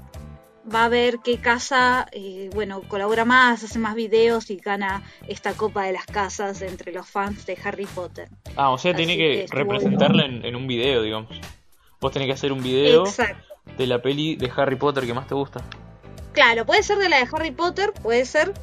va 0.74 0.86
a 0.86 0.89
ver 0.89 1.20
qué 1.24 1.38
casa, 1.38 2.08
eh, 2.12 2.50
bueno, 2.56 2.82
colabora 2.88 3.26
más, 3.26 3.64
hace 3.64 3.80
más 3.80 3.95
videos 3.95 4.50
y 4.50 4.58
gana 4.58 5.04
esta 5.28 5.54
copa 5.54 5.84
de 5.84 5.91
las 5.91 6.06
casas 6.06 6.62
entre 6.62 6.93
los 6.93 7.08
fans 7.08 7.45
de 7.45 7.58
Harry 7.64 7.86
Potter. 7.86 8.30
Ah, 8.56 8.72
o 8.72 8.78
sea, 8.78 8.95
tiene 8.95 9.18
que, 9.18 9.45
representarla 9.50 10.26
en, 10.26 10.45
en 10.45 10.56
un 10.56 10.68
video, 10.68 11.02
digamos. 11.02 11.30
Vos 12.00 12.12
tenés 12.12 12.28
que 12.28 12.34
hacer 12.34 12.52
un 12.52 12.64
video 12.64 13.06
Exacto. 13.06 13.47
De 13.78 13.88
la 13.88 14.01
peli 14.01 14.36
de 14.36 14.51
Harry 14.55 14.76
Potter 14.76 15.05
que 15.05 15.13
más 15.13 15.28
te 15.28 15.36
gusta. 15.36 15.61
Claro, 16.34 16.65
puede 16.65 16.84
ser 16.84 16.97
de 16.99 17.09
la 17.09 17.18
de 17.18 17.28
Harry 17.32 17.51
Potter, 17.51 17.91
puede 17.93 18.26
ser 18.26 18.53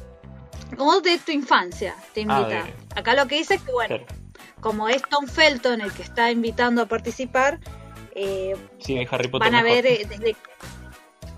como 0.77 0.99
de 1.01 1.17
tu 1.19 1.31
infancia, 1.31 1.95
te 2.13 2.21
Ah, 2.27 2.39
invita. 2.41 2.65
Acá 2.95 3.13
lo 3.15 3.27
que 3.27 3.35
dice 3.35 3.55
es 3.55 3.61
que, 3.61 3.71
bueno, 3.71 3.97
Claro. 3.97 4.05
como 4.61 4.87
es 4.89 5.01
Tom 5.09 5.27
Felton 5.27 5.81
el 5.81 5.91
que 5.91 6.01
está 6.03 6.31
invitando 6.31 6.81
a 6.81 6.85
participar, 6.87 7.59
eh, 8.15 8.55
Sí, 8.79 8.97
Harry 9.11 9.27
Potter. 9.27 9.51
van 9.51 9.55
a 9.59 9.63
mejor. 9.63 9.83
ver 9.83 9.85
eh, 10.01 10.35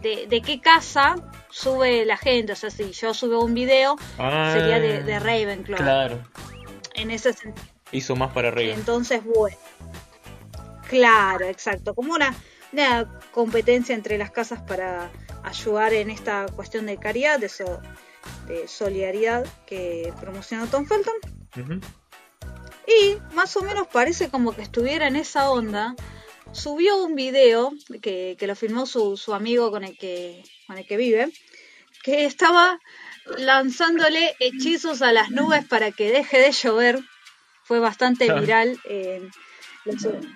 de, 0.01 0.27
de- 0.27 0.41
qué 0.41 0.61
casa 0.61 1.15
sube 1.49 2.05
la 2.05 2.17
gente. 2.17 2.53
O 2.53 2.55
sea, 2.55 2.69
si 2.69 2.91
yo 2.91 3.13
subo 3.15 3.43
un 3.43 3.53
video, 3.55 3.95
Ah, 4.19 4.51
sería 4.53 4.79
de, 4.79 5.01
de 5.03 5.19
Ravenclaw. 5.19 5.77
Claro. 5.79 6.19
En 6.93 7.09
ese 7.11 7.33
sentido. 7.33 7.65
Hizo 7.91 8.15
más 8.15 8.31
para 8.31 8.49
arriba. 8.49 8.73
Entonces, 8.75 9.21
bueno. 9.23 9.57
Claro, 10.87 11.45
exacto. 11.45 11.93
Como 11.95 12.13
una, 12.13 12.33
una 12.73 13.19
competencia 13.31 13.95
entre 13.95 14.17
las 14.17 14.31
casas 14.31 14.61
para 14.61 15.11
ayudar 15.43 15.93
en 15.93 16.09
esta 16.09 16.45
cuestión 16.55 16.85
de 16.85 16.97
caridad, 16.97 17.39
de, 17.39 17.49
so- 17.49 17.81
de 18.47 18.67
solidaridad 18.67 19.45
que 19.65 20.13
promociona 20.19 20.65
Tom 20.67 20.85
Felton. 20.85 21.13
Y 22.87 23.17
más 23.33 23.55
o 23.57 23.61
menos 23.61 23.87
parece 23.87 24.29
como 24.29 24.53
que 24.55 24.61
estuviera 24.61 25.07
en 25.07 25.15
esa 25.15 25.49
onda. 25.51 25.95
Subió 26.53 27.03
un 27.03 27.15
video 27.15 27.73
que, 28.01 28.35
que 28.39 28.47
lo 28.47 28.55
filmó 28.55 28.85
su, 28.85 29.17
su 29.17 29.33
amigo 29.33 29.69
con 29.71 29.83
el 29.83 29.97
que 29.97 30.43
con 30.65 30.77
el 30.77 30.85
que 30.87 30.95
vive, 30.97 31.29
que 32.03 32.25
estaba 32.25 32.79
lanzándole 33.37 34.35
hechizos 34.39 35.01
a 35.01 35.11
las 35.11 35.29
nubes 35.29 35.65
para 35.65 35.91
que 35.91 36.09
deje 36.11 36.39
de 36.39 36.51
llover. 36.51 36.99
Fue 37.63 37.79
bastante 37.79 38.27
viral. 38.41 38.79
eh, 38.85 39.27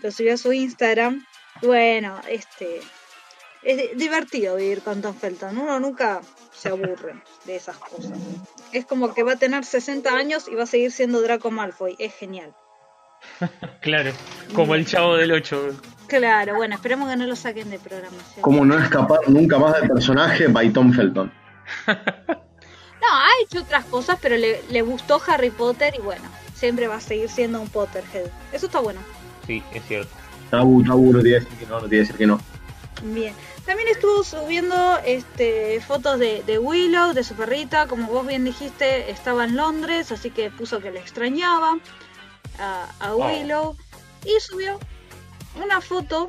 lo 0.02 0.12
subió 0.12 0.34
a 0.34 0.38
su 0.38 0.52
Instagram. 0.54 1.26
Bueno, 1.62 2.20
este 2.28 2.82
es 3.64 3.78
di- 3.78 3.90
divertido 3.96 4.56
vivir 4.56 4.82
con 4.82 5.02
Tom 5.02 5.16
Felton. 5.16 5.58
Uno 5.58 5.80
nunca 5.80 6.22
se 6.52 6.70
aburre 6.70 7.22
de 7.46 7.56
esas 7.56 7.78
cosas. 7.78 8.18
Es 8.72 8.86
como 8.86 9.14
que 9.14 9.24
va 9.24 9.34
a 9.34 9.36
tener 9.38 9.64
60 9.66 10.10
años 10.14 10.48
y 10.48 10.56
va 10.56 10.64
a 10.64 10.68
seguir 10.68 10.92
siendo 10.92 11.22
Draco 11.22 11.52
Malfoy. 11.52 11.96
Es 12.00 12.14
genial. 12.16 12.54
Claro. 13.82 14.12
Como 14.54 14.76
el 14.76 14.86
chavo 14.86 15.16
del 15.16 15.32
8. 15.32 15.76
Claro, 16.08 16.56
bueno, 16.56 16.76
esperemos 16.76 17.10
que 17.10 17.16
no 17.16 17.26
lo 17.26 17.36
saquen 17.36 17.70
de 17.72 17.80
programación. 17.80 18.42
¿Cómo 18.42 18.64
no 18.66 18.78
escapar 18.78 19.20
nunca 19.28 19.58
más 19.58 19.80
del 19.80 19.90
personaje 19.90 20.48
by 20.48 20.72
Tom 20.72 20.92
Felton? 20.94 21.32
No, 23.02 23.08
ha 23.18 23.30
hecho 23.44 23.62
otras 23.62 23.84
cosas, 23.86 24.20
pero 24.22 24.38
le, 24.38 24.62
le 24.70 24.82
gustó 24.84 25.20
Harry 25.28 25.50
Potter 25.50 25.96
y 25.98 26.02
bueno, 26.02 26.22
siempre 26.54 26.88
va 26.88 26.98
a 26.98 27.02
seguir 27.02 27.30
siendo 27.30 27.60
un 27.60 27.68
Potterhead. 27.68 28.28
Eso 28.54 28.68
está 28.68 28.80
bueno. 28.80 29.00
Sí, 29.48 29.64
es 29.74 29.84
cierto. 29.88 30.12
Tabu, 30.52 30.84
tabu, 30.84 31.14
no 31.14 31.22
te 31.22 31.30
iba 31.30 31.38
a 31.38 31.42
decir 31.42 31.58
que 31.58 31.66
no, 31.66 31.82
no 31.82 31.88
te 31.88 31.96
iba 31.96 32.02
a 32.02 32.06
decir 32.06 32.18
que 32.18 32.28
no. 32.28 32.40
Bien. 33.04 33.34
También 33.66 33.88
estuvo 33.90 34.24
subiendo 34.24 34.76
este, 35.06 35.80
fotos 35.82 36.20
de, 36.20 36.44
de 36.46 36.60
Willow, 36.60 37.14
de 37.14 37.24
su 37.24 37.34
perrita. 37.36 37.88
Como 37.88 38.08
vos 38.08 38.28
bien 38.28 38.44
dijiste, 38.44 39.10
estaba 39.10 39.46
en 39.46 39.56
Londres, 39.56 40.12
así 40.12 40.30
que 40.30 40.52
puso 40.52 40.80
que 40.82 40.92
le 40.92 41.00
extrañaba 41.00 41.80
a, 42.60 42.88
a 43.00 43.16
Oh. 43.16 43.26
Willow. 43.26 43.76
Y 44.26 44.40
subió 44.40 44.80
una 45.64 45.82
foto 45.82 46.28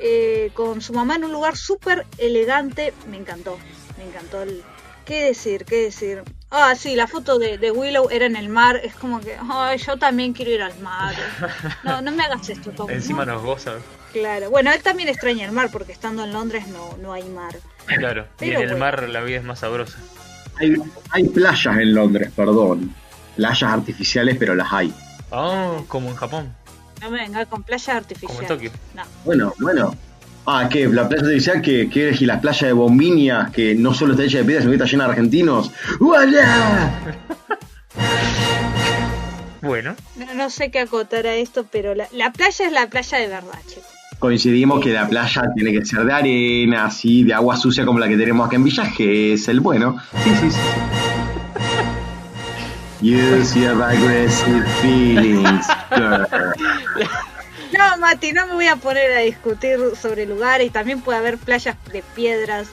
eh, 0.00 0.50
con 0.54 0.80
su 0.80 0.92
mamá 0.92 1.16
en 1.16 1.24
un 1.24 1.32
lugar 1.32 1.56
súper 1.56 2.06
elegante. 2.16 2.92
Me 3.10 3.16
encantó, 3.16 3.58
me 3.96 4.04
encantó 4.04 4.42
el... 4.42 4.62
¿Qué 5.04 5.24
decir? 5.24 5.64
¿Qué 5.64 5.82
decir? 5.82 6.22
Ah, 6.50 6.74
sí, 6.74 6.96
la 6.96 7.06
foto 7.06 7.38
de, 7.38 7.58
de 7.58 7.70
Willow 7.70 8.08
era 8.10 8.24
en 8.24 8.36
el 8.36 8.48
mar. 8.48 8.80
Es 8.82 8.94
como 8.94 9.20
que, 9.20 9.36
ay, 9.50 9.78
yo 9.78 9.98
también 9.98 10.32
quiero 10.32 10.50
ir 10.50 10.62
al 10.62 10.78
mar. 10.80 11.14
No, 11.84 12.00
no 12.00 12.10
me 12.12 12.24
hagas 12.24 12.48
esto, 12.48 12.70
Tom. 12.70 12.90
Encima 12.90 13.24
no. 13.24 13.34
nos 13.34 13.42
goza. 13.42 13.74
Claro, 14.12 14.50
bueno, 14.50 14.72
él 14.72 14.82
también 14.82 15.08
extraña 15.08 15.44
el 15.44 15.52
mar 15.52 15.68
porque 15.70 15.92
estando 15.92 16.24
en 16.24 16.32
Londres 16.32 16.66
no, 16.68 16.96
no 17.02 17.12
hay 17.12 17.24
mar. 17.24 17.54
Claro. 17.86 18.22
Y 18.40 18.48
Pero 18.48 18.60
en 18.60 18.70
el 18.70 18.76
mar 18.76 19.06
la 19.08 19.20
vida 19.20 19.38
es 19.38 19.44
más 19.44 19.60
sabrosa. 19.60 19.98
Hay, 20.56 20.74
hay 21.10 21.24
playas 21.24 21.76
en 21.76 21.94
Londres, 21.94 22.32
perdón. 22.34 22.94
Playas 23.36 23.62
artificiales, 23.62 24.36
pero 24.38 24.54
las 24.54 24.72
hay. 24.72 24.92
Oh, 25.30 25.84
como 25.88 26.08
en 26.08 26.16
Japón. 26.16 26.54
No 27.00 27.10
me 27.10 27.18
venga 27.18 27.44
con 27.46 27.62
playas 27.62 27.88
artificiales. 27.88 28.36
Como 28.36 28.42
en 28.42 28.48
Tokio. 28.48 28.70
No. 28.94 29.02
Bueno, 29.24 29.54
bueno. 29.60 29.94
Ah, 30.50 30.66
¿qué? 30.70 30.88
La 30.88 31.06
playa 31.06 31.24
artificial 31.24 31.60
que, 31.60 31.90
que 31.90 32.04
elegí 32.08 32.24
la 32.24 32.40
playa 32.40 32.68
de 32.68 32.72
Bombinia, 32.72 33.50
que 33.52 33.74
no 33.74 33.92
solo 33.92 34.12
está 34.12 34.24
hecha 34.24 34.38
de 34.38 34.44
piedras, 34.44 34.62
sino 34.64 34.70
que 34.70 34.76
está 34.76 34.86
llena 34.90 35.04
de 35.04 35.10
argentinos. 35.10 35.70
¡Voilà! 36.00 36.90
Bueno, 39.60 39.94
No, 40.16 40.34
no 40.34 40.50
sé 40.50 40.70
qué 40.70 40.78
acotar 40.78 41.26
a 41.26 41.34
esto, 41.34 41.66
pero 41.70 41.94
la, 41.94 42.06
la 42.12 42.32
playa 42.32 42.64
es 42.66 42.72
la 42.72 42.86
playa 42.86 43.18
de 43.18 43.26
verdad, 43.26 43.58
chicos. 43.66 43.84
Coincidimos 44.20 44.80
que 44.80 44.92
la 44.92 45.08
playa 45.08 45.42
tiene 45.54 45.72
que 45.72 45.84
ser 45.84 46.04
de 46.04 46.12
arena, 46.12 46.86
así, 46.86 47.24
de 47.24 47.34
agua 47.34 47.56
sucia 47.56 47.84
como 47.84 47.98
la 47.98 48.08
que 48.08 48.16
tenemos 48.16 48.46
acá 48.46 48.56
en 48.56 48.64
Villa 48.64 48.84
Gesell. 48.86 49.60
Bueno, 49.60 49.96
sí, 50.24 50.30
sí, 50.40 50.50
sí. 50.50 50.58
Use 53.14 53.60
your 53.60 53.82
aggressive 53.82 54.64
feelings, 54.80 55.66
girl. 55.90 56.24
No, 57.78 57.96
Mati, 57.98 58.32
no 58.32 58.46
me 58.48 58.54
voy 58.54 58.66
a 58.66 58.74
poner 58.76 59.12
a 59.12 59.20
discutir 59.20 59.78
sobre 60.00 60.26
lugares. 60.26 60.72
También 60.72 61.00
puede 61.00 61.18
haber 61.18 61.38
playas 61.38 61.76
de 61.92 62.02
piedras 62.16 62.66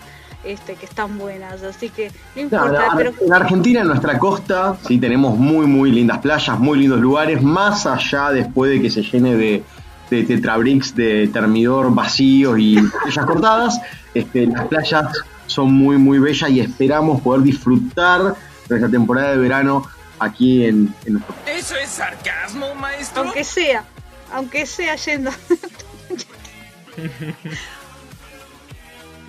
este, 0.44 0.74
que 0.74 0.86
están 0.86 1.18
buenas, 1.20 1.62
así 1.64 1.90
que 1.90 2.12
no 2.36 2.42
importa. 2.42 2.88
no, 2.88 2.98
pero 2.98 3.14
En 3.22 3.34
Argentina, 3.34 3.82
en 3.82 3.88
nuestra 3.88 4.18
costa, 4.18 4.76
sí 4.88 5.00
tenemos 5.00 5.38
muy, 5.38 5.68
muy 5.68 5.92
lindas 5.92 6.20
playas, 6.20 6.60
muy 6.60 6.80
lindos 6.80 7.00
lugares, 7.00 7.42
más 7.42 7.86
allá 7.86 8.32
después 8.32 8.72
de 8.72 8.82
que 8.82 8.90
se 8.90 9.04
llene 9.04 9.36
de, 9.36 9.64
de 10.10 10.24
tetrabricks 10.24 10.96
de 10.96 11.28
termidor 11.32 11.94
vacíos 11.94 12.58
y 12.60 12.80
botellas 12.80 13.26
cortadas, 13.26 13.82
este, 14.14 14.48
las 14.48 14.68
playas 14.68 15.06
son 15.48 15.74
muy, 15.74 15.98
muy 15.98 16.20
bellas 16.20 16.50
y 16.50 16.60
esperamos 16.60 17.22
poder 17.22 17.44
disfrutar 17.44 18.36
de 18.68 18.76
esta 18.76 18.90
temporada 18.90 19.32
de 19.32 19.38
verano 19.38 19.84
aquí 20.20 20.66
en, 20.66 20.94
en 21.06 21.14
nuestro 21.14 21.36
¿Eso 21.48 21.76
es 21.76 21.90
sarcasmo, 21.90 22.74
maestro? 22.76 23.24
aunque 23.24 23.44
sea, 23.44 23.84
aunque 24.32 24.66
sea 24.66 24.96
yendo. 24.96 25.32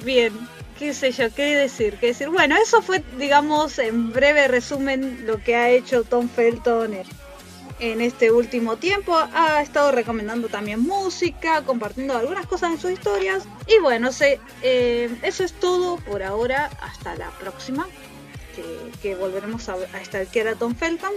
Bien, 0.05 0.33
qué 0.79 0.95
sé 0.95 1.11
yo, 1.13 1.35
qué 1.35 1.55
decir, 1.55 1.97
qué 1.99 2.09
decir. 2.09 2.29
Bueno, 2.29 2.57
eso 2.63 2.83
fue, 2.83 3.03
digamos, 3.19 3.79
en 3.79 4.13
breve 4.13 4.49
resumen 4.49 5.27
lo 5.27 5.43
que 5.43 5.57
ha 5.57 5.71
hecho 5.71 6.05
Tom 6.05 6.29
Felton 6.29 6.95
en, 7.81 8.01
este 8.01 8.31
último 8.31 8.77
tiempo. 8.77 9.17
Ha 9.35 9.63
estado 9.63 9.91
recomendando 9.93 10.49
también 10.49 10.81
música, 10.81 11.63
compartiendo 11.63 12.17
algunas 12.17 12.47
cosas 12.47 12.73
en 12.73 12.81
sus 12.81 12.91
historias. 12.93 13.45
Y 13.67 13.81
bueno, 13.81 14.13
sé, 14.13 14.41
eh, 14.63 15.11
eso 15.23 15.45
es 15.45 15.53
todo 15.55 15.97
por 15.97 16.23
ahora. 16.23 16.71
Hasta 16.81 17.17
la 17.17 17.31
próxima, 17.31 17.87
que, 18.55 18.93
que 19.03 19.15
volveremos 19.15 19.69
a, 19.69 19.75
a 19.75 20.05
stalkear 20.05 20.49
a 20.49 20.55
Tom 20.55 20.75
Felton. 20.75 21.13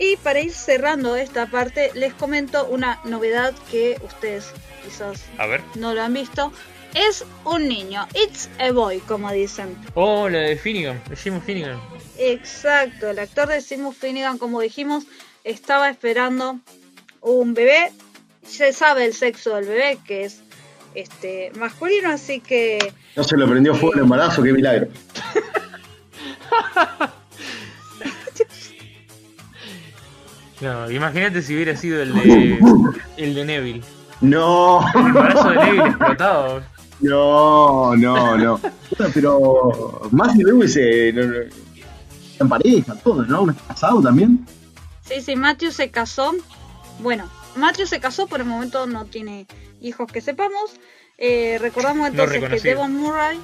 Y 0.00 0.16
para 0.16 0.40
ir 0.40 0.50
cerrando 0.50 1.14
esta 1.14 1.44
parte, 1.46 1.90
les 1.94 2.14
comento 2.14 2.66
una 2.66 2.98
novedad 3.04 3.52
que 3.70 4.00
ustedes 4.02 4.50
quizás 4.82 5.22
a 5.36 5.46
ver. 5.46 5.60
no 5.74 5.92
lo 5.92 6.00
han 6.02 6.14
visto. 6.14 6.52
Es 6.94 7.24
un 7.44 7.68
niño, 7.68 8.08
it's 8.14 8.48
a 8.58 8.72
boy, 8.72 8.98
como 9.00 9.30
dicen. 9.30 9.76
Oh, 9.94 10.26
la 10.28 10.38
de 10.38 10.56
Finnegan, 10.56 11.02
de 11.06 11.16
Jim 11.16 11.38
Finnegan. 11.42 11.78
Exacto, 12.16 13.10
el 13.10 13.18
actor 13.18 13.46
de 13.48 13.60
Seymour 13.60 13.94
Finnegan, 13.94 14.38
como 14.38 14.60
dijimos, 14.60 15.04
estaba 15.44 15.90
esperando 15.90 16.58
un 17.20 17.52
bebé. 17.52 17.92
Se 18.42 18.72
sabe 18.72 19.04
el 19.04 19.12
sexo 19.12 19.54
del 19.54 19.66
bebé, 19.66 19.98
que 20.06 20.24
es 20.24 20.40
este 20.94 21.52
masculino, 21.56 22.10
así 22.10 22.40
que 22.40 22.92
No 23.16 23.22
se 23.22 23.36
lo 23.36 23.46
prendió 23.46 23.74
fuego 23.74 23.94
el 23.94 24.00
embarazo, 24.00 24.42
qué 24.42 24.52
milagro. 24.52 24.88
No, 30.60 30.90
imagínate 30.90 31.42
si 31.42 31.54
hubiera 31.54 31.76
sido 31.76 32.02
el 32.02 32.14
de 32.14 32.58
el 33.16 33.34
de 33.34 33.44
Neville. 33.44 33.82
No, 34.20 34.84
El 34.94 35.12
brazo 35.12 35.50
de 35.50 35.56
Neville 35.56 35.86
explotado. 35.88 36.62
no, 37.00 37.96
no, 37.96 38.36
no. 38.36 38.60
Bueno, 38.98 39.12
pero 39.14 40.08
Matthew 40.10 40.48
Lewis 40.48 40.76
eh, 40.76 41.12
no, 41.14 41.24
no, 41.24 41.36
en 42.40 42.48
pareja, 42.48 42.94
todo, 42.96 43.24
¿no? 43.24 43.46
¿No 43.46 43.52
está 43.52 43.68
casado 43.68 44.02
también? 44.02 44.46
Sí, 45.06 45.20
sí, 45.22 45.36
Matthew 45.36 45.72
se 45.72 45.90
casó. 45.90 46.34
Bueno, 47.00 47.28
Matthew 47.56 47.86
se 47.86 48.00
casó, 48.00 48.26
por 48.26 48.40
el 48.40 48.46
momento 48.46 48.86
no 48.86 49.06
tiene 49.06 49.46
hijos 49.80 50.10
que 50.12 50.20
sepamos. 50.20 50.72
Eh, 51.16 51.58
recordamos 51.60 52.08
entonces 52.08 52.42
que. 52.48 52.60
Devon 52.60 52.94
Murray. 52.94 53.38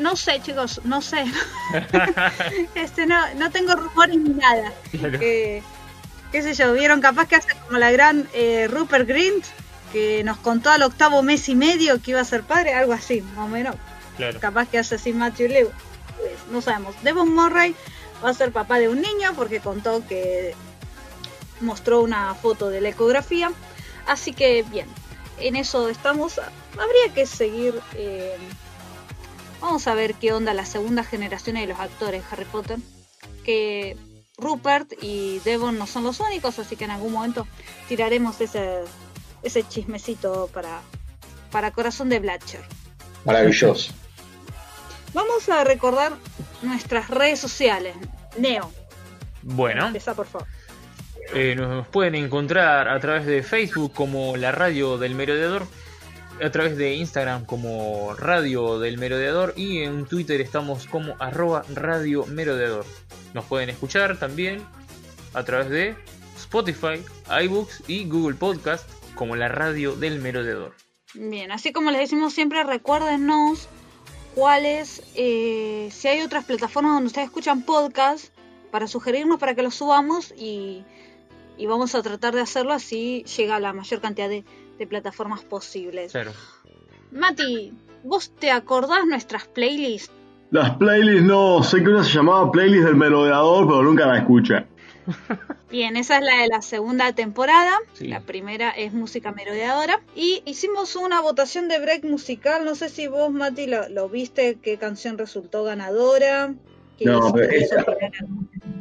No 0.00 0.14
sé, 0.16 0.40
chicos, 0.42 0.80
no 0.84 1.02
sé. 1.02 1.24
este, 2.74 3.06
no, 3.06 3.16
no 3.34 3.50
tengo 3.50 3.74
rumores 3.74 4.16
ni 4.16 4.30
nada. 4.30 4.72
Claro. 4.92 5.18
Que, 5.18 5.62
qué 6.32 6.42
sé 6.42 6.54
yo, 6.54 6.72
vieron 6.72 7.00
capaz 7.00 7.26
que 7.26 7.36
hace 7.36 7.48
como 7.66 7.78
la 7.78 7.90
gran 7.90 8.28
eh, 8.32 8.68
Rupert 8.68 9.06
Grint, 9.08 9.44
que 9.92 10.22
nos 10.24 10.38
contó 10.38 10.70
al 10.70 10.82
octavo 10.82 11.22
mes 11.22 11.48
y 11.48 11.54
medio 11.54 12.00
que 12.02 12.12
iba 12.12 12.20
a 12.20 12.24
ser 12.24 12.42
padre, 12.42 12.74
algo 12.74 12.92
así, 12.92 13.22
más 13.22 13.46
o 13.46 13.48
menos. 13.48 13.76
Claro. 14.16 14.40
Capaz 14.40 14.68
que 14.68 14.78
hace 14.78 14.96
así 14.96 15.12
Matthew 15.12 15.48
Lewis. 15.48 15.74
Pues, 16.16 16.32
no 16.50 16.60
sabemos. 16.60 16.94
Devon 17.02 17.32
Murray 17.32 17.74
va 18.22 18.30
a 18.30 18.34
ser 18.34 18.52
papá 18.52 18.78
de 18.78 18.88
un 18.88 19.00
niño 19.00 19.32
porque 19.36 19.60
contó 19.60 20.06
que 20.06 20.54
mostró 21.60 22.02
una 22.02 22.34
foto 22.34 22.68
de 22.68 22.80
la 22.80 22.88
ecografía. 22.90 23.52
Así 24.06 24.32
que 24.32 24.64
bien, 24.64 24.88
en 25.38 25.56
eso 25.56 25.88
estamos. 25.88 26.40
Habría 26.72 27.14
que 27.14 27.26
seguir. 27.26 27.80
eh, 27.94 28.36
vamos 29.60 29.86
a 29.86 29.94
ver 29.94 30.14
qué 30.14 30.32
onda 30.32 30.52
la 30.54 30.66
segunda 30.66 31.04
generación 31.04 31.56
de 31.56 31.66
los 31.66 31.78
actores 31.78 32.22
de 32.22 32.28
Harry 32.30 32.44
Potter. 32.44 32.78
Que 33.44 33.96
Rupert 34.38 34.92
y 35.02 35.40
Devon 35.40 35.78
no 35.78 35.86
son 35.86 36.04
los 36.04 36.20
únicos, 36.20 36.58
así 36.58 36.76
que 36.76 36.84
en 36.84 36.92
algún 36.92 37.12
momento 37.12 37.46
tiraremos 37.88 38.40
ese, 38.40 38.80
ese 39.42 39.66
chismecito 39.66 40.48
para, 40.54 40.80
para 41.50 41.70
Corazón 41.72 42.08
de 42.08 42.20
Blatcher. 42.20 42.62
Maravilloso. 43.24 43.92
Vamos 45.12 45.48
a 45.48 45.64
recordar 45.64 46.12
nuestras 46.62 47.08
redes 47.08 47.40
sociales. 47.40 47.96
Neo, 48.38 48.70
Bueno, 49.42 49.86
empezá 49.88 50.14
por 50.14 50.26
favor. 50.26 50.46
eh, 51.34 51.54
nos 51.56 51.86
pueden 51.88 52.14
encontrar 52.14 52.88
a 52.88 53.00
través 53.00 53.26
de 53.26 53.42
Facebook 53.42 53.92
como 53.92 54.36
la 54.36 54.52
radio 54.52 54.98
del 54.98 55.14
merodeador, 55.14 55.66
a 56.42 56.50
través 56.50 56.76
de 56.76 56.94
Instagram 56.94 57.44
como 57.44 58.14
radio 58.14 58.78
del 58.78 58.98
merodeador 58.98 59.54
y 59.56 59.82
en 59.82 60.06
Twitter 60.06 60.40
estamos 60.40 60.86
como 60.86 61.16
arroba 61.18 61.64
radio 61.74 62.26
merodeador. 62.26 62.86
Nos 63.34 63.44
pueden 63.44 63.70
escuchar 63.70 64.18
también 64.18 64.62
a 65.34 65.44
través 65.44 65.68
de 65.70 65.96
Spotify, 66.36 67.02
iBooks 67.44 67.82
y 67.88 68.08
Google 68.08 68.36
Podcast 68.36 68.88
como 69.14 69.36
la 69.36 69.48
radio 69.48 69.96
del 69.96 70.20
merodeador. 70.20 70.74
Bien, 71.14 71.50
así 71.50 71.72
como 71.72 71.90
les 71.90 72.02
decimos 72.02 72.34
siempre, 72.34 72.62
recuérdenos 72.62 73.68
cuáles, 74.34 75.02
eh, 75.14 75.88
si 75.90 76.08
hay 76.08 76.20
otras 76.20 76.44
plataformas 76.44 76.94
donde 76.94 77.08
ustedes 77.08 77.26
escuchan 77.26 77.62
podcast, 77.62 78.32
para 78.70 78.86
sugerirnos 78.86 79.40
para 79.40 79.54
que 79.54 79.62
los 79.62 79.74
subamos 79.74 80.32
y, 80.36 80.84
y 81.56 81.66
vamos 81.66 81.94
a 81.94 82.02
tratar 82.02 82.34
de 82.34 82.42
hacerlo 82.42 82.74
así 82.74 83.24
llega 83.36 83.58
la 83.60 83.72
mayor 83.72 84.02
cantidad 84.02 84.28
de, 84.28 84.44
de 84.78 84.86
plataformas 84.86 85.42
posibles. 85.42 86.12
Claro. 86.12 86.32
Mati, 87.10 87.72
¿vos 88.04 88.32
te 88.38 88.50
acordás 88.50 89.06
nuestras 89.06 89.46
playlists? 89.46 90.12
Las 90.50 90.76
playlists 90.76 91.24
no, 91.24 91.62
sé 91.62 91.82
que 91.82 91.90
una 91.90 92.04
se 92.04 92.14
llamaba 92.14 92.50
playlist 92.50 92.84
del 92.84 92.96
merodeador, 92.96 93.66
pero 93.66 93.82
nunca 93.82 94.06
la 94.06 94.18
escuché. 94.18 94.64
Bien, 95.70 95.96
esa 95.96 96.18
es 96.18 96.24
la 96.24 96.42
de 96.42 96.48
la 96.48 96.62
segunda 96.62 97.12
temporada. 97.12 97.78
Sí. 97.92 98.08
La 98.08 98.20
primera 98.20 98.70
es 98.70 98.94
música 98.94 99.32
merodeadora. 99.32 100.00
Y 100.14 100.42
hicimos 100.46 100.96
una 100.96 101.20
votación 101.20 101.68
de 101.68 101.78
break 101.78 102.04
musical. 102.04 102.64
No 102.64 102.74
sé 102.74 102.88
si 102.88 103.06
vos, 103.06 103.30
Mati, 103.30 103.66
lo, 103.66 103.88
lo 103.90 104.08
viste, 104.08 104.58
qué 104.62 104.78
canción 104.78 105.18
resultó 105.18 105.64
ganadora. 105.64 106.54
¿Qué 106.98 107.04
No, 107.04 107.32
pero 107.32 107.50
esa-? 107.50 107.84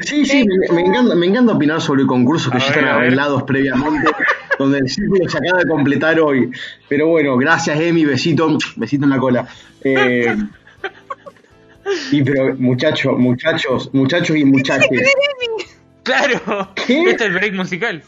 Sí, 0.01 0.26
sí, 0.26 0.45
me, 0.45 0.76
me 0.76 0.82
encanta, 0.89 1.15
me 1.15 1.26
encanta 1.28 1.53
opinar 1.53 1.82
sobre 1.82 2.05
concursos 2.05 2.51
que 2.51 2.57
A 2.57 2.61
ya 2.61 2.68
ver, 2.68 2.78
están 2.78 2.89
arreglados 2.95 3.43
previamente, 3.43 4.11
donde 4.59 4.80
el 4.80 4.89
círculo 4.89 5.30
se 5.30 5.38
acaba 5.38 5.59
de 5.59 5.68
completar 5.68 6.20
hoy. 6.20 6.51
Pero 6.89 7.07
bueno, 7.07 7.38
gracias 7.38 7.80
Emi, 7.80 8.05
besito, 8.05 8.57
besito 8.76 9.05
en 9.05 9.09
la 9.11 9.18
cola. 9.20 9.47
Eh, 9.84 10.36
y 12.11 12.22
pero 12.24 12.55
muchachos, 12.57 13.18
muchachos, 13.18 13.89
muchachos 13.93 14.36
y 14.36 14.45
muchachas. 14.45 14.88
¡Claro! 16.03 16.70
¿Qué? 16.76 17.01
Este 17.11 17.24
es 17.26 17.30
el 17.30 17.34
break 17.34 17.53
musical. 17.53 18.03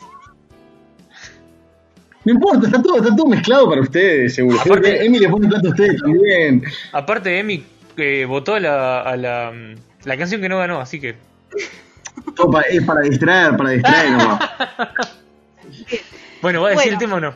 No 2.26 2.34
importa, 2.34 2.68
está 2.68 2.82
todo, 2.82 2.98
está 2.98 3.16
todo 3.16 3.28
mezclado 3.28 3.70
para 3.70 3.82
ustedes, 3.82 4.36
seguro. 4.36 4.60
Aparte- 4.60 5.06
Emi 5.06 5.20
le 5.20 5.30
pone 5.30 5.48
plata 5.48 5.68
a 5.68 5.72
ustedes 5.72 6.02
también. 6.02 6.64
Aparte, 6.92 7.40
Emi 7.40 7.64
eh, 7.98 8.26
votó 8.26 8.56
a 8.56 8.60
la, 8.60 9.02
a 9.02 9.16
la, 9.18 9.52
la 10.04 10.18
canción 10.18 10.42
que 10.42 10.50
no 10.50 10.58
ganó, 10.58 10.80
así 10.80 11.00
que. 11.00 11.16
Todo 12.36 12.52
pa- 12.52 12.62
es 12.62 12.84
para 12.84 13.02
distraer, 13.02 13.56
para 13.58 13.70
distraer 13.72 14.12
nomás. 14.18 14.40
Bueno, 16.42 16.62
¿va 16.62 16.68
a 16.70 16.72
decir 16.72 16.86
Bueno. 16.86 16.94
el 16.94 16.98
tema 17.00 17.16
o 17.16 17.20
no? 17.20 17.34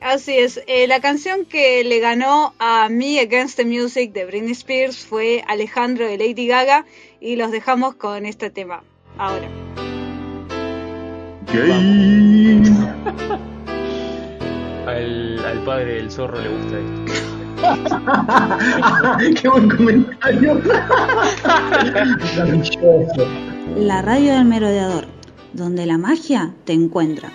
Así 0.00 0.36
es. 0.36 0.60
eh, 0.66 0.86
la 0.86 1.00
canción 1.00 1.46
que 1.46 1.82
le 1.84 1.98
ganó 1.98 2.52
a 2.58 2.88
Me 2.90 3.20
Against 3.20 3.56
the 3.56 3.64
Music 3.64 4.12
de 4.12 4.26
Britney 4.26 4.52
Spears 4.52 4.98
fue 4.98 5.42
Alejandro 5.48 6.06
de 6.06 6.18
Lady 6.18 6.46
Gaga. 6.46 6.84
Y 7.20 7.36
los 7.36 7.50
dejamos 7.50 7.94
con 7.94 8.26
este 8.26 8.50
tema. 8.50 8.82
Ahora. 9.16 9.48
Gay. 11.52 12.62
Al, 14.86 15.42
al 15.46 15.64
padre 15.64 15.94
del 15.94 16.10
zorro 16.10 16.38
le 16.38 16.48
gusta 16.50 16.78
esto. 16.78 17.33
Qué 19.40 19.48
buen 19.48 19.68
comentario. 19.68 20.60
La 23.76 24.02
radio 24.02 24.34
del 24.34 24.44
merodeador, 24.44 25.06
donde 25.52 25.86
la 25.86 25.98
magia 25.98 26.52
te 26.64 26.72
encuentra. 26.72 27.30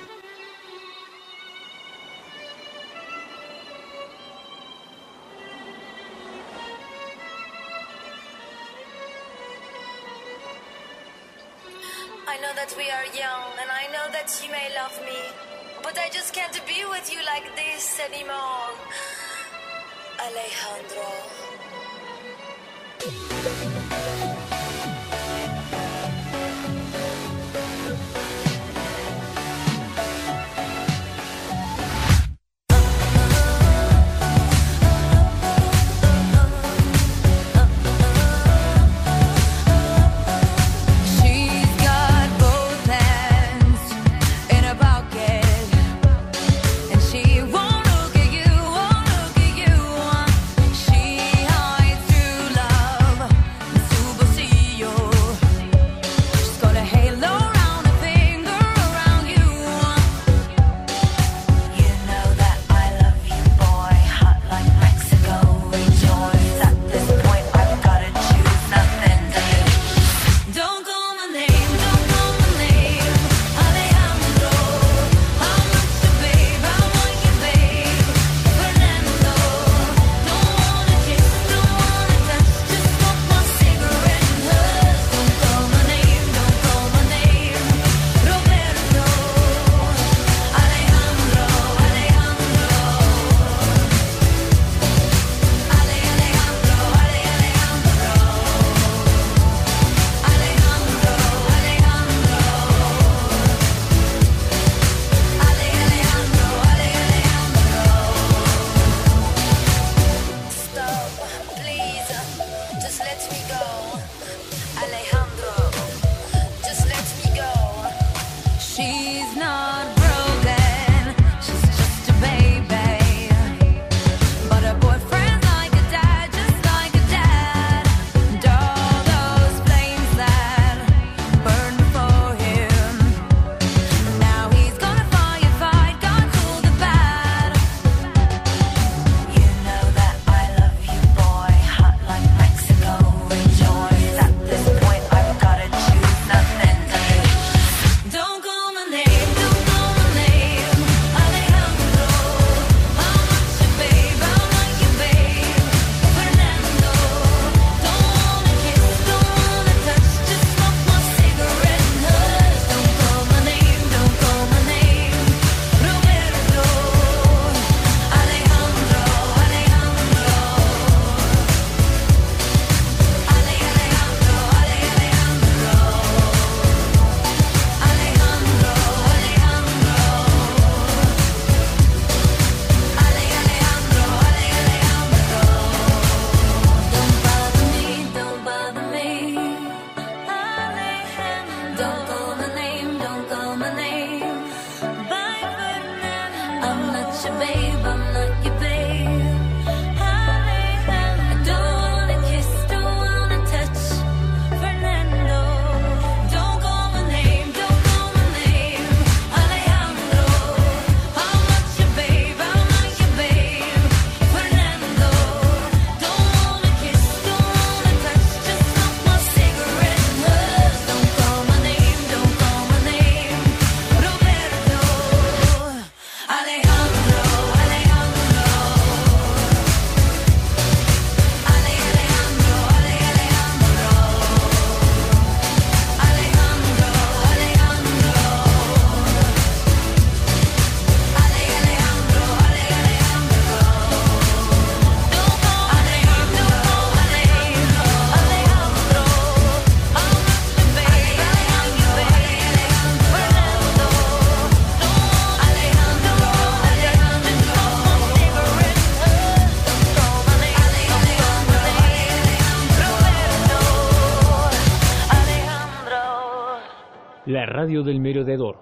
La 267.29 267.45
radio 267.45 267.83
del 267.83 267.99
merodeador, 267.99 268.57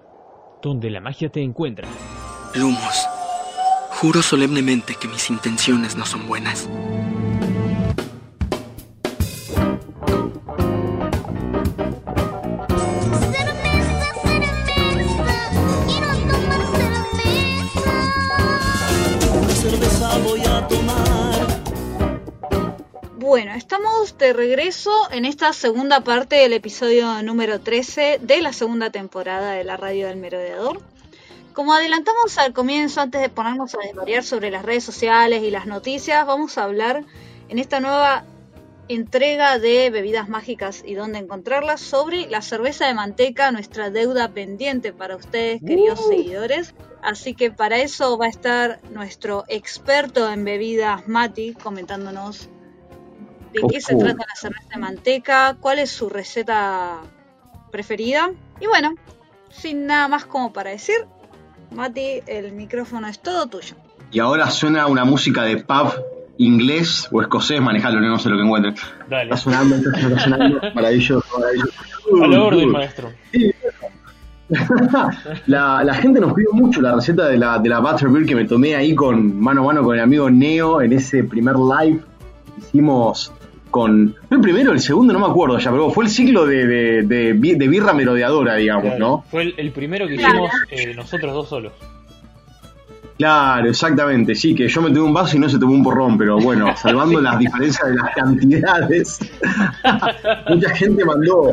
donde 0.62 0.90
la 0.90 1.00
magia 1.00 1.30
te 1.30 1.42
encuentra. 1.42 1.88
Lumos, 2.54 3.08
juro 3.92 4.22
solemnemente 4.22 4.94
que 5.00 5.08
mis 5.08 5.30
intenciones 5.30 5.96
no 5.96 6.06
son 6.06 6.28
buenas. 6.28 6.70
Bueno, 23.28 23.54
estamos 23.56 24.18
de 24.18 24.32
regreso 24.32 24.90
en 25.12 25.26
esta 25.26 25.52
segunda 25.52 26.00
parte 26.00 26.38
del 26.38 26.54
episodio 26.54 27.22
número 27.24 27.60
13 27.60 28.22
de 28.22 28.42
la 28.42 28.54
segunda 28.54 28.90
temporada 28.90 29.52
de 29.52 29.66
la 29.66 29.76
radio 29.76 30.08
del 30.08 30.16
merodeador. 30.16 30.80
Como 31.52 31.74
adelantamos 31.74 32.38
al 32.38 32.54
comienzo, 32.54 33.02
antes 33.02 33.20
de 33.20 33.28
ponernos 33.28 33.76
a 33.76 33.80
desvariar 33.86 34.24
sobre 34.24 34.50
las 34.50 34.64
redes 34.64 34.86
sociales 34.86 35.44
y 35.44 35.52
las 35.52 35.66
noticias, 35.66 36.26
vamos 36.26 36.58
a 36.58 36.64
hablar 36.64 37.04
en 37.50 37.60
esta 37.60 37.82
nueva 37.82 38.24
entrega 38.88 39.60
de 39.60 39.90
bebidas 39.90 40.30
mágicas 40.30 40.82
y 40.86 40.94
dónde 40.94 41.20
encontrarlas 41.20 41.82
sobre 41.82 42.30
la 42.30 42.42
cerveza 42.42 42.88
de 42.88 42.94
manteca, 42.94 43.52
nuestra 43.52 43.90
deuda 43.90 44.30
pendiente 44.30 44.94
para 44.94 45.18
ustedes, 45.18 45.60
queridos 45.60 46.00
seguidores. 46.08 46.76
Así 47.02 47.34
que 47.34 47.52
para 47.52 47.80
eso 47.80 48.18
va 48.18 48.28
a 48.28 48.30
estar 48.30 48.80
nuestro 48.90 49.44
experto 49.50 50.32
en 50.32 50.46
bebidas, 50.46 51.10
Mati, 51.10 51.56
comentándonos 51.56 52.48
de 53.54 53.62
qué 53.70 53.82
se 53.82 53.96
trata 53.96 54.26
la 54.28 54.36
cerveza 54.36 54.68
de 54.70 54.78
manteca, 54.78 55.58
cuál 55.60 55.80
es 55.80 55.92
su 55.92 56.10
receta 56.10 56.98
preferida. 57.72 58.32
Y 58.60 58.68
bueno, 58.68 58.94
sin 59.50 59.86
nada 59.86 60.08
más 60.08 60.26
como 60.26 60.54
para 60.54 60.72
decir, 60.72 60.96
Mati, 61.72 62.22
el 62.28 62.54
micrófono 62.54 63.08
es 63.08 63.20
todo 63.20 63.48
tuyo. 63.48 63.76
Y 64.12 64.20
ahora 64.20 64.50
suena 64.50 64.88
una 64.88 65.04
música 65.04 65.44
de 65.44 65.58
pub 65.58 65.94
inglés 66.38 67.08
o 67.12 67.22
escocés, 67.22 67.62
manejalo, 67.62 68.00
no 68.00 68.20
sé 68.20 68.30
lo 68.30 68.38
que 68.38 68.44
encuentre. 68.44 68.74
Dale. 69.10 69.24
Está 69.24 69.38
sonando, 69.38 69.76
está 69.76 70.20
sonando, 70.20 70.62
maravilloso, 70.76 71.26
maravilloso. 71.38 71.74
A 72.24 72.28
la 72.28 72.42
orden, 72.42 72.70
Uh, 72.70 72.72
maestro. 72.72 73.12
la, 75.48 75.84
la 75.84 75.94
gente 75.96 76.22
nos 76.22 76.34
pidió 76.34 76.54
mucho 76.54 76.82
la 76.82 76.96
receta 76.96 77.28
de 77.28 77.38
la, 77.38 77.60
de 77.60 77.68
la 77.68 77.80
Butterbeer 77.80 78.26
que 78.26 78.36
me 78.36 78.46
tomé 78.46 78.76
ahí 78.76 78.96
con 78.96 79.38
mano 79.38 79.64
a 79.64 79.66
mano 79.66 79.84
con 79.84 79.96
el 79.96 80.02
amigo 80.02 80.30
Neo 80.30 80.82
en 80.82 80.94
ese 80.94 81.26
primer 81.26 81.56
live 81.58 82.00
hicimos 82.58 83.32
con. 83.72 84.16
¿Fue 84.28 84.38
el 84.38 84.42
primero 84.42 84.72
o 84.72 84.74
el 84.74 84.80
segundo? 84.80 85.14
No 85.14 85.20
me 85.20 85.28
acuerdo 85.28 85.58
ya, 85.60 85.72
pero 85.72 85.90
fue 85.92 86.06
el 86.06 86.10
ciclo 86.10 86.46
de, 86.46 86.66
de, 86.68 87.02
de, 87.04 87.34
bi- 87.34 87.56
de 87.56 87.68
birra 87.68 87.94
merodeadora, 87.94 88.56
digamos, 88.56 88.84
Claro, 88.86 89.00
¿no? 89.00 89.26
Fue 89.30 89.44
el, 89.44 89.54
el 89.58 89.72
primero 89.72 90.08
que 90.08 90.16
hicimos 90.16 90.52
eh, 90.72 90.94
nosotros 90.96 91.34
dos 91.34 91.50
solos. 91.50 91.74
Claro, 93.18 93.68
exactamente, 93.70 94.36
sí, 94.36 94.54
que 94.54 94.68
yo 94.68 94.80
me 94.82 94.90
tomé 94.90 95.02
un 95.02 95.14
vaso 95.14 95.36
y 95.38 95.40
no 95.40 95.50
se 95.50 95.58
tomó 95.58 95.74
un 95.74 95.84
porrón, 95.84 96.20
pero 96.20 96.38
bueno, 96.38 96.76
salvando 96.82 97.20
las 97.20 97.40
diferencias 97.40 97.90
de 97.90 97.96
las 97.96 98.12
cantidades, 98.16 99.20
mucha 100.50 100.70
gente 100.76 101.04
mandó, 101.04 101.52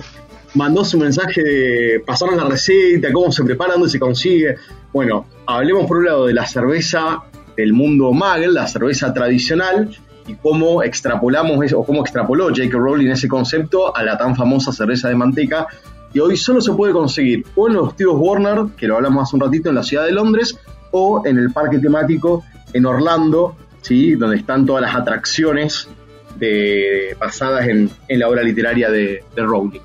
mandó 0.54 0.84
su 0.84 0.98
mensaje 0.98 1.42
de 1.42 2.02
pasaron 2.06 2.36
la 2.36 2.44
receta, 2.44 3.10
cómo 3.14 3.32
se 3.32 3.42
prepara, 3.44 3.72
dónde 3.74 3.88
se 3.88 3.98
consigue. 3.98 4.56
Bueno, 4.92 5.26
hablemos 5.46 5.86
por 5.86 5.96
un 5.98 6.04
lado 6.04 6.26
de 6.26 6.34
la 6.34 6.46
cerveza 6.46 7.22
del 7.56 7.72
mundo 7.72 8.12
Magel, 8.12 8.52
la 8.52 8.66
cerveza 8.66 9.14
tradicional, 9.14 9.88
y 10.26 10.34
cómo 10.34 10.82
extrapolamos 10.82 11.64
eso, 11.64 11.80
o 11.80 11.84
cómo 11.84 12.00
extrapoló 12.02 12.46
J.K. 12.48 12.76
Rowling 12.78 13.08
ese 13.10 13.28
concepto 13.28 13.94
a 13.96 14.02
la 14.02 14.16
tan 14.16 14.34
famosa 14.36 14.72
cerveza 14.72 15.08
de 15.08 15.14
manteca, 15.16 15.66
y 16.12 16.20
hoy 16.20 16.36
solo 16.36 16.60
se 16.60 16.72
puede 16.72 16.92
conseguir 16.92 17.44
o 17.56 17.66
en 17.68 17.74
los 17.74 17.88
estudios 17.90 18.14
Warner, 18.16 18.66
que 18.76 18.86
lo 18.86 18.96
hablamos 18.96 19.24
hace 19.24 19.36
un 19.36 19.42
ratito, 19.42 19.68
en 19.68 19.74
la 19.74 19.82
ciudad 19.82 20.04
de 20.04 20.12
Londres, 20.12 20.56
o 20.92 21.22
en 21.26 21.38
el 21.38 21.50
parque 21.52 21.78
temático 21.78 22.44
en 22.72 22.86
Orlando, 22.86 23.56
¿sí? 23.82 24.14
donde 24.14 24.36
están 24.36 24.64
todas 24.64 24.82
las 24.82 24.94
atracciones 24.94 25.88
de, 26.36 27.16
basadas 27.18 27.66
en, 27.66 27.90
en 28.08 28.18
la 28.20 28.28
obra 28.28 28.42
literaria 28.42 28.90
de, 28.90 29.24
de 29.34 29.42
Rowling. 29.42 29.80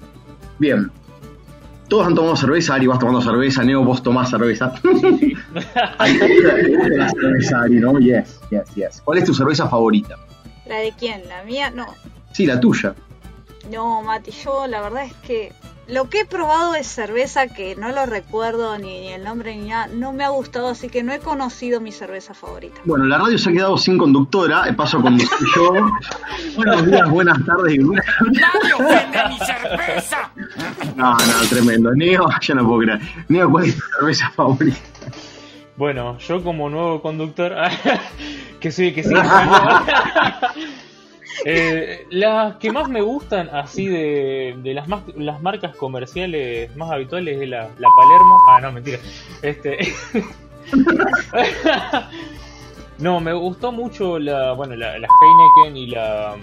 Bien. 0.60 0.92
Todos 1.88 2.06
han 2.06 2.14
tomado 2.14 2.36
cerveza, 2.36 2.76
Ari, 2.76 2.86
vas 2.86 3.00
tomando 3.00 3.22
cerveza, 3.22 3.64
Neo, 3.64 3.84
vos 3.84 4.04
tomás 4.04 4.30
cerveza. 4.30 4.72
Ari, 5.98 6.20
¿te 6.20 6.28
gusta- 6.28 6.56
te 6.56 6.70
gusta 6.76 6.96
la 6.96 7.10
cerveza, 7.10 7.62
Ari, 7.62 7.76
¿no? 7.80 8.00
Yes, 8.00 8.40
yes, 8.52 8.76
yes. 8.76 9.02
¿Cuál 9.04 9.18
es 9.18 9.24
tu 9.26 9.34
cerveza 9.34 9.68
favorita? 9.68 10.16
¿La 10.70 10.78
de 10.78 10.94
quién? 10.98 11.28
¿La 11.28 11.44
mía? 11.44 11.72
No. 11.72 11.88
Sí, 12.32 12.46
la 12.46 12.60
tuya. 12.60 12.94
No, 13.72 14.04
Mati, 14.04 14.30
yo 14.32 14.68
la 14.68 14.82
verdad 14.82 15.04
es 15.04 15.14
que 15.16 15.52
lo 15.88 16.10
que 16.12 16.20
he 16.20 16.26
probado 16.26 16.74
de 16.74 16.84
cerveza, 16.84 17.48
que 17.48 17.76
no 17.76 17.92
lo 17.92 18.06
recuerdo 18.06 18.78
ni, 18.78 19.00
ni 19.02 19.08
el 19.14 19.24
nombre 19.24 19.56
ni 19.56 19.70
nada, 19.70 19.88
no 19.92 20.14
me 20.14 20.24
ha 20.24 20.30
gustado, 20.30 20.68
así 20.68 20.88
que 20.88 21.02
no 21.02 21.12
he 21.12 21.18
conocido 21.18 21.82
mi 21.82 21.92
cerveza 21.92 22.36
favorita. 22.36 22.80
Bueno, 22.86 23.06
la 23.06 23.18
radio 23.18 23.40
se 23.40 23.50
ha 23.50 23.54
quedado 23.54 23.78
sin 23.80 23.98
conductora, 23.98 24.70
eh, 24.70 24.74
paso 24.74 25.00
a 25.00 25.02
conducir 25.02 25.48
yo. 25.56 25.74
Buenos 26.56 26.86
días, 26.86 27.10
buenas 27.10 27.44
tardes 27.46 27.74
y 27.74 27.80
buenas 27.80 28.06
¡Nadie 28.32 28.74
ofende 28.76 29.18
a 29.18 29.28
mi 29.28 29.40
cerveza! 29.40 30.32
No, 30.96 31.14
no, 31.14 31.50
tremendo. 31.50 31.92
Neo, 31.96 32.30
yo 32.42 32.56
no 32.56 32.68
puedo 32.68 32.82
creer. 32.82 33.02
Neo, 33.28 33.50
¿cuál 33.50 33.66
es 33.66 33.76
tu 33.76 33.82
cerveza 33.98 34.30
favorita? 34.36 34.78
Bueno, 35.80 36.18
yo 36.18 36.44
como 36.44 36.70
nuevo 36.70 37.02
conductor, 37.02 37.56
que 38.60 38.70
soy 38.72 38.92
que 38.92 39.02
sí. 39.02 39.16
Eh, 41.46 42.06
las 42.10 42.58
que 42.58 42.70
más 42.70 42.90
me 42.90 43.02
gustan 43.02 43.48
así 43.54 43.88
de, 43.88 44.58
de 44.62 44.74
las 44.74 44.90
más 44.90 45.04
las 45.16 45.42
marcas 45.42 45.74
comerciales 45.74 46.76
más 46.76 46.92
habituales 46.92 47.42
es 47.42 47.48
la, 47.48 47.70
la 47.78 47.88
Palermo. 47.96 48.38
Ah, 48.50 48.60
no, 48.62 48.74
mentira. 48.74 49.00
Este 49.42 49.78
No, 52.98 53.22
me 53.22 53.32
gustó 53.32 53.72
mucho 53.72 54.20
la 54.20 54.52
bueno, 54.52 54.76
la, 54.76 55.00
la 55.00 55.08
Heineken 55.08 55.78
y 55.78 55.88
la 55.88 56.36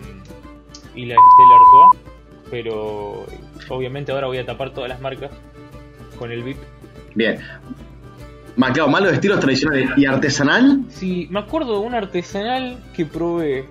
y 0.95 1.05
la 1.05 1.17
Stella 1.17 1.57
Artois, 1.57 2.03
pero 2.51 3.27
obviamente 3.69 4.13
ahora 4.13 4.29
voy 4.29 4.39
a 4.39 4.47
tapar 4.47 4.71
todas 4.71 4.89
las 4.89 5.03
marcas 5.03 5.31
con 6.19 6.33
el 6.33 6.43
VIP. 6.43 6.57
Bien. 7.15 7.39
Ma, 8.57 8.73
claro, 8.73 8.89
más 8.89 9.03
los 9.03 9.13
estilos 9.13 9.39
tradicionales. 9.41 9.91
¿Y 9.97 10.07
artesanal? 10.07 10.81
Sí, 10.89 11.27
me 11.31 11.41
acuerdo 11.41 11.81
de 11.81 11.87
un 11.87 11.95
artesanal 11.95 12.79
que 12.95 13.05
probé 13.05 13.67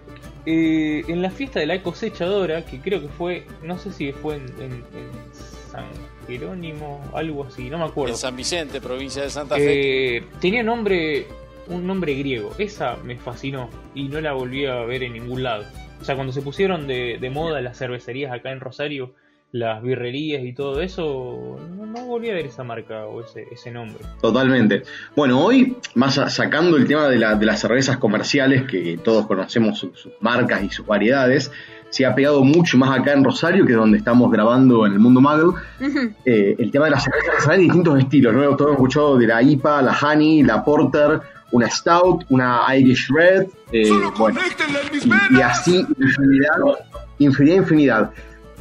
eh, 0.45 1.03
en 1.07 1.21
la 1.21 1.31
fiesta 1.31 1.59
de 1.59 1.65
la 1.65 1.81
cosechadora, 1.81 2.63
que 2.65 2.79
creo 2.79 3.01
que 3.01 3.07
fue, 3.07 3.45
no 3.63 3.77
sé 3.79 3.91
si 3.91 4.11
fue 4.11 4.36
en, 4.36 4.43
en- 4.59 4.71
en 4.73 5.33
San 5.71 5.86
Jerónimo, 6.27 7.03
algo 7.13 7.45
así, 7.45 7.69
no 7.69 7.77
me 7.79 7.86
acuerdo. 7.86 8.13
En 8.13 8.17
San 8.19 8.36
Vicente, 8.36 8.79
provincia 8.79 9.23
de 9.23 9.29
Santa 9.29 9.55
Fe. 9.55 10.17
Eh, 10.17 10.23
tenía 10.39 10.61
nombre, 10.63 11.25
un 11.67 11.86
nombre 11.88 12.13
griego, 12.15 12.51
esa 12.59 12.95
me 13.03 13.15
fascinó 13.17 13.69
y 13.95 14.03
no 14.07 14.21
la 14.21 14.33
volví 14.33 14.65
a 14.67 14.75
ver 14.81 15.01
en 15.03 15.13
ningún 15.13 15.41
lado. 15.43 15.65
O 15.99 16.05
sea, 16.05 16.13
cuando 16.15 16.31
se 16.31 16.41
pusieron 16.43 16.86
de, 16.88 17.17
de 17.19 17.29
moda 17.31 17.61
las 17.61 17.77
cervecerías 17.79 18.31
acá 18.31 18.51
en 18.51 18.59
Rosario, 18.59 19.13
las 19.56 19.82
birrerías 19.82 20.43
y 20.43 20.51
todo 20.51 20.82
eso, 20.82 21.58
no, 21.78 21.86
no 21.86 22.06
volví 22.06 22.30
a 22.30 22.34
ver 22.34 22.45
esa 22.45 22.66
marca 22.66 23.06
o 23.06 23.22
ese, 23.22 23.45
ese 23.51 23.72
nombre. 23.72 24.03
Totalmente. 24.22 24.84
Bueno, 25.16 25.39
hoy, 25.41 25.78
más 25.93 26.16
sacando 26.34 26.76
el 26.76 26.86
tema 26.86 27.08
de, 27.08 27.18
la- 27.18 27.36
de 27.36 27.45
las 27.45 27.62
cervezas 27.62 27.95
comerciales, 27.97 28.64
que 28.64 28.99
todos 29.01 29.26
conocemos 29.28 29.80
su- 29.80 29.93
sus 29.95 30.12
marcas 30.20 30.62
y 30.62 30.70
sus 30.70 30.86
variedades, 30.86 31.49
se 31.89 32.06
ha 32.06 32.14
pegado 32.14 32.43
mucho 32.43 32.78
más 32.78 32.99
acá 32.99 33.14
en 33.14 33.24
Rosario, 33.24 33.66
que 33.66 33.72
es 33.72 33.78
donde 33.78 33.97
estamos 33.97 34.30
grabando 34.30 34.86
en 34.86 34.91
el 34.91 34.99
mundo 34.99 35.22
Muggle, 35.22 35.53
Ujú. 35.80 36.14
eh, 36.26 36.56
el 36.60 36.70
tema 36.70 36.86
de 36.86 36.91
las 36.91 37.03
cervezas 37.06 37.47
de 37.47 37.58
distintos 37.58 37.97
estilos. 37.97 38.34
¿no? 38.34 38.41
Todos 38.58 38.62
hemos 38.62 38.72
escuchado 38.74 39.18
de 39.18 39.28
la 39.28 39.41
IPA, 39.41 39.82
la 39.84 39.97
Honey, 39.97 40.43
la 40.43 40.66
Porter, 40.66 41.22
una 41.51 41.70
Stout, 41.70 42.26
una 42.28 42.64
Irish 42.76 43.08
Red, 43.10 43.45
eh, 43.72 43.89
bueno, 44.18 44.38
y, 45.32 45.38
y 45.38 45.41
así 45.41 45.78
infinidad, 45.97 46.58
infinidad, 47.20 47.56
infinidad. 47.58 48.12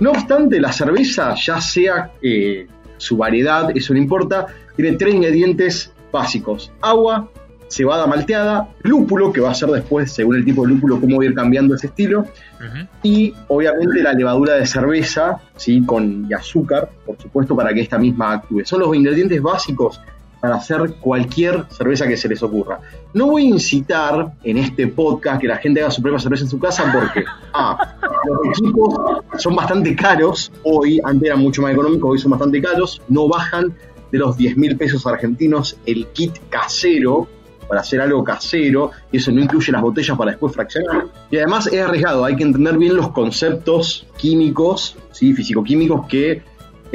No 0.01 0.11
obstante, 0.11 0.61
la 0.61 0.73
cerveza, 0.73 1.35
ya 1.35 1.61
sea 1.61 2.13
eh, 2.21 2.67
su 2.97 3.17
variedad, 3.17 3.71
eso 3.75 3.93
no 3.93 3.99
importa, 3.99 4.47
tiene 4.77 4.97
tres 4.97 5.15
ingredientes 5.15 5.93
básicos. 6.11 6.73
Agua, 6.81 7.29
cebada 7.69 8.07
malteada, 8.07 8.69
lúpulo, 8.83 9.33
que 9.33 9.41
va 9.41 9.51
a 9.51 9.55
ser 9.55 9.69
después, 9.71 10.13
según 10.13 10.37
el 10.37 10.45
tipo 10.45 10.63
de 10.63 10.69
lúpulo, 10.69 11.01
cómo 11.01 11.19
va 11.19 11.25
a 11.25 11.27
ir 11.27 11.35
cambiando 11.35 11.75
ese 11.75 11.89
estilo, 11.89 12.27
y 13.03 13.35
obviamente 13.49 14.03
la 14.03 14.13
levadura 14.13 14.55
de 14.55 14.67
cerveza, 14.67 15.41
¿sí? 15.57 15.85
con 15.85 16.27
y 16.29 16.33
azúcar, 16.33 16.89
por 17.05 17.21
supuesto, 17.21 17.55
para 17.55 17.75
que 17.75 17.81
esta 17.81 17.99
misma 17.99 18.33
actúe. 18.33 18.65
Son 18.65 18.81
los 18.81 18.95
ingredientes 18.95 19.41
básicos 19.43 20.01
para 20.45 20.57
hacer 20.57 20.97
cualquier 21.01 21.65
cerveza 21.71 22.07
que 22.07 22.19
se 22.19 22.29
les 22.29 22.43
ocurra. 22.43 22.79
No 23.15 23.29
voy 23.29 23.47
a 23.47 23.49
incitar 23.49 24.35
en 24.45 24.59
este 24.59 24.89
podcast 24.89 25.41
que 25.41 25.49
la 25.49 25.57
gente 25.57 25.81
haga 25.81 25.91
su 25.91 26.03
propia 26.03 26.19
cerveza 26.19 26.43
en 26.43 26.51
su 26.51 26.59
casa 26.59 26.85
porque, 26.93 27.25
ah, 27.55 27.95
los 28.27 28.61
equipos 28.61 28.95
son 29.39 29.57
bastante 29.57 29.97
caros 29.97 30.53
hoy, 30.63 31.01
antes 31.03 31.29
eran 31.31 31.41
mucho 31.41 31.63
más 31.63 31.73
económicos, 31.73 32.11
hoy 32.11 32.19
son 32.19 32.33
bastante 32.33 32.61
caros, 32.61 33.01
no 33.09 33.27
bajan 33.27 33.75
de 34.13 34.19
los 34.19 34.37
10 34.37 34.59
mil 34.59 34.77
pesos 34.77 35.07
argentinos 35.07 35.79
el 35.87 36.09
kit 36.09 36.35
casero 36.51 37.27
para 37.67 37.81
hacer 37.81 38.03
algo 38.03 38.23
casero, 38.23 38.91
y 39.11 39.17
eso 39.17 39.33
no 39.33 39.41
incluye 39.41 39.73
las 39.73 39.81
botellas 39.81 40.19
para 40.19 40.33
después 40.33 40.53
fraccionar. 40.53 41.07
Y 41.31 41.39
además 41.39 41.69
es 41.69 41.81
arriesgado, 41.81 42.23
hay 42.23 42.37
que 42.37 42.43
entender 42.43 42.77
bien 42.77 42.97
los 42.97 43.13
conceptos 43.13 44.07
químicos, 44.19 44.99
¿sí? 45.11 45.33
físico-químicos 45.33 46.07
que 46.07 46.43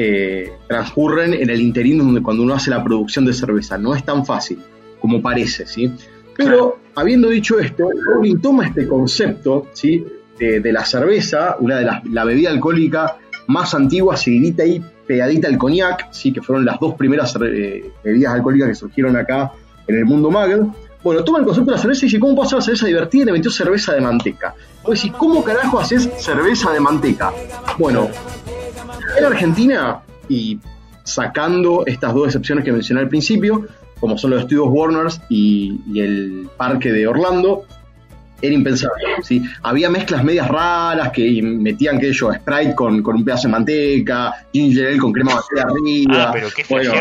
eh, 0.02 0.54
transcurren 0.66 1.34
en 1.34 1.50
el 1.50 1.60
interín 1.60 1.98
donde 1.98 2.22
cuando 2.22 2.44
uno 2.44 2.54
hace 2.54 2.70
la 2.70 2.82
producción 2.82 3.26
de 3.26 3.34
cerveza. 3.34 3.78
No 3.78 3.94
es 3.94 4.06
tan 4.06 4.26
fácil 4.26 4.58
como 5.02 5.22
parece, 5.22 5.66
¿sí? 5.66 5.92
Pero 6.38 6.80
habiendo 6.96 7.28
dicho 7.28 7.60
esto, 7.60 7.90
Rowling 8.06 8.40
toma 8.40 8.68
este 8.68 8.88
concepto, 8.88 9.68
¿sí? 9.74 10.06
De, 10.40 10.62
de 10.62 10.72
la 10.72 10.86
cerveza, 10.86 11.58
una 11.60 11.76
de 11.76 11.84
las 11.84 12.06
la 12.06 12.24
bebida 12.24 12.50
alcohólica 12.50 13.18
más 13.48 13.74
antigua, 13.74 14.16
seguidita 14.16 14.66
y 14.66 14.82
pegadita 15.06 15.50
al 15.50 15.58
cognac, 15.58 16.14
¿sí? 16.14 16.32
Que 16.32 16.42
fueron 16.42 16.64
las 16.64 16.80
dos 16.80 16.94
primeras 16.94 17.36
eh, 17.44 17.92
bebidas 18.02 18.36
alcohólicas 18.36 18.70
que 18.70 18.76
surgieron 18.76 19.18
acá 19.18 19.52
en 19.86 19.98
el 19.98 20.06
mundo 20.06 20.32
muggle. 20.32 20.68
Bueno, 21.04 21.24
toma 21.24 21.40
el 21.40 21.46
concepto 21.46 21.72
de 21.72 21.78
la 21.78 21.82
cerveza 21.82 22.06
y 22.06 22.08
dice, 22.08 22.20
¿cómo 22.20 22.36
pasa 22.36 22.58
la 22.58 22.62
cerveza 22.62 22.88
divertida? 22.88 23.24
Y 23.24 23.26
le 23.28 23.32
metió 23.34 23.50
cerveza 23.50 23.94
de 23.94 24.02
manteca. 24.02 24.54
Vos 24.84 24.96
decís, 24.96 25.14
¿cómo 25.18 25.44
carajo 25.44 25.80
haces 25.80 26.10
cerveza 26.18 26.72
de 26.72 26.80
manteca? 26.80 27.32
Bueno, 27.78 28.10
en 29.18 29.26
Argentina, 29.26 30.02
y 30.28 30.60
sacando 31.04 31.84
estas 31.86 32.14
dos 32.14 32.28
excepciones 32.28 32.66
que 32.66 32.72
mencioné 32.72 33.02
al 33.02 33.10
principio, 33.10 33.66
como 34.00 34.18
son 34.18 34.32
los 34.32 34.42
estudios 34.42 34.68
Warners 34.70 35.22
y, 35.30 35.80
y 35.92 36.00
el 36.02 36.50
parque 36.58 36.92
de 36.92 37.08
Orlando, 37.08 37.66
era 38.42 38.54
impensable. 38.54 39.04
¿sí? 39.22 39.44
Había 39.64 39.90
mezclas 39.90 40.24
medias 40.24 40.48
raras 40.48 41.12
que 41.12 41.42
metían, 41.42 42.00
que 42.00 42.12
yo, 42.12 42.32
Sprite 42.34 42.76
con, 42.76 43.02
con 43.02 43.16
un 43.18 43.26
pedazo 43.26 43.48
de 43.48 43.52
manteca, 43.52 44.34
Ginger 44.54 44.88
Ale 44.88 44.98
con 44.98 45.12
crema 45.12 45.36
batida 45.36 45.64
arriba. 45.64 46.24
Ah, 46.28 46.32
pero 46.34 46.48
qué 46.56 46.64
Bueno, 46.70 46.94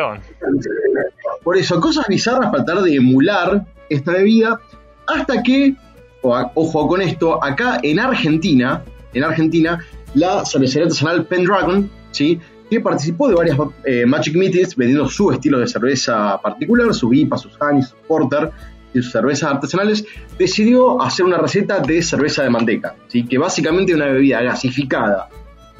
por 1.43 1.57
eso, 1.57 1.81
cosas 1.81 2.07
bizarras 2.09 2.51
para 2.51 2.65
tratar 2.65 2.85
de 2.85 2.97
emular 2.97 3.65
esta 3.89 4.13
bebida, 4.13 4.61
hasta 5.07 5.43
que, 5.43 5.75
ojo 6.23 6.89
con 6.89 7.01
esto, 7.01 7.43
acá 7.43 7.81
en 7.83 7.99
Argentina, 7.99 8.83
en 9.15 9.25
Argentina, 9.25 9.85
la 10.15 10.45
cervecería 10.45 10.85
artesanal 10.85 11.27
Pendragon, 11.27 11.91
¿sí? 12.11 12.41
que 12.71 12.81
participó 12.81 13.29
de 13.29 13.35
varias 13.35 13.59
eh, 13.85 14.05
Magic 14.07 14.37
Meetings 14.37 14.77
vendiendo 14.77 15.09
su 15.09 15.31
estilo 15.31 15.59
de 15.59 15.67
cerveza 15.67 16.39
particular, 16.41 16.93
sus 16.95 17.15
IPA, 17.15 17.39
sus 17.39 17.53
Honey, 17.61 17.83
sus 17.83 17.97
Porter 18.07 18.51
y 18.93 19.03
sus 19.03 19.13
cervezas 19.13 19.53
artesanales, 19.53 20.05
decidió 20.39 21.01
hacer 21.01 21.25
una 21.25 21.39
receta 21.39 21.81
de 21.81 22.03
cerveza 22.03 22.43
de 22.43 22.51
manteca, 22.51 22.95
¿sí? 23.09 23.25
que 23.25 23.39
básicamente 23.39 23.93
es 23.93 23.97
una 23.97 24.07
bebida 24.07 24.43
gasificada, 24.43 25.29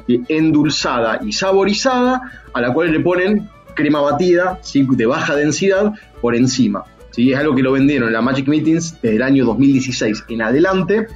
eh, 0.07 0.19
endulzada 0.27 1.19
y 1.23 1.31
saborizada, 1.31 2.21
a 2.53 2.61
la 2.61 2.73
cual 2.73 2.91
le 2.91 2.99
ponen 2.99 3.49
crema 3.75 4.01
batida 4.01 4.59
¿sí? 4.61 4.85
de 4.89 5.05
baja 5.05 5.35
densidad 5.35 5.93
por 6.21 6.35
encima. 6.35 6.83
¿Sí? 7.19 7.33
Es 7.33 7.37
algo 7.39 7.53
que 7.55 7.61
lo 7.61 7.73
vendieron 7.73 8.07
en 8.07 8.13
la 8.13 8.21
Magic 8.21 8.47
Meetings 8.47 9.01
desde 9.01 9.17
el 9.17 9.21
año 9.23 9.45
2016 9.45 10.23
en 10.29 10.41
adelante. 10.41 11.07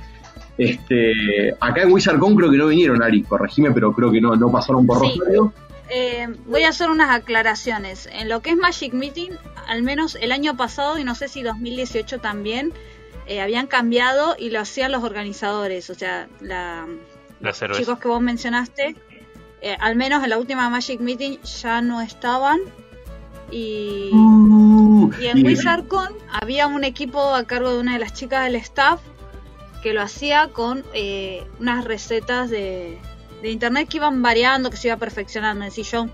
Este, 0.58 1.14
acá 1.60 1.84
en 1.84 1.92
WizardCon 1.94 2.36
creo 2.36 2.52
que 2.52 2.58
no 2.58 2.68
vinieron, 2.68 3.02
Ari, 3.02 3.24
corregime, 3.24 3.72
pero 3.72 3.94
creo 3.94 4.12
que 4.12 4.22
no, 4.22 4.36
no 4.36 4.52
pasaron 4.52 4.86
por 4.86 5.00
Sí. 5.00 5.18
Rosario. 5.18 5.54
Eh, 5.90 6.28
voy 6.46 6.64
a 6.64 6.70
hacer 6.70 6.90
unas 6.90 7.10
aclaraciones. 7.12 8.10
En 8.12 8.28
lo 8.30 8.42
que 8.42 8.52
es 8.52 8.58
Magic 8.58 8.94
Meeting, 8.94 9.32
al 9.68 9.82
menos 9.84 10.16
el 10.20 10.32
año 10.32 10.56
pasado 10.58 10.98
y 11.00 11.04
no 11.04 11.16
sé 11.16 11.28
si 11.28 11.42
2018 11.42 12.20
también, 12.20 12.74
eh, 13.28 13.40
habían 13.42 13.68
cambiado 13.68 14.36
y 14.38 14.50
lo 14.50 14.60
hacían 14.60 14.92
los 14.92 15.04
organizadores. 15.04 15.90
O 15.90 15.96
sea, 15.96 16.28
la, 16.42 16.86
La 17.42 17.54
cerveza. 17.54 17.80
chicos 17.80 18.00
que 18.00 18.08
vos 18.10 18.22
mencionaste, 18.22 18.96
eh, 19.62 19.78
al 19.80 19.96
menos 19.96 20.24
en 20.24 20.30
la 20.32 20.38
última 20.38 20.70
Magic 20.70 21.00
Meeting 21.00 21.38
ya 21.62 21.82
no 21.82 22.02
estaban. 22.02 22.60
Y, 23.52 24.10
Uh, 25.04 25.14
y 25.22 25.28
en 25.28 25.46
WizardCon 25.46 26.14
había 26.32 26.68
un 26.68 26.84
equipo 26.84 27.34
a 27.34 27.46
cargo 27.46 27.72
de 27.72 27.80
una 27.80 27.94
de 27.94 28.00
las 28.00 28.14
chicas 28.14 28.46
del 28.46 28.56
staff 28.56 29.00
que 29.82 29.94
lo 29.94 30.02
hacía 30.02 30.48
con 30.48 30.84
eh, 30.94 31.46
unas 31.60 31.84
recetas 31.84 32.50
de, 32.50 32.98
de 33.42 33.52
internet 33.52 33.90
que 33.90 33.98
iban 33.98 34.22
variando, 34.22 34.70
que 34.70 34.78
se 34.78 34.88
iba 34.88 34.98
perfeccionando. 34.98 35.66
Es 35.66 35.76
decir, 35.76 35.92
yo 35.92 36.06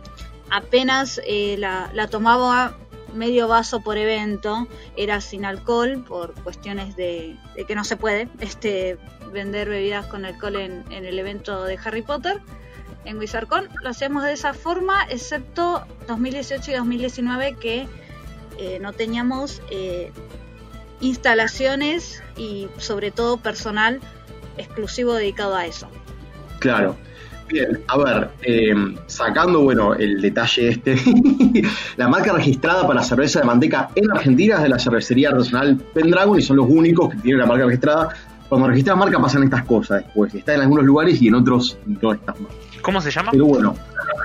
apenas 0.50 1.22
eh, 1.26 1.56
la, 1.58 1.92
la 1.94 2.08
tomaba 2.08 2.76
medio 3.14 3.48
vaso 3.48 3.82
por 3.82 3.98
evento, 3.98 4.68
era 4.98 5.22
sin 5.22 5.46
alcohol 5.46 6.04
por 6.08 6.34
cuestiones 6.44 6.96
de, 6.96 7.38
de 7.56 7.66
que 7.66 7.76
no 7.76 7.84
se 7.84 7.96
puede 7.96 8.28
este 8.40 8.98
vender 9.32 9.70
bebidas 9.70 10.08
con 10.08 10.26
alcohol 10.26 10.56
en, 10.56 10.84
en 10.92 11.06
el 11.06 11.18
evento 11.20 11.64
de 11.64 11.78
Harry 11.84 12.02
Potter. 12.02 12.42
En 13.06 13.18
WizardCon 13.18 13.70
lo 13.82 13.90
hacemos 13.90 14.24
de 14.24 14.34
esa 14.34 14.54
forma, 14.54 15.06
excepto 15.10 15.86
2018 16.08 16.72
y 16.72 16.74
2019 16.74 17.56
que 17.60 17.88
eh, 18.60 18.78
no 18.82 18.92
teníamos 18.92 19.62
eh, 19.72 20.12
instalaciones 21.00 22.22
y 22.36 22.68
sobre 22.78 23.12
todo 23.12 23.38
personal 23.38 24.02
exclusivo 24.58 25.14
dedicado 25.14 25.56
a 25.56 25.66
eso. 25.66 25.88
Claro. 26.60 26.98
Bien, 27.48 27.82
a 27.88 27.98
ver, 27.98 28.30
eh, 28.44 28.76
sacando, 29.08 29.62
bueno, 29.62 29.96
el 29.96 30.22
detalle 30.22 30.70
este, 30.70 30.96
la 31.98 32.08
marca 32.08 32.34
registrada 32.34 32.86
para 32.86 33.02
cerveza 33.02 33.40
de 33.40 33.46
manteca 33.46 33.90
en 33.96 34.12
Argentina 34.12 34.58
es 34.58 34.64
de 34.64 34.70
la 34.70 34.78
cervecería 34.78 35.30
artesanal 35.30 35.78
Pendragon 35.78 36.38
y 36.38 36.44
son 36.44 36.58
los 36.58 36.68
únicos 36.70 37.10
que 37.10 37.18
tienen 37.18 37.40
la 37.40 37.48
marca 37.48 37.66
registrada. 37.66 38.10
Cuando 38.50 38.68
registras 38.68 38.98
marca 38.98 39.20
pasan 39.20 39.44
estas 39.44 39.64
cosas 39.64 40.04
después, 40.04 40.36
está 40.36 40.54
en 40.54 40.62
algunos 40.62 40.84
lugares 40.84 41.20
y 41.22 41.30
en 41.30 41.36
otros 41.36 41.78
no 41.86 42.14
están 42.14 42.36
más. 42.44 42.52
¿Cómo 42.82 43.02
se 43.02 43.10
llama 43.10 43.32
Pero 43.32 43.46
bueno, 43.46 43.76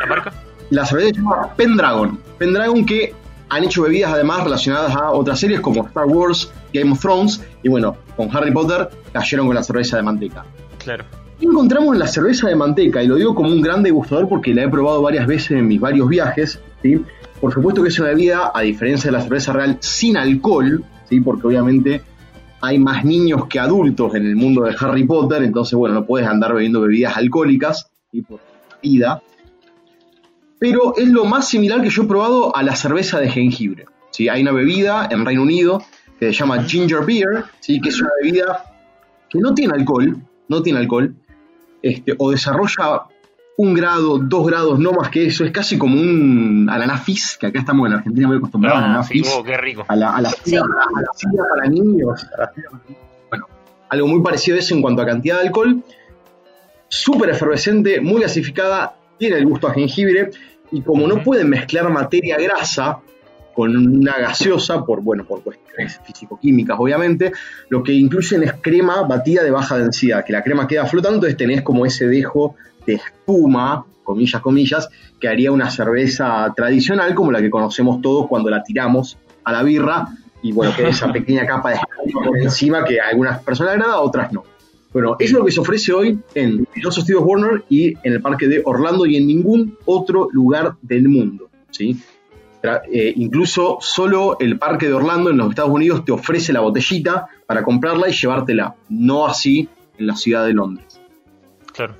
la 0.01 0.07
marca? 0.07 0.33
la 0.71 0.85
cerveza 0.85 1.09
se 1.09 1.15
llama 1.15 1.55
Pendragon. 1.57 2.19
Pendragon 2.39 2.85
que 2.85 3.15
han 3.55 3.63
hecho 3.63 3.83
bebidas 3.83 4.13
además 4.13 4.43
relacionadas 4.43 4.97
a 4.97 5.13
otras 5.13 5.39
series 5.39 5.61
como 5.61 5.87
Star 5.87 6.07
Wars, 6.07 6.51
Game 6.73 6.91
of 6.91 7.01
Thrones 7.01 7.41
y 7.63 7.69
bueno, 7.69 7.97
con 8.17 8.35
Harry 8.37 8.53
Potter 8.53 8.89
cayeron 9.13 9.47
con 9.47 9.55
la 9.55 9.63
cerveza 9.63 9.97
de 9.97 10.03
manteca. 10.03 10.45
Claro. 10.79 11.05
¿Qué 11.39 11.47
encontramos 11.47 11.97
la 11.97 12.09
cerveza 12.09 12.49
de 12.49 12.57
manteca? 12.57 13.01
Y 13.03 13.07
lo 13.07 13.15
digo 13.15 13.33
como 13.33 13.51
un 13.51 13.61
gran 13.61 13.85
degustador 13.85 14.29
porque 14.29 14.53
la 14.53 14.65
he 14.65 14.69
probado 14.69 15.03
varias 15.03 15.29
veces 15.29 15.53
en 15.53 15.69
mis 15.69 15.81
varios 15.81 16.09
viajes. 16.09 16.61
¿sí? 16.83 17.01
Por 17.41 17.55
supuesto 17.55 17.83
que 17.83 17.91
es 17.91 17.99
una 18.01 18.09
bebida, 18.09 18.51
a 18.53 18.61
diferencia 18.63 19.09
de 19.09 19.19
la 19.19 19.23
cerveza 19.23 19.53
real, 19.53 19.77
sin 19.79 20.17
alcohol, 20.17 20.85
¿sí? 21.09 21.21
porque 21.21 21.47
obviamente 21.47 22.03
hay 22.61 22.79
más 22.79 23.05
niños 23.05 23.47
que 23.47 23.61
adultos 23.61 24.17
en 24.17 24.27
el 24.27 24.35
mundo 24.35 24.65
de 24.65 24.75
Harry 24.81 25.05
Potter, 25.05 25.45
entonces 25.45 25.75
bueno, 25.75 25.95
no 25.95 26.05
puedes 26.05 26.27
andar 26.27 26.55
bebiendo 26.55 26.81
bebidas 26.81 27.17
alcohólicas 27.17 27.89
¿sí? 28.11 28.23
por 28.23 28.41
vida. 28.83 29.23
Pero 30.65 30.95
es 30.97 31.09
lo 31.09 31.27
más 31.27 31.47
similar 31.47 31.83
que 31.83 31.91
yo 31.91 32.05
he 32.05 32.07
probado 32.07 32.57
a 32.57 32.63
la 32.63 32.75
cerveza 32.75 33.21
de 33.21 33.29
jengibre. 33.29 33.85
¿sí? 34.11 34.31
Hay 34.31 34.41
una 34.41 34.53
bebida 34.53 35.07
en 35.11 35.27
Reino 35.27 35.43
Unido 35.43 35.83
que 36.19 36.27
se 36.29 36.33
llama 36.33 36.63
ginger 36.65 37.05
beer, 37.05 37.45
¿sí? 37.61 37.83
que 37.83 37.91
es 37.91 38.01
una 38.01 38.09
bebida 38.23 38.65
que 39.29 39.41
no 39.41 39.53
tiene 39.53 39.75
alcohol, 39.75 40.17
no 40.49 40.63
tiene 40.63 40.79
alcohol, 40.79 41.15
este, 41.83 42.15
o 42.17 42.31
desarrolla 42.31 43.03
un 43.59 43.75
grado, 43.75 44.17
dos 44.19 44.47
grados, 44.47 44.79
no 44.79 44.93
más 44.93 45.11
que 45.11 45.27
eso, 45.27 45.45
es 45.45 45.51
casi 45.53 45.77
como 45.77 46.01
un 46.01 46.67
ananá 46.71 46.97
fizz, 46.97 47.37
que 47.37 47.49
acá 47.49 47.59
estamos 47.59 47.87
en 47.87 47.93
Argentina 47.93 48.27
muy 48.27 48.39
acostumbrados 48.39 48.79
a 48.79 48.83
Ah, 48.83 48.87
ananá 48.87 49.03
sí, 49.03 49.19
fizz, 49.19 49.35
oh, 49.37 49.45
qué 49.45 49.59
rico. 49.59 49.85
a 49.87 49.95
la, 49.97 50.17
a 50.17 50.21
la 50.23 50.31
sidra 50.31 50.63
para, 50.63 50.83
a 50.83 51.01
la 51.03 51.09
sidra 51.15 51.45
para 51.55 51.69
niños, 51.69 52.27
a 52.37 52.41
la 52.41 52.53
sidra 52.55 52.71
para 52.71 52.83
niños. 52.85 53.03
bueno, 53.29 53.47
algo 53.91 54.07
muy 54.09 54.23
parecido 54.23 54.57
a 54.57 54.61
eso 54.61 54.75
en 54.75 54.81
cuanto 54.81 55.03
a 55.03 55.07
cantidad 55.07 55.41
de 55.43 55.47
alcohol, 55.49 55.83
súper 56.89 57.29
efervescente, 57.29 58.01
muy 58.01 58.23
gasificada, 58.23 58.97
tiene 59.19 59.37
el 59.37 59.47
gusto 59.47 59.69
a 59.69 59.75
jengibre, 59.75 60.31
y 60.71 60.83
como 60.83 61.07
no 61.07 61.23
pueden 61.23 61.49
mezclar 61.49 61.91
materia 61.91 62.37
grasa 62.39 62.99
con 63.55 63.77
una 63.77 64.19
gaseosa, 64.19 64.85
por, 64.85 65.01
bueno, 65.01 65.25
por 65.25 65.43
cuestiones 65.43 66.01
físico-químicas 66.05 66.77
obviamente, 66.79 67.33
lo 67.69 67.83
que 67.83 67.93
incluyen 67.93 68.43
es 68.43 68.55
crema 68.55 69.03
batida 69.03 69.43
de 69.43 69.51
baja 69.51 69.79
densidad, 69.79 70.25
que 70.25 70.33
la 70.33 70.43
crema 70.43 70.67
queda 70.67 70.87
flotando, 70.87 71.17
entonces 71.17 71.37
tenés 71.37 71.63
como 71.63 71.87
ese 71.87 72.07
dejo 72.09 72.57
de 72.87 72.95
espuma, 72.95 73.87
comillas, 74.03 74.43
comillas, 74.43 74.89
que 75.21 75.29
haría 75.29 75.53
una 75.53 75.71
cerveza 75.71 76.53
tradicional 76.55 77.15
como 77.15 77.31
la 77.31 77.41
que 77.41 77.51
conocemos 77.51 78.03
todos 78.03 78.27
cuando 78.27 78.51
la 78.51 78.63
tiramos 78.63 79.17
a 79.45 79.53
la 79.53 79.63
birra, 79.63 80.09
y 80.43 80.53
bueno, 80.53 80.75
queda 80.77 80.89
esa 80.89 81.11
pequeña 81.13 81.47
capa 81.47 81.71
de 81.71 81.77
espuma 81.77 82.27
por 82.27 82.39
encima 82.39 82.85
que 82.85 83.01
a 83.01 83.09
algunas 83.09 83.41
personas 83.43 83.75
agrada, 83.75 83.95
a 83.95 84.01
otras 84.01 84.33
no. 84.33 84.43
Bueno, 84.95 85.17
eso 85.19 85.33
es 85.33 85.39
lo 85.41 85.45
que 85.45 85.51
se 85.51 85.61
ofrece 85.61 85.93
hoy 85.93 86.21
en 86.37 86.69
los 86.77 86.97
estudios 86.97 87.25
Warner 87.25 87.65
y 87.69 87.89
en 88.07 88.13
el 88.13 88.23
parque 88.23 88.47
de 88.47 88.63
Orlando 88.65 89.05
y 89.07 89.17
en 89.17 89.27
ningún 89.27 89.77
otro 89.87 90.29
lugar 90.31 90.77
del 90.83 91.09
mundo. 91.09 91.51
¿sí? 91.71 92.01
Eh, 92.93 93.13
incluso 93.17 93.79
solo 93.81 94.37
el 94.39 94.57
parque 94.57 94.87
de 94.87 94.93
Orlando 94.93 95.31
en 95.31 95.37
los 95.37 95.51
Estados 95.51 95.73
Unidos 95.73 96.05
te 96.05 96.13
ofrece 96.13 96.53
la 96.53 96.61
botellita 96.61 97.27
para 97.45 97.65
comprarla 97.65 98.09
y 98.09 98.13
llevártela, 98.13 98.77
no 98.89 99.27
así 99.27 99.69
en 99.99 100.07
la 100.07 100.15
ciudad 100.15 100.47
de 100.47 100.53
Londres. 100.53 101.01
Claro. 101.73 101.97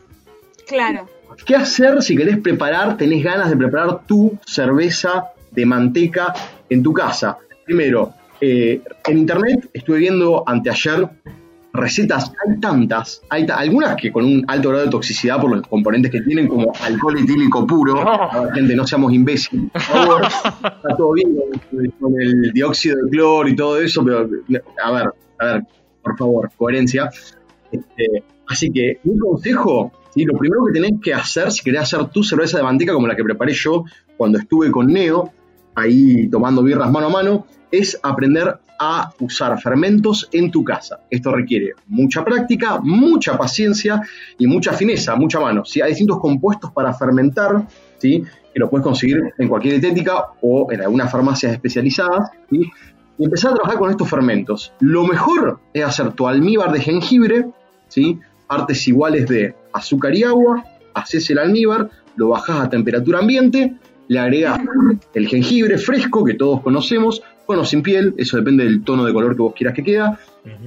Claro. 0.65 1.09
¿Qué 1.45 1.57
hacer 1.57 2.01
si 2.01 2.17
querés 2.17 2.39
preparar, 2.39 2.97
tenés 2.97 3.25
ganas 3.25 3.51
de 3.51 3.57
preparar 3.57 4.07
tu 4.07 4.39
cerveza 4.47 5.33
de 5.51 5.67
manteca 5.67 6.33
en 6.71 6.81
tu 6.81 6.93
casa? 6.93 7.39
Primero, 7.65 8.15
eh, 8.41 8.81
en 9.09 9.19
internet 9.19 9.69
estuve 9.73 9.99
viendo 9.99 10.45
anteayer 10.47 11.11
recetas, 11.75 12.33
hay 12.47 12.61
tantas, 12.61 13.21
hay 13.29 13.47
algunas 13.51 13.97
que 13.97 14.13
con 14.13 14.25
un 14.25 14.45
alto 14.49 14.69
grado 14.71 14.85
de 14.85 14.91
toxicidad 14.93 15.41
por 15.41 15.51
los 15.51 15.67
componentes 15.67 16.11
que 16.13 16.21
tienen, 16.21 16.47
como 16.47 16.73
alcohol 16.83 17.19
etílico 17.19 17.67
puro. 17.67 17.97
Gente, 18.55 18.77
no 18.77 18.87
seamos 18.87 19.13
imbéciles. 19.13 19.67
Está 19.75 20.97
todo 20.97 21.13
bien 21.13 21.35
con- 22.01 22.21
el 22.21 22.53
dióxido 22.53 22.97
de 23.05 23.11
cloro 23.11 23.49
y 23.49 23.57
todo 23.57 23.81
eso, 23.81 24.05
pero 24.05 24.21
a 24.83 24.91
ver, 24.93 25.07
a 25.41 25.45
ver, 25.45 25.63
por 26.03 26.17
favor, 26.17 26.51
coherencia. 26.57 27.11
Este, 27.73 28.23
así 28.47 28.71
que 28.71 29.01
mi 29.03 29.19
consejo, 29.19 29.91
¿sí? 30.15 30.25
Lo 30.25 30.39
primero 30.39 30.65
que 30.67 30.73
tenés 30.73 30.93
que 31.03 31.13
hacer, 31.13 31.51
si 31.51 31.65
querés 31.65 31.83
hacer 31.83 32.07
tu 32.11 32.23
cerveza 32.23 32.57
de 32.59 32.63
manteca 32.63 32.93
como 32.95 33.09
la 33.09 33.17
que 33.17 33.25
preparé 33.25 33.53
yo 33.53 33.85
cuando 34.17 34.39
estuve 34.39 34.71
con 34.71 34.87
Neo, 34.87 35.33
ahí 35.75 36.29
tomando 36.29 36.63
birras 36.63 36.89
mano 36.93 37.07
a 37.09 37.11
mano, 37.11 37.47
es 37.73 37.99
aprender 38.05 38.59
a 38.79 39.13
usar 39.21 39.61
fermentos 39.61 40.29
en 40.33 40.51
tu 40.51 40.65
casa. 40.65 41.01
Esto 41.11 41.33
requiere 41.33 41.73
mucha 41.87 42.25
práctica, 42.25 42.81
mucha 42.83 43.37
paciencia 43.37 44.01
y 44.39 44.47
mucha 44.47 44.73
fineza, 44.73 45.15
mucha 45.17 45.41
mano. 45.41 45.65
¿sí? 45.65 45.81
Hay 45.81 45.91
distintos 45.91 46.19
compuestos 46.21 46.73
para 46.73 46.93
fermentar, 46.95 47.67
¿sí? 47.99 48.25
que 48.53 48.61
lo 48.61 48.69
puedes 48.71 48.85
conseguir 48.85 49.33
en 49.39 49.49
cualquier 49.49 49.81
dietética 49.81 50.27
o 50.41 50.71
en 50.71 50.83
algunas 50.83 51.11
farmacias 51.11 51.53
especializadas. 51.53 52.31
Y 52.51 52.71
empezar 53.19 53.53
a 53.53 53.55
trabajar 53.55 53.79
con 53.79 53.91
estos 53.91 54.09
fermentos. 54.09 54.73
Lo 54.81 55.05
mejor 55.05 55.61
es 55.73 55.85
hacer 55.85 56.13
tu 56.13 56.27
almíbar 56.27 56.73
de 56.73 56.81
jengibre, 56.81 57.47
¿sí? 57.89 58.19
partes 58.47 58.87
iguales 58.89 59.27
de 59.29 59.55
azúcar 59.73 60.15
y 60.15 60.25
agua, 60.25 60.65
haces 60.95 61.29
el 61.31 61.39
almíbar, 61.39 61.91
lo 62.17 62.29
bajas 62.29 62.61
a 62.61 62.71
temperatura 62.71 63.19
ambiente, 63.21 63.75
le 64.09 64.19
agregas 64.19 64.61
el 65.15 65.29
jengibre 65.29 65.79
fresco 65.79 66.25
que 66.25 66.35
todos 66.35 66.61
conocemos, 66.61 67.23
bueno, 67.47 67.65
sin 67.65 67.83
piel, 67.83 68.15
eso 68.17 68.37
depende 68.37 68.65
del 68.65 68.83
tono 68.83 69.05
de 69.05 69.13
color 69.13 69.35
que 69.35 69.43
vos 69.43 69.55
quieras 69.55 69.75
que 69.75 69.85
queda, 69.85 70.19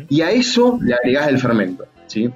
y 0.10 0.22
a 0.22 0.32
eso 0.32 0.80
le 0.82 0.94
agregás 0.94 1.28
el 1.28 1.40
fermento. 1.40 1.86
¿sí? 2.08 2.30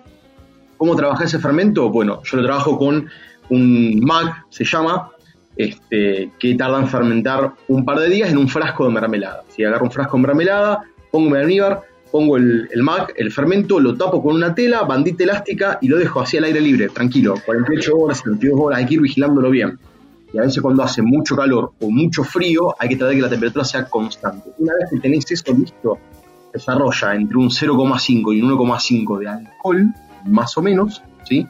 ¿Cómo 0.77 0.95
trabajás 0.95 1.27
ese 1.27 1.39
fermento? 1.39 1.89
Bueno, 1.89 2.21
yo 2.23 2.37
lo 2.37 2.43
trabajo 2.43 2.77
con 2.77 3.07
un 3.49 3.99
MAC, 3.99 4.45
se 4.49 4.63
llama, 4.63 5.09
este, 5.55 6.31
que 6.39 6.55
tarda 6.55 6.79
en 6.79 6.87
fermentar 6.87 7.51
un 7.67 7.85
par 7.85 7.99
de 7.99 8.09
días 8.09 8.29
en 8.29 8.37
un 8.37 8.47
frasco 8.47 8.85
de 8.85 8.91
mermelada. 8.91 9.43
Si 9.49 9.63
agarro 9.63 9.85
un 9.85 9.91
frasco 9.91 10.17
de 10.17 10.23
mermelada, 10.23 10.81
pongo 11.11 11.29
mi 11.29 11.37
almíbar, 11.37 11.81
pongo 12.11 12.37
el, 12.37 12.67
el 12.71 12.83
MAC, 12.83 13.13
el 13.17 13.31
fermento, 13.31 13.79
lo 13.79 13.95
tapo 13.95 14.21
con 14.23 14.35
una 14.35 14.55
tela, 14.55 14.81
bandita 14.83 15.23
elástica 15.23 15.77
y 15.81 15.87
lo 15.87 15.97
dejo 15.97 16.21
así 16.21 16.37
al 16.37 16.45
aire 16.45 16.61
libre, 16.61 16.89
tranquilo, 16.89 17.35
48 17.45 17.97
horas, 17.97 18.17
72 18.19 18.59
horas, 18.59 18.79
hay 18.79 18.85
que 18.85 18.93
ir 18.95 19.01
vigilándolo 19.01 19.49
bien. 19.49 19.77
Y 20.33 20.37
a 20.37 20.41
veces 20.41 20.61
cuando 20.61 20.83
hace 20.83 21.01
mucho 21.01 21.35
calor 21.35 21.73
o 21.81 21.89
mucho 21.89 22.23
frío, 22.23 22.75
hay 22.79 22.89
que 22.89 22.95
tratar 22.95 23.09
de 23.09 23.15
que 23.17 23.21
la 23.23 23.29
temperatura 23.29 23.65
sea 23.65 23.85
constante. 23.85 24.49
Una 24.57 24.73
vez 24.75 24.89
que 24.89 24.99
tenéis 24.99 25.29
esto 25.31 25.53
listo, 25.53 25.97
desarrolla 26.53 27.15
entre 27.15 27.37
un 27.37 27.49
0,5 27.49 28.35
y 28.35 28.41
un 28.41 28.57
1,5 28.57 29.19
de 29.19 29.27
alcohol, 29.27 29.87
más 30.25 30.57
o 30.57 30.61
menos, 30.61 31.01
¿sí? 31.23 31.47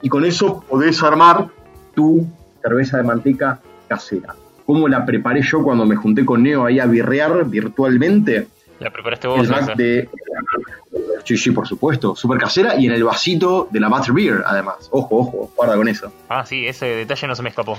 Y 0.00 0.08
con 0.08 0.24
eso 0.24 0.64
podés 0.68 1.02
armar 1.02 1.48
tu 1.94 2.26
cerveza 2.62 2.96
de 2.96 3.02
manteca 3.02 3.60
casera. 3.88 4.34
¿Cómo 4.64 4.88
la 4.88 5.04
preparé 5.04 5.42
yo 5.42 5.62
cuando 5.62 5.84
me 5.84 5.96
junté 5.96 6.24
con 6.24 6.42
Neo 6.42 6.64
ahí 6.64 6.78
a 6.78 6.86
birrear 6.86 7.44
virtualmente? 7.46 8.48
La 8.78 8.90
preparaste 8.90 9.28
vos, 9.28 9.48
el 9.48 9.76
de... 9.76 10.08
Sí, 11.24 11.36
sí, 11.36 11.50
por 11.52 11.68
supuesto, 11.68 12.16
súper 12.16 12.38
casera 12.38 12.78
y 12.78 12.86
en 12.86 12.92
el 12.92 13.04
vasito 13.04 13.68
de 13.70 13.78
la 13.78 13.88
Butterbeer, 13.88 14.42
además. 14.44 14.88
Ojo, 14.90 15.18
ojo, 15.18 15.52
guarda 15.56 15.76
con 15.76 15.86
eso. 15.86 16.12
Ah, 16.28 16.44
sí, 16.44 16.66
ese 16.66 16.86
detalle 16.86 17.28
no 17.28 17.34
se 17.36 17.42
me 17.42 17.50
escapó. 17.50 17.78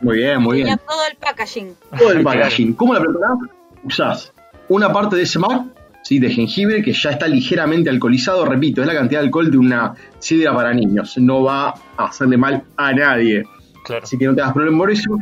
Muy 0.00 0.18
bien, 0.18 0.40
muy 0.42 0.58
Tenía 0.58 0.76
bien. 0.76 0.80
todo 0.88 1.00
el 1.10 1.16
packaging. 1.16 1.74
Todo 1.98 2.12
el 2.12 2.22
packaging. 2.24 2.72
¿Cómo 2.74 2.94
la 2.94 3.00
preparás? 3.00 3.38
Usás 3.84 4.32
una 4.68 4.92
parte 4.92 5.16
de 5.16 5.22
ese 5.22 5.38
MAC, 5.38 5.62
¿sí? 6.02 6.18
de 6.18 6.30
jengibre, 6.30 6.82
que 6.82 6.92
ya 6.92 7.10
está 7.10 7.26
ligeramente 7.26 7.90
alcoholizado. 7.90 8.44
Repito, 8.44 8.82
es 8.82 8.86
la 8.86 8.94
cantidad 8.94 9.20
de 9.20 9.26
alcohol 9.26 9.50
de 9.50 9.58
una 9.58 9.94
sidra 10.18 10.54
para 10.54 10.72
niños. 10.74 11.16
No 11.18 11.42
va 11.42 11.68
a 11.96 12.04
hacerle 12.06 12.36
mal 12.36 12.62
a 12.76 12.92
nadie. 12.92 13.44
Claro. 13.84 14.04
Así 14.04 14.18
que 14.18 14.26
no 14.26 14.34
te 14.34 14.40
das 14.42 14.52
problema 14.52 14.78
por 14.78 14.90
eso. 14.90 15.18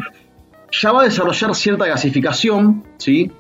Ya 0.72 0.93
va 0.93 1.03
a 1.03 1.05
desarrollar 1.05 1.55
cierta 1.55 1.87
gasificación, 1.87 2.85
¿sí? 2.99 3.31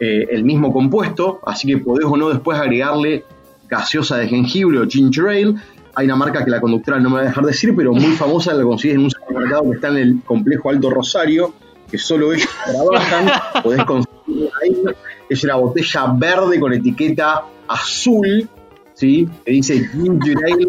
Eh, 0.00 0.26
el 0.30 0.44
mismo 0.44 0.72
compuesto, 0.72 1.40
así 1.46 1.66
que 1.68 1.78
podés 1.78 2.04
o 2.04 2.16
no 2.16 2.28
después 2.28 2.58
agregarle 2.58 3.24
gaseosa 3.68 4.18
de 4.18 4.28
jengibre 4.28 4.78
o 4.80 4.86
ginger 4.86 5.28
ale. 5.28 5.54
Hay 5.96 6.06
una 6.06 6.16
marca 6.16 6.44
que 6.44 6.50
la 6.50 6.60
conductora 6.60 6.98
no 6.98 7.10
me 7.10 7.16
va 7.16 7.22
a 7.22 7.24
dejar 7.26 7.44
decir, 7.44 7.74
pero 7.76 7.92
muy 7.92 8.12
famosa, 8.12 8.52
la 8.54 8.62
consigues 8.64 8.96
en 8.96 9.04
un 9.04 9.10
supermercado 9.10 9.62
que 9.70 9.76
está 9.76 9.88
en 9.88 9.96
el 9.96 10.20
complejo 10.24 10.70
Alto 10.70 10.90
Rosario, 10.90 11.54
que 11.90 11.98
solo 11.98 12.32
ellos 12.32 12.48
trabajan, 12.66 13.62
podés 13.62 13.84
conseguir 13.84 14.50
ahí. 14.62 14.82
Es 15.28 15.44
una 15.44 15.56
botella 15.56 16.12
verde 16.16 16.60
con 16.60 16.72
etiqueta 16.72 17.44
azul, 17.68 18.48
¿sí? 18.94 19.28
que 19.44 19.52
dice 19.52 19.88
ginger 19.88 20.36
ale, 20.44 20.66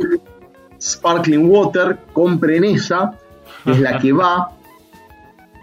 sparkling 0.79 1.49
water, 1.49 1.97
compren 2.13 2.63
esa, 2.63 3.17
es 3.65 3.79
la 3.79 3.99
que 3.99 4.13
va. 4.13 4.51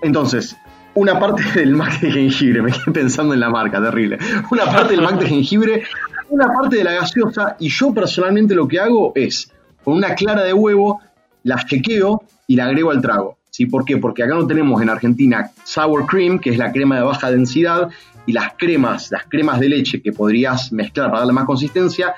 Entonces, 0.03 0.57
una 0.95 1.19
parte 1.19 1.43
del 1.55 1.75
mac 1.75 2.01
de 2.01 2.11
jengibre, 2.11 2.63
me 2.63 2.73
quedé 2.73 2.93
pensando 2.93 3.35
en 3.35 3.41
la 3.41 3.51
marca, 3.51 3.81
terrible. 3.81 4.19
Una 4.51 4.65
parte 4.67 4.95
del 4.95 5.03
mac 5.03 5.19
de 5.19 5.27
jengibre, 5.27 5.85
una 6.33 6.53
parte 6.53 6.76
de 6.76 6.85
la 6.85 6.93
gaseosa, 6.93 7.57
y 7.59 7.68
yo 7.68 7.93
personalmente 7.93 8.55
lo 8.55 8.66
que 8.66 8.80
hago 8.80 9.12
es, 9.14 9.51
con 9.85 9.95
una 9.95 10.14
clara 10.14 10.43
de 10.43 10.53
huevo, 10.53 11.01
la 11.45 11.62
chequeo 11.64 12.22
y 12.47 12.57
la 12.57 12.66
agrego 12.66 12.91
al 12.91 13.01
trago. 13.01 13.39
¿Sí? 13.51 13.66
¿Por 13.66 13.85
qué? 13.85 13.99
Porque 13.99 14.22
acá 14.22 14.35
no 14.35 14.47
tenemos 14.47 14.80
en 14.80 14.89
Argentina 14.89 15.51
sour 15.62 16.07
cream, 16.07 16.39
que 16.39 16.51
es 16.51 16.57
la 16.57 16.72
crema 16.72 16.97
de 16.97 17.03
baja 17.03 17.30
densidad, 17.30 17.91
y 18.24 18.33
las 18.33 18.55
cremas, 18.57 19.11
las 19.11 19.24
cremas 19.26 19.61
de 19.61 19.68
leche 19.68 20.01
que 20.01 20.12
podrías 20.12 20.72
mezclar 20.72 21.09
para 21.09 21.18
darle 21.20 21.35
más 21.35 21.45
consistencia, 21.45 22.14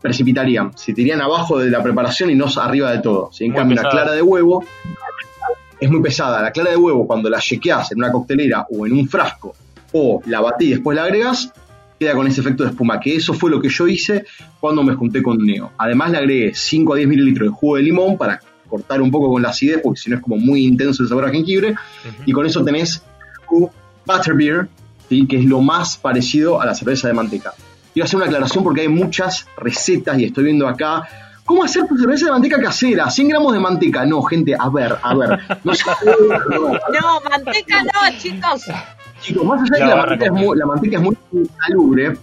precipitarían, 0.00 0.76
se 0.78 0.94
tirarían 0.94 1.20
abajo 1.20 1.58
de 1.58 1.70
la 1.70 1.82
preparación 1.82 2.30
y 2.30 2.34
no 2.34 2.46
arriba 2.56 2.92
de 2.92 3.00
todo. 3.00 3.30
¿sí? 3.32 3.44
En 3.44 3.50
Muy 3.50 3.58
cambio, 3.58 3.82
la 3.82 3.90
clara 3.90 4.12
de 4.12 4.22
huevo 4.22 4.64
es 5.78 5.90
muy 5.90 6.00
pesada. 6.00 6.40
La 6.40 6.50
clara 6.50 6.70
de 6.70 6.76
huevo, 6.76 7.06
cuando 7.06 7.28
la 7.28 7.40
chequeas 7.40 7.92
en 7.92 7.98
una 7.98 8.10
coctelera 8.10 8.66
o 8.70 8.86
en 8.86 8.92
un 8.92 9.06
frasco, 9.06 9.54
o 9.92 10.22
la 10.26 10.40
batí 10.40 10.66
y 10.66 10.70
después 10.70 10.96
la 10.96 11.04
agregas, 11.04 11.52
queda 12.00 12.14
con 12.14 12.26
ese 12.26 12.40
efecto 12.40 12.64
de 12.64 12.70
espuma. 12.70 12.98
Que 12.98 13.14
eso 13.14 13.34
fue 13.34 13.50
lo 13.50 13.60
que 13.60 13.68
yo 13.68 13.86
hice 13.86 14.24
cuando 14.58 14.82
me 14.82 14.94
junté 14.94 15.22
con 15.22 15.36
Neo. 15.44 15.72
Además, 15.76 16.10
le 16.10 16.18
agregué 16.18 16.52
5 16.54 16.94
a 16.94 16.96
10 16.96 17.08
mililitros 17.08 17.48
de 17.50 17.54
jugo 17.54 17.76
de 17.76 17.82
limón 17.82 18.16
para 18.16 18.40
cortar 18.68 19.02
un 19.02 19.10
poco 19.10 19.28
con 19.30 19.42
la 19.42 19.50
acidez, 19.50 19.80
porque 19.82 20.00
si 20.00 20.08
no 20.08 20.16
es 20.16 20.22
como 20.22 20.36
muy 20.36 20.64
intenso 20.64 21.02
el 21.02 21.10
sabor 21.10 21.26
a 21.26 21.30
jengibre. 21.30 21.74
Y 22.24 22.32
con 22.32 22.46
eso 22.46 22.64
tenés 22.64 23.04
butterbeer, 24.06 24.68
¿sí? 25.10 25.26
que 25.26 25.40
es 25.40 25.44
lo 25.44 25.60
más 25.60 25.98
parecido 25.98 26.60
a 26.60 26.64
la 26.64 26.74
cerveza 26.74 27.06
de 27.06 27.14
manteca. 27.14 27.52
Quiero 27.92 28.04
hacer 28.04 28.16
una 28.16 28.26
aclaración 28.26 28.64
porque 28.64 28.80
hay 28.80 28.88
muchas 28.88 29.46
recetas 29.58 30.18
y 30.18 30.24
estoy 30.24 30.44
viendo 30.44 30.66
acá. 30.66 31.06
¿Cómo 31.44 31.64
hacer 31.64 31.86
tu 31.86 31.98
cerveza 31.98 32.26
de 32.26 32.32
manteca 32.32 32.62
casera? 32.62 33.10
100 33.10 33.28
gramos 33.28 33.52
de 33.52 33.58
manteca. 33.58 34.06
No, 34.06 34.22
gente, 34.22 34.54
a 34.58 34.70
ver, 34.70 34.96
a 35.02 35.14
ver. 35.14 35.38
No, 35.64 37.20
manteca 37.28 37.82
no, 37.82 38.18
chicos. 38.18 38.64
Chicos, 39.20 39.44
más 39.44 39.60
allá 39.60 39.70
de 39.72 39.80
La 39.80 39.86
que 39.86 39.88
la 39.88 39.96
manteca, 39.96 40.24
es 40.24 40.32
muy, 40.32 40.58
la 40.58 40.66
manteca 40.66 40.96
es 40.96 41.02
muy 41.02 41.16
insalubre, 41.32 42.16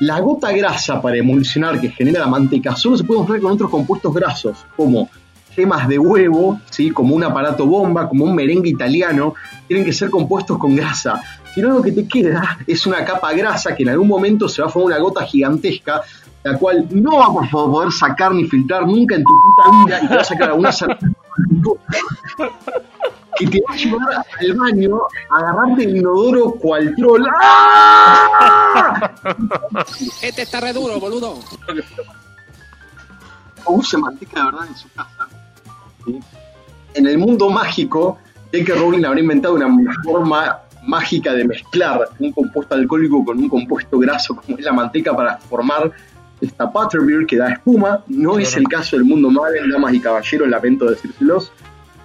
la 0.00 0.20
gota 0.20 0.52
grasa 0.52 1.00
para 1.00 1.16
emulsionar 1.16 1.80
que 1.80 1.88
genera 1.90 2.20
la 2.20 2.26
manteca 2.26 2.74
solo 2.74 2.96
se 2.96 3.04
puede 3.04 3.20
mezclar 3.20 3.40
con 3.40 3.52
otros 3.52 3.70
compuestos 3.70 4.12
grasos, 4.14 4.66
como 4.76 5.08
gemas 5.54 5.86
de 5.86 5.98
huevo, 5.98 6.60
¿sí? 6.70 6.90
como 6.90 7.14
un 7.14 7.22
aparato 7.22 7.66
bomba, 7.66 8.08
como 8.08 8.24
un 8.24 8.34
merengue 8.34 8.70
italiano, 8.70 9.34
tienen 9.68 9.84
que 9.84 9.92
ser 9.92 10.10
compuestos 10.10 10.58
con 10.58 10.74
grasa. 10.74 11.20
Si 11.54 11.62
no, 11.62 11.70
lo 11.70 11.82
que 11.82 11.92
te 11.92 12.08
queda 12.08 12.58
es 12.66 12.84
una 12.86 13.04
capa 13.04 13.32
grasa 13.32 13.76
que 13.76 13.84
en 13.84 13.90
algún 13.90 14.08
momento 14.08 14.48
se 14.48 14.62
va 14.62 14.68
a 14.68 14.70
formar 14.70 14.98
una 14.98 14.98
gota 14.98 15.24
gigantesca, 15.24 16.02
la 16.42 16.58
cual 16.58 16.88
no 16.90 17.18
vamos 17.18 17.46
a 17.46 17.50
poder 17.52 17.92
sacar 17.92 18.34
ni 18.34 18.44
filtrar 18.44 18.84
nunca 18.84 19.14
en 19.14 19.22
tu 19.22 19.30
puta 19.30 19.84
vida 19.84 20.00
y 20.02 20.08
te 20.08 20.14
va 20.16 20.20
a 20.20 20.24
sacar 20.24 20.50
alguna 20.50 20.72
cerveza 20.72 21.06
que 23.38 23.46
te 23.46 23.62
va 23.66 23.74
a 23.74 23.76
llevar 23.76 24.24
al 24.40 24.54
baño 24.54 24.98
a 25.30 25.38
agarrarte 25.38 25.84
el 25.84 25.96
inodoro 25.96 26.52
cual 26.52 26.94
troll. 26.96 27.24
¡Ah! 27.40 29.10
Este 30.22 30.42
está 30.42 30.60
re 30.60 30.72
duro, 30.72 30.98
boludo. 31.00 31.38
O 33.64 33.74
use 33.74 33.96
manteca 33.96 34.40
de 34.40 34.46
verdad 34.46 34.66
en 34.68 34.76
su 34.76 34.88
casa. 34.92 35.28
¿sí? 36.04 36.20
En 36.94 37.06
el 37.06 37.18
mundo 37.18 37.50
mágico, 37.50 38.18
J.K. 38.52 38.74
Rowling 38.74 39.04
habrá 39.04 39.20
inventado 39.20 39.54
una 39.54 39.68
forma 40.02 40.60
mágica 40.86 41.32
de 41.32 41.44
mezclar 41.44 42.08
un 42.18 42.32
compuesto 42.32 42.74
alcohólico 42.74 43.24
con 43.24 43.38
un 43.38 43.48
compuesto 43.48 43.98
graso 43.98 44.36
como 44.36 44.58
es 44.58 44.64
la 44.64 44.72
manteca 44.72 45.16
para 45.16 45.38
formar 45.38 45.90
esta 46.40 46.64
butterbeer 46.64 47.26
que 47.26 47.36
da 47.36 47.52
espuma. 47.52 48.04
No 48.08 48.38
es 48.38 48.56
el 48.56 48.68
caso 48.68 48.96
del 48.96 49.04
mundo 49.04 49.30
Marvel, 49.30 49.70
damas 49.70 49.94
y 49.94 50.00
caballeros, 50.00 50.48
lamento 50.48 50.86
decírselos. 50.86 51.52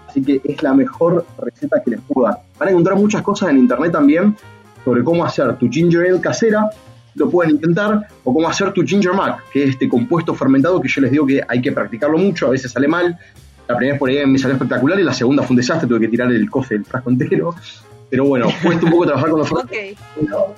Así 0.09 0.23
que 0.23 0.41
es 0.43 0.63
la 0.63 0.73
mejor 0.73 1.23
receta 1.37 1.81
que 1.83 1.91
les 1.91 2.01
puedo 2.01 2.27
dar. 2.27 2.39
Van 2.57 2.67
a 2.67 2.71
encontrar 2.71 2.97
muchas 2.97 3.21
cosas 3.21 3.49
en 3.49 3.59
internet 3.59 3.91
también 3.91 4.35
sobre 4.83 5.03
cómo 5.03 5.23
hacer 5.23 5.55
tu 5.57 5.69
ginger 5.69 6.09
ale 6.09 6.19
casera, 6.19 6.67
lo 7.13 7.29
pueden 7.29 7.51
intentar, 7.51 8.07
o 8.23 8.33
cómo 8.33 8.47
hacer 8.47 8.71
tu 8.73 8.81
ginger 8.83 9.13
mac, 9.13 9.43
que 9.51 9.63
es 9.63 9.69
este 9.71 9.87
compuesto 9.87 10.33
fermentado 10.33 10.81
que 10.81 10.87
yo 10.87 11.01
les 11.01 11.11
digo 11.11 11.27
que 11.27 11.41
hay 11.47 11.61
que 11.61 11.71
practicarlo 11.71 12.17
mucho, 12.17 12.47
a 12.47 12.49
veces 12.49 12.71
sale 12.71 12.87
mal. 12.87 13.17
La 13.67 13.77
primera 13.77 13.93
vez 13.93 13.99
por 13.99 14.09
ahí 14.09 14.25
me 14.25 14.39
salió 14.39 14.55
espectacular 14.55 14.99
y 14.99 15.03
la 15.03 15.13
segunda 15.13 15.43
fue 15.43 15.53
un 15.53 15.57
desastre, 15.57 15.87
tuve 15.87 15.99
que 15.99 16.07
tirar 16.07 16.31
el 16.31 16.49
cofe 16.49 16.75
del 16.75 16.85
frasco 16.85 17.11
entero. 17.11 17.53
Pero 18.09 18.25
bueno, 18.25 18.47
cuesta 18.63 18.85
un 18.85 18.91
poco 18.91 19.05
trabajar 19.05 19.29
con 19.29 19.39
los 19.39 19.47
frascos. 19.47 19.71
Ok. 19.71 20.55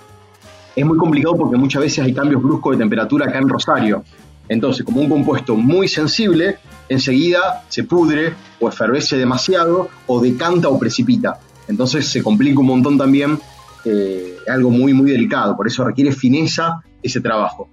Es 0.73 0.85
muy 0.85 0.97
complicado 0.97 1.35
porque 1.35 1.57
muchas 1.57 1.81
veces 1.81 2.05
hay 2.05 2.13
cambios 2.13 2.41
bruscos 2.41 2.77
de 2.77 2.77
temperatura 2.77 3.25
acá 3.25 3.39
en 3.39 3.49
Rosario. 3.49 4.05
Entonces, 4.47 4.85
como 4.85 5.01
un 5.01 5.09
compuesto 5.09 5.55
muy 5.55 5.89
sensible, 5.89 6.57
enseguida 6.91 7.63
se 7.69 7.83
pudre 7.83 8.33
o 8.59 8.69
efervece 8.69 9.17
demasiado 9.17 9.89
o 10.07 10.19
decanta 10.19 10.69
o 10.69 10.77
precipita. 10.77 11.39
Entonces 11.67 12.07
se 12.07 12.21
complica 12.21 12.59
un 12.59 12.65
montón 12.65 12.97
también, 12.97 13.39
eh, 13.85 14.35
algo 14.47 14.69
muy, 14.69 14.93
muy 14.93 15.09
delicado. 15.09 15.55
Por 15.55 15.67
eso 15.67 15.83
requiere 15.85 16.11
fineza 16.11 16.81
ese 17.01 17.21
trabajo. 17.21 17.69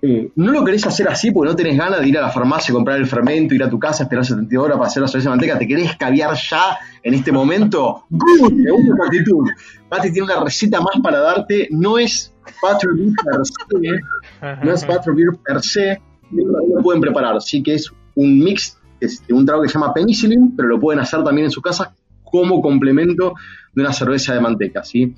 eh, 0.00 0.30
no 0.36 0.52
lo 0.52 0.64
querés 0.64 0.86
hacer 0.86 1.08
así 1.08 1.32
porque 1.32 1.50
no 1.50 1.56
tenés 1.56 1.76
ganas 1.76 2.00
de 2.00 2.08
ir 2.08 2.16
a 2.16 2.22
la 2.22 2.30
farmacia, 2.30 2.72
comprar 2.72 2.98
el 2.98 3.06
fermento, 3.06 3.54
ir 3.54 3.64
a 3.64 3.68
tu 3.68 3.78
casa, 3.78 4.04
esperar 4.04 4.24
72 4.24 4.64
horas 4.64 4.78
para 4.78 4.88
hacer 4.88 5.02
la 5.02 5.08
cerveza 5.08 5.28
de 5.28 5.36
manteca, 5.36 5.58
te 5.58 5.66
querés 5.66 5.96
caviar 5.96 6.34
ya 6.36 6.78
en 7.02 7.14
este 7.14 7.32
momento. 7.32 8.04
¡Good! 8.10 8.52
Me 8.52 8.70
gusta 8.70 8.94
tu 8.96 9.02
actitud. 9.02 9.48
Pati 9.88 10.12
tiene 10.12 10.32
una 10.32 10.44
receta 10.44 10.80
más 10.80 11.00
para 11.02 11.18
darte, 11.18 11.68
no 11.70 11.98
es 11.98 12.32
Butterbeer 12.62 13.12
per 13.24 13.44
se, 13.44 14.64
no 14.64 14.72
es 14.72 14.86
Butterbeer 14.86 15.36
per 15.44 15.60
se, 15.62 16.00
lo 16.30 16.82
pueden 16.82 17.00
preparar, 17.00 17.36
así 17.36 17.62
que 17.62 17.74
es 17.74 17.90
un 18.18 18.38
mix 18.38 18.76
es 19.00 19.24
de 19.26 19.32
un 19.32 19.46
trago 19.46 19.62
que 19.62 19.68
se 19.68 19.74
llama 19.74 19.94
penicillin, 19.94 20.56
pero 20.56 20.68
lo 20.68 20.80
pueden 20.80 21.00
hacer 21.00 21.22
también 21.22 21.46
en 21.46 21.50
su 21.52 21.62
casa 21.62 21.94
como 22.24 22.60
complemento 22.60 23.34
de 23.74 23.82
una 23.82 23.92
cerveza 23.92 24.34
de 24.34 24.40
manteca, 24.40 24.82
¿sí? 24.82 25.14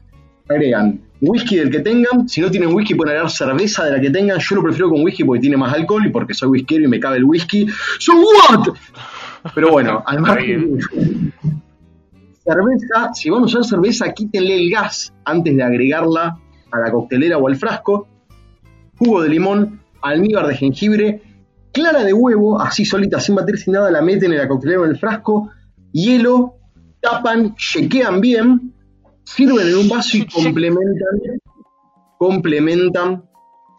Agregan 0.49 1.01
whisky 1.21 1.57
del 1.57 1.71
que 1.71 1.81
tengan, 1.81 2.29
si 2.29 2.41
no 2.41 2.51
tienen 2.51 2.75
whisky 2.75 2.95
pueden 2.95 3.13
agregar 3.13 3.31
cerveza 3.31 3.85
de 3.85 3.93
la 3.93 4.01
que 4.01 4.11
tengan, 4.11 4.39
yo 4.39 4.57
lo 4.57 4.63
prefiero 4.63 4.91
con 4.91 5.03
whisky 5.03 5.25
porque 5.25 5.41
tiene 5.41 5.57
más 5.57 5.73
alcohol 5.73 6.05
y 6.07 6.11
porque 6.11 6.35
soy 6.35 6.49
whiskero 6.49 6.85
y 6.85 6.89
me 6.89 7.01
cabe 7.01 7.19
el 7.19 7.25
whisky. 7.25 7.67
¡So 7.99 8.13
what! 8.15 8.75
Pero 9.55 9.71
bueno, 9.71 10.03
al 10.07 10.21
margen 10.21 10.79
cerveza, 12.45 13.15
si 13.15 13.31
van 13.31 13.43
a 13.43 13.47
usar 13.47 13.65
cerveza, 13.65 14.13
quítenle 14.13 14.57
el 14.57 14.71
gas 14.71 15.13
antes 15.25 15.57
de 15.57 15.63
agregarla 15.63 16.39
a 16.71 16.79
la 16.79 16.91
coctelera 16.91 17.39
o 17.39 17.49
al 17.49 17.57
frasco. 17.57 18.09
Jugo 18.99 19.23
de 19.23 19.31
limón, 19.31 19.81
almíbar 20.03 20.47
de 20.47 20.57
jengibre, 20.57 21.23
clara 21.81 22.05
de 22.05 22.13
huevo, 22.13 22.61
así 22.61 22.85
solita, 22.85 23.19
sin 23.21 23.35
batir 23.35 23.59
sin 23.59 23.73
nada, 23.73 23.91
la 23.91 24.03
meten 24.03 24.33
en 24.33 24.39
la 24.39 24.49
coctelera 24.49 24.85
en 24.85 24.91
el 24.91 24.99
frasco, 24.99 25.51
hielo, 25.93 26.57
tapan, 27.01 27.55
chequean 27.57 28.21
bien, 28.21 28.75
sirven 29.25 29.69
en 29.69 29.77
un 29.77 29.89
vaso 29.89 30.19
y 30.19 30.27
complementan, 30.33 31.41
complementan 32.19 33.25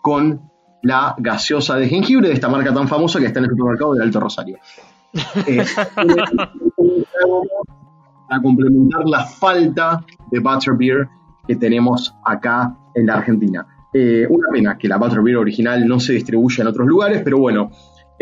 con 0.01 0.41
la 0.81 1.13
gaseosa 1.19 1.75
de 1.75 1.87
jengibre 1.87 2.27
de 2.27 2.33
esta 2.33 2.49
marca 2.49 2.73
tan 2.73 2.87
famosa 2.87 3.19
que 3.19 3.27
está 3.27 3.39
en 3.39 3.45
el 3.45 3.51
supermercado 3.51 3.93
del 3.93 4.01
Alto 4.03 4.19
Rosario. 4.19 4.57
Eh, 5.45 5.65
para 8.29 8.41
complementar 8.41 9.01
la 9.05 9.25
falta 9.25 10.05
de 10.31 10.39
butterbeer 10.39 11.09
que 11.45 11.57
tenemos 11.57 12.15
acá 12.23 12.73
en 12.95 13.05
la 13.07 13.15
Argentina. 13.15 13.67
Eh, 13.93 14.25
una 14.29 14.47
pena 14.49 14.77
que 14.77 14.87
la 14.87 14.95
butterbeer 14.95 15.35
original 15.35 15.85
no 15.85 15.99
se 15.99 16.13
distribuya 16.13 16.61
en 16.61 16.67
otros 16.69 16.87
lugares, 16.87 17.21
pero 17.25 17.39
bueno, 17.39 17.71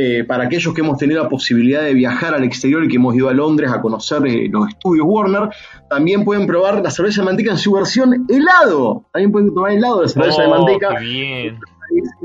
eh, 0.01 0.23
para 0.23 0.45
aquellos 0.45 0.73
que 0.73 0.79
hemos 0.79 0.97
tenido 0.97 1.21
la 1.21 1.27
posibilidad 1.27 1.81
de 1.83 1.93
viajar 1.93 2.33
al 2.33 2.45
exterior 2.45 2.81
y 2.85 2.87
que 2.87 2.95
hemos 2.95 3.13
ido 3.15 3.27
a 3.27 3.33
Londres 3.33 3.69
a 3.69 3.81
conocer 3.81 4.25
eh, 4.27 4.47
los 4.49 4.69
estudios 4.69 5.05
Warner, 5.09 5.49
también 5.89 6.23
pueden 6.23 6.47
probar 6.47 6.81
la 6.81 6.89
cerveza 6.89 7.21
de 7.21 7.25
manteca 7.25 7.51
en 7.51 7.57
su 7.57 7.73
versión 7.73 8.25
helado. 8.29 9.03
También 9.11 9.31
pueden 9.33 9.53
tomar 9.53 9.71
helado 9.73 10.01
de 10.01 10.07
cerveza 10.07 10.43
de 10.43 10.47
Oh, 10.47 10.51
manteca. 10.57 10.95
qué 10.97 11.03
bien. 11.03 11.59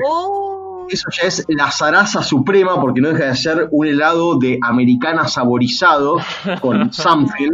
Oh, 0.07 0.87
Eso 0.89 1.09
ya 1.21 1.27
es 1.27 1.45
la 1.49 1.69
zaraza 1.73 2.23
suprema 2.23 2.81
porque 2.81 3.01
no 3.01 3.09
deja 3.09 3.27
de 3.31 3.35
ser 3.37 3.69
un 3.73 3.87
helado 3.89 4.39
de 4.39 4.57
americana 4.63 5.27
saborizado 5.27 6.19
con 6.61 6.93
something. 6.93 7.51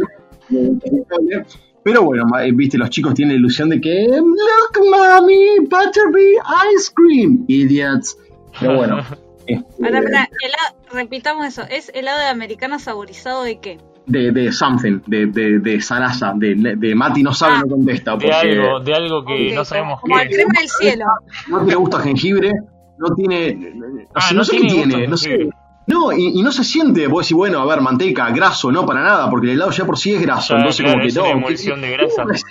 Pero 1.83 2.03
bueno, 2.03 2.25
eh, 2.39 2.51
viste, 2.53 2.77
los 2.77 2.91
chicos 2.91 3.15
tienen 3.15 3.33
la 3.35 3.39
ilusión 3.39 3.69
de 3.69 3.81
que 3.81 4.05
Look, 4.07 4.85
mommy, 4.85 5.61
butterbeer 5.61 6.37
ice 6.77 6.91
cream, 6.93 7.43
idiots. 7.47 8.15
Pero 8.59 8.75
bueno. 8.77 8.97
este, 9.47 9.81
pará, 9.81 10.01
pará, 10.01 10.29
helado- 10.41 10.75
repitamos 10.93 11.45
eso. 11.45 11.63
¿Es 11.69 11.89
helado 11.93 12.19
de 12.19 12.25
americano 12.27 12.79
saborizado 12.79 13.43
de 13.43 13.59
qué? 13.59 13.77
de, 14.07 14.31
de 14.31 14.51
something, 14.51 14.99
de, 15.05 15.27
de, 15.27 15.59
de 15.59 15.79
zaraza, 15.79 16.33
de, 16.35 16.55
de 16.55 16.95
Mati 16.95 17.21
no 17.23 17.33
sabe, 17.33 17.53
Ah. 17.57 17.61
no 17.63 17.67
contesta. 17.75 18.11
De 18.11 18.17
Porque 18.17 18.31
algo, 18.33 18.79
de 18.79 18.93
algo 18.95 19.23
que 19.23 19.49
Ok, 19.49 19.55
no 19.55 19.63
sabemos 19.63 20.01
como 20.01 20.15
qué 20.17 20.21
el 20.23 20.29
es. 20.29 20.35
crema 20.35 20.53
del 20.59 20.69
cielo. 20.69 21.05
no 21.49 21.63
le 21.63 21.75
gusta 21.75 21.99
jengibre, 21.99 22.51
no 22.97 23.15
tiene. 23.15 23.73
Ah, 24.15 24.19
no, 24.19 24.21
sé- 24.21 24.33
no 24.33 24.37
no 24.39 24.43
sé 24.43 24.51
qué 24.53 24.57
tiene 24.57 24.73
gusto 24.73 24.89
tiene, 24.97 25.07
no 25.07 25.17
sé. 25.17 25.49
No, 25.87 26.11
y, 26.11 26.39
y 26.39 26.41
no 26.43 26.51
se 26.51 26.63
siente, 26.63 27.07
vos 27.07 27.25
decís, 27.25 27.35
bueno, 27.37 27.59
a 27.61 27.65
ver, 27.65 27.81
manteca, 27.81 28.29
graso, 28.31 28.71
no, 28.71 28.85
para 28.85 29.01
nada, 29.01 29.29
porque 29.29 29.47
el 29.47 29.53
helado 29.53 29.71
ya 29.71 29.85
por 29.85 29.97
sí 29.97 30.13
es 30.15 30.21
graso, 30.21 30.53
Ya, 30.53 30.59
entonces 30.59 30.81
claro, 30.83 30.93
como 30.93 31.01
que 31.03 31.07
es 31.09 31.17
una 31.17 31.25
no. 31.27 31.31
emulsión 31.37 31.81
¿qué- 31.81 31.87
de 31.87 31.91
grasa. 31.93 32.23
¿cómo 32.23 32.31
es 32.33 32.43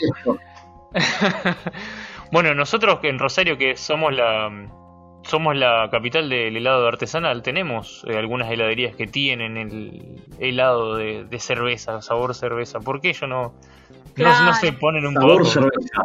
bueno, 2.33 2.55
nosotros 2.55 3.01
que 3.01 3.09
en 3.09 3.19
Rosario, 3.19 3.57
que 3.59 3.77
somos 3.77 4.13
la 4.15 4.51
somos 5.31 5.57
la 5.57 5.89
capital 5.91 6.29
del 6.29 6.57
helado 6.57 6.87
artesanal, 6.89 7.43
tenemos 7.43 8.05
eh, 8.09 8.17
algunas 8.17 8.51
heladerías 8.51 8.97
que 8.97 9.07
tienen 9.07 9.57
el 9.57 10.17
helado 10.39 10.97
de, 10.97 11.25
de 11.25 11.39
cerveza, 11.39 12.03
sabor 12.03 12.35
cerveza. 12.35 12.81
¿Por 12.81 13.01
qué 13.01 13.11
ellos 13.11 13.29
no, 13.29 13.55
Claro. 14.15 14.45
no 14.47 14.55
se 14.55 14.73
ponen 14.73 15.07
un 15.07 15.15
Sabor 15.15 15.39
poco? 15.39 15.45
cerveza. 15.45 16.03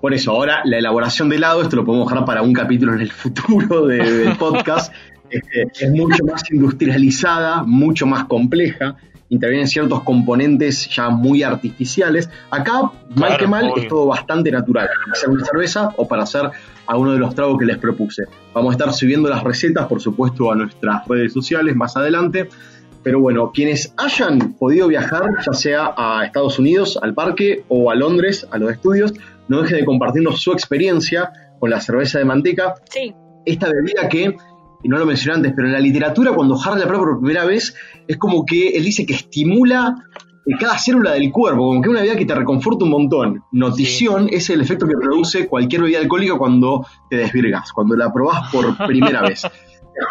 Por 0.00 0.14
eso, 0.14 0.30
ahora 0.30 0.62
la 0.64 0.78
elaboración 0.78 1.28
de 1.28 1.36
helado, 1.36 1.62
esto 1.62 1.76
lo 1.76 1.84
podemos 1.84 2.08
dejar 2.08 2.24
para 2.24 2.42
un 2.42 2.52
capítulo 2.54 2.94
en 2.94 3.00
el 3.00 3.12
futuro 3.12 3.86
de- 3.86 3.98
del 4.24 4.36
podcast, 4.38 4.94
este, 5.28 5.62
es 5.84 5.90
mucho 5.90 6.24
más 6.24 6.42
industrializada, 6.50 7.62
mucho 7.64 8.06
más 8.06 8.24
compleja, 8.24 8.96
intervienen 9.30 9.66
ciertos 9.66 10.02
componentes 10.02 10.88
ya 10.94 11.08
muy 11.08 11.42
artificiales. 11.42 12.28
Acá, 12.50 12.82
mal 12.82 12.92
Claro, 13.16 13.36
que 13.38 13.46
mal, 13.46 13.64
obvio. 13.70 13.82
es 13.82 13.88
todo 13.88 14.06
bastante 14.06 14.50
natural, 14.50 14.88
para 14.88 15.12
hacer 15.12 15.30
una 15.30 15.44
cerveza 15.44 15.90
o 15.96 16.06
para 16.06 16.24
hacer 16.24 16.50
alguno 16.86 17.12
de 17.12 17.18
los 17.18 17.34
tragos 17.34 17.58
que 17.58 17.64
les 17.64 17.78
propuse. 17.78 18.24
Vamos 18.52 18.70
a 18.70 18.76
estar 18.76 18.92
subiendo 18.92 19.28
las 19.30 19.42
recetas, 19.42 19.86
por 19.86 20.00
supuesto, 20.00 20.50
a 20.52 20.56
nuestras 20.56 21.06
redes 21.08 21.32
sociales 21.32 21.74
más 21.74 21.96
adelante. 21.96 22.48
Pero 23.02 23.18
bueno, 23.20 23.50
quienes 23.52 23.94
hayan 23.96 24.52
podido 24.58 24.86
viajar, 24.88 25.22
ya 25.46 25.52
sea 25.54 25.94
a 25.96 26.24
Estados 26.26 26.58
Unidos, 26.58 26.98
al 27.00 27.14
parque, 27.14 27.64
o 27.68 27.90
a 27.90 27.94
Londres, 27.94 28.46
a 28.50 28.58
los 28.58 28.70
estudios, 28.72 29.14
no 29.48 29.62
dejen 29.62 29.78
de 29.78 29.84
compartirnos 29.86 30.40
su 30.42 30.52
experiencia 30.52 31.32
con 31.58 31.70
la 31.70 31.80
cerveza 31.80 32.18
de 32.18 32.26
manteca, 32.26 32.74
Sí. 32.90 33.14
esta 33.46 33.70
bebida 33.70 34.06
que, 34.08 34.36
y 34.82 34.88
no 34.88 34.98
lo 34.98 35.06
mencioné 35.06 35.36
antes, 35.36 35.52
pero 35.54 35.68
en 35.68 35.74
la 35.74 35.80
literatura 35.80 36.32
cuando 36.32 36.58
Harry 36.60 36.80
la 36.80 36.86
prueba 36.86 37.04
por 37.04 37.20
primera 37.20 37.44
vez, 37.44 37.74
es 38.06 38.16
como 38.16 38.44
que 38.44 38.68
él 38.68 38.84
dice 38.84 39.04
que 39.04 39.14
estimula 39.14 39.94
eh, 40.46 40.54
cada 40.58 40.78
célula 40.78 41.12
del 41.12 41.30
cuerpo, 41.30 41.66
como 41.66 41.80
que 41.80 41.88
es 41.88 41.90
una 41.90 42.00
bebida 42.00 42.16
que 42.16 42.26
te 42.26 42.34
reconforta 42.34 42.84
un 42.84 42.90
montón. 42.90 43.44
Notición 43.52 44.28
es 44.30 44.48
el 44.50 44.60
efecto 44.60 44.86
que 44.86 44.94
produce 44.94 45.46
cualquier 45.46 45.82
bebida 45.82 45.98
alcohólica 45.98 46.38
cuando 46.38 46.86
te 47.08 47.16
desvirgas, 47.16 47.72
cuando 47.72 47.94
la 47.96 48.12
probás 48.12 48.50
por 48.50 48.76
primera 48.86 49.22
vez. 49.22 49.42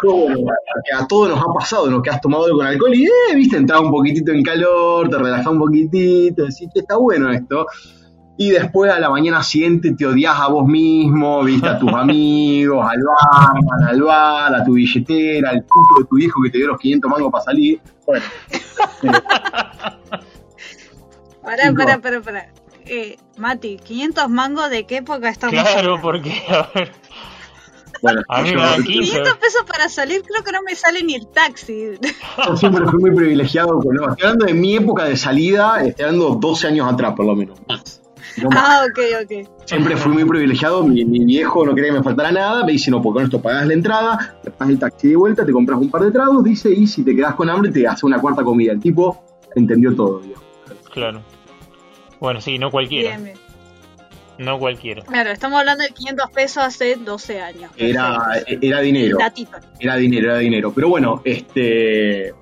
Bueno, 0.04 0.36
que 0.84 0.94
a 0.96 1.06
todos 1.06 1.30
nos 1.30 1.40
ha 1.40 1.52
pasado, 1.52 1.90
¿no? 1.90 2.00
Que 2.00 2.10
has 2.10 2.20
tomado 2.20 2.44
algo 2.44 2.58
con 2.58 2.66
alcohol 2.66 2.94
y, 2.94 3.06
eh, 3.06 3.34
viste, 3.34 3.56
entras 3.56 3.80
un 3.80 3.90
poquitito 3.90 4.30
en 4.30 4.42
calor, 4.42 5.08
te 5.08 5.18
relajas 5.18 5.48
un 5.48 5.58
poquitito, 5.58 6.44
decís 6.44 6.68
que 6.72 6.80
está 6.80 6.96
bueno 6.96 7.30
esto. 7.32 7.66
Y 8.42 8.48
después 8.52 8.90
a 8.90 8.98
la 8.98 9.10
mañana 9.10 9.42
siguiente 9.42 9.92
te 9.92 10.06
odias 10.06 10.34
a 10.40 10.48
vos 10.48 10.66
mismo, 10.66 11.44
viste 11.44 11.68
a 11.68 11.78
tus 11.78 11.92
amigos, 11.92 12.86
al 12.90 12.98
bar, 13.02 13.52
al 13.86 14.02
bar, 14.02 14.54
a 14.54 14.64
tu 14.64 14.72
billetera, 14.72 15.50
al 15.50 15.62
puto 15.64 16.00
de 16.00 16.06
tu 16.06 16.16
hijo 16.16 16.40
que 16.42 16.48
te 16.48 16.56
dio 16.56 16.68
los 16.68 16.78
500 16.78 17.10
mangos 17.10 17.30
para 17.30 17.44
salir. 17.44 17.78
Bueno, 18.06 18.24
Pará, 21.42 21.72
pará, 21.76 22.00
pará, 22.00 22.20
pará. 22.22 22.48
Eh, 22.86 23.18
Mati, 23.36 23.76
500 23.76 24.28
mangos 24.30 24.70
de 24.70 24.86
qué 24.86 24.96
época 24.98 25.28
estamos 25.28 25.52
Claro, 25.60 25.78
hablando? 25.96 26.00
porque, 26.00 26.32
a 26.48 26.66
ver, 26.74 26.92
bueno 28.00 28.22
A 28.30 28.40
mí 28.40 28.50
yo, 28.52 28.56
me 28.56 28.62
dan 28.62 28.82
15. 28.82 29.00
500 29.10 29.36
pesos 29.36 29.64
para 29.66 29.88
salir 29.90 30.22
creo 30.22 30.42
que 30.42 30.52
no 30.52 30.62
me 30.62 30.74
sale 30.74 31.02
ni 31.02 31.14
el 31.14 31.26
taxi. 31.28 31.90
yo 32.46 32.56
siempre 32.56 32.86
fui 32.86 33.00
muy 33.00 33.14
privilegiado 33.14 33.78
con 33.80 33.94
no, 33.94 34.08
Estoy 34.08 34.24
hablando 34.28 34.46
de 34.46 34.54
mi 34.54 34.76
época 34.76 35.04
de 35.04 35.18
salida, 35.18 35.84
estoy 35.84 36.06
hablando 36.06 36.36
12 36.36 36.68
años 36.68 36.90
atrás 36.90 37.12
por 37.14 37.26
lo 37.26 37.36
menos. 37.36 37.58
Más. 37.68 37.99
Ah, 38.52 38.86
ok, 38.88 38.98
ok. 39.24 39.48
Siempre 39.66 39.96
fui 39.96 40.12
muy 40.12 40.24
privilegiado, 40.24 40.82
mi, 40.84 41.04
mi 41.04 41.24
viejo 41.24 41.64
no 41.64 41.74
quería 41.74 41.90
que 41.92 41.98
me 41.98 42.02
faltara 42.02 42.30
nada, 42.32 42.64
me 42.64 42.72
dice, 42.72 42.90
no, 42.90 43.00
porque 43.02 43.16
con 43.16 43.24
esto 43.24 43.40
pagas 43.40 43.66
la 43.66 43.74
entrada, 43.74 44.38
te 44.42 44.50
pagas 44.50 44.72
el 44.72 44.78
taxi 44.78 45.08
de 45.08 45.16
vuelta, 45.16 45.44
te 45.44 45.52
compras 45.52 45.78
un 45.78 45.90
par 45.90 46.02
de 46.02 46.10
tragos, 46.10 46.42
dice, 46.44 46.70
y 46.70 46.86
si 46.86 47.02
te 47.04 47.14
quedas 47.14 47.34
con 47.34 47.48
hambre 47.50 47.70
te 47.70 47.86
hace 47.86 48.06
una 48.06 48.18
cuarta 48.20 48.42
comida. 48.42 48.72
El 48.72 48.80
tipo 48.80 49.24
entendió 49.54 49.94
todo, 49.94 50.20
digamos. 50.20 50.44
claro. 50.92 51.22
Bueno, 52.20 52.40
sí, 52.40 52.58
no 52.58 52.70
cualquiera. 52.70 53.16
Bien, 53.16 53.24
bien. 53.24 53.50
No 54.38 54.58
cualquiera. 54.58 55.02
Claro, 55.02 55.30
estamos 55.30 55.58
hablando 55.58 55.84
de 55.84 55.90
500 55.90 56.30
pesos 56.30 56.62
hace 56.62 56.96
12 56.96 57.40
años. 57.40 57.70
Era, 57.76 58.42
era 58.46 58.80
dinero, 58.80 59.18
Datito. 59.18 59.58
era 59.78 59.96
dinero, 59.96 60.30
era 60.30 60.38
dinero. 60.38 60.72
Pero 60.74 60.88
bueno, 60.88 61.20
este 61.24 62.34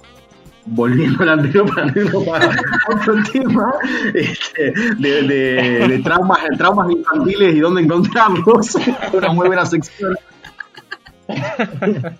volviendo 0.71 1.23
al 1.23 1.29
anterior 1.31 1.67
para 1.75 1.87
no 1.87 2.01
irnos 2.01 2.25
para 2.25 2.51
otro 2.95 3.15
tema 3.33 3.73
este, 4.15 4.73
de, 4.99 5.23
de- 5.23 5.89
de 5.89 5.99
traumas, 6.01 6.39
traumas 6.57 6.91
infantiles 6.91 7.55
y 7.55 7.61
dónde 7.61 7.83
encontrarlos. 7.83 8.77
Una 9.13 9.29
muy 9.33 9.47
buena 9.49 9.67
sección. 9.67 10.15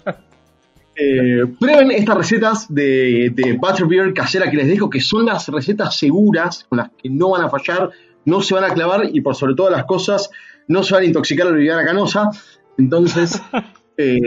Eh, 1.01 1.45
prueben 1.61 1.93
estas 1.93 2.17
recetas 2.17 2.67
de, 2.75 3.31
de 3.33 3.53
Butterbeer 3.53 4.13
casera 4.13 4.51
que 4.51 4.57
les 4.57 4.67
dejo, 4.67 4.91
que 4.91 5.01
son 5.01 5.27
las 5.27 5.47
recetas 5.47 5.97
seguras, 5.97 6.67
con 6.69 6.79
las 6.79 6.91
que 7.01 7.09
no 7.09 7.31
van 7.31 7.43
a 7.45 7.49
fallar, 7.49 7.91
no 8.25 8.41
se 8.41 8.55
van 8.55 8.65
a 8.65 8.71
clavar 8.75 9.03
y 9.13 9.21
por 9.21 9.37
sobre 9.37 9.55
todas 9.55 9.71
las 9.71 9.85
cosas 9.85 10.29
no 10.67 10.83
se 10.83 10.95
van 10.95 11.05
a 11.05 11.07
intoxicar 11.07 11.47
a 11.47 11.51
la 11.53 11.85
Canosa. 11.85 12.31
Entonces, 12.77 13.41
eh, 13.97 14.19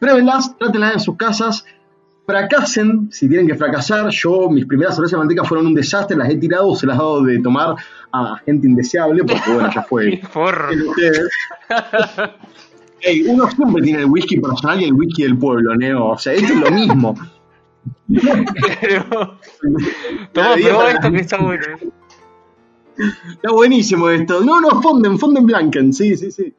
pruébenlas, 0.00 0.58
trátenlas 0.58 0.94
en 0.94 1.00
sus 1.00 1.16
casas, 1.16 1.64
fracasen 2.26 3.08
si 3.10 3.28
tienen 3.28 3.46
que 3.46 3.54
fracasar. 3.54 4.08
Yo, 4.10 4.48
mis 4.50 4.66
primeras 4.66 4.94
cervezas 4.94 5.12
de 5.12 5.18
manteca 5.18 5.44
fueron 5.44 5.66
un 5.66 5.74
desastre, 5.74 6.16
las 6.16 6.30
he 6.30 6.36
tirado, 6.36 6.74
se 6.76 6.86
las 6.86 6.96
he 6.96 6.98
dado 6.98 7.22
de 7.22 7.38
tomar 7.40 7.76
a 8.12 8.36
gente 8.44 8.66
indeseable, 8.68 9.24
porque 9.24 9.52
bueno, 9.52 9.70
ya 9.74 9.82
fue 9.82 10.20
Porro. 10.32 10.72
en 10.72 10.82
ustedes. 10.88 11.28
Ey, 13.00 13.22
uno 13.22 13.50
siempre 13.50 13.82
tiene 13.82 14.00
el 14.00 14.04
whisky 14.06 14.38
personal 14.40 14.80
y 14.80 14.84
el 14.84 14.92
whisky 14.94 15.24
del 15.24 15.36
pueblo, 15.36 15.74
Neo. 15.74 16.10
O 16.10 16.18
sea, 16.18 16.32
esto 16.34 16.52
es 16.52 16.60
lo 16.60 16.70
mismo. 16.70 17.14
Pero- 18.80 19.38
Toma, 20.32 20.54
probá 20.54 20.90
esto 20.92 21.10
que 21.10 21.18
está 21.18 21.38
bueno. 21.38 21.64
Está 23.32 23.50
buenísimo 23.50 24.08
esto. 24.08 24.40
No, 24.44 24.60
no, 24.60 24.80
Fonden, 24.80 25.18
Fonden 25.18 25.46
Blanken, 25.46 25.92
sí, 25.92 26.16
sí, 26.16 26.30
sí. 26.30 26.54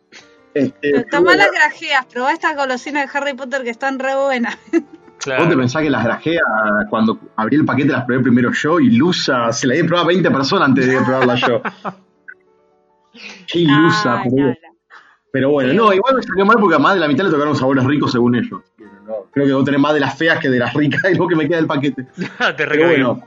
Este, 0.53 1.03
Tomá 1.05 1.24
bueno, 1.24 1.43
las 1.43 1.51
grajeas, 1.51 2.05
probá 2.07 2.34
estas 2.34 2.55
golosinas 2.57 3.11
de 3.11 3.18
Harry 3.18 3.34
Potter 3.34 3.64
que 3.64 3.70
están 3.70 3.97
re 3.99 4.16
buenas. 4.16 4.57
¿Vos 5.16 5.26
te 5.26 5.32
Claro. 5.36 5.57
pensás 5.57 5.82
que 5.82 5.89
las 5.89 6.03
grajeas, 6.03 6.43
cuando 6.89 7.18
abrí 7.38 7.55
el 7.55 7.66
paquete 7.66 7.93
las 7.93 8.03
probé 8.05 8.22
primero 8.24 8.51
yo 8.51 8.80
y 8.80 8.89
Lusa, 8.91 9.51
se 9.53 9.68
la 9.68 9.74
di 9.76 9.80
a 9.82 9.86
probar 9.86 10.03
a 10.05 10.07
20 10.07 10.32
personas 10.32 10.70
antes 10.70 10.86
de 10.88 10.97
probarla 11.01 11.36
yo? 11.36 11.61
Qué 13.47 13.59
ilusa, 13.59 14.22
Ah, 14.22 14.24
no. 14.32 14.53
Pero 15.32 15.49
bueno, 15.51 15.74
no, 15.74 15.93
igual 15.93 16.16
me 16.16 16.22
salió 16.24 16.45
mal 16.45 16.57
porque 16.59 16.76
a 16.76 16.80
más 16.80 16.93
de 16.93 16.99
la 16.99 17.07
mitad 17.07 17.26
le 17.26 17.32
tocaron 17.32 17.55
sabores 17.55 17.84
ricos 17.86 18.11
según 18.11 18.36
ellos. 18.36 18.61
No, 19.07 19.14
creo 19.32 19.45
que 19.47 19.53
vos 19.53 19.66
tenés 19.66 19.80
más 19.82 19.93
de 19.93 19.99
las 19.99 20.16
feas 20.18 20.39
que 20.39 20.49
de 20.49 20.59
las 20.59 20.74
ricas 20.74 21.01
y 21.11 21.16
lo 21.16 21.28
que 21.28 21.36
me 21.36 21.47
queda 21.47 21.57
del 21.57 21.68
paquete. 21.68 22.03
Te 22.57 22.68
Pero 22.68 22.88
bueno, 22.88 23.22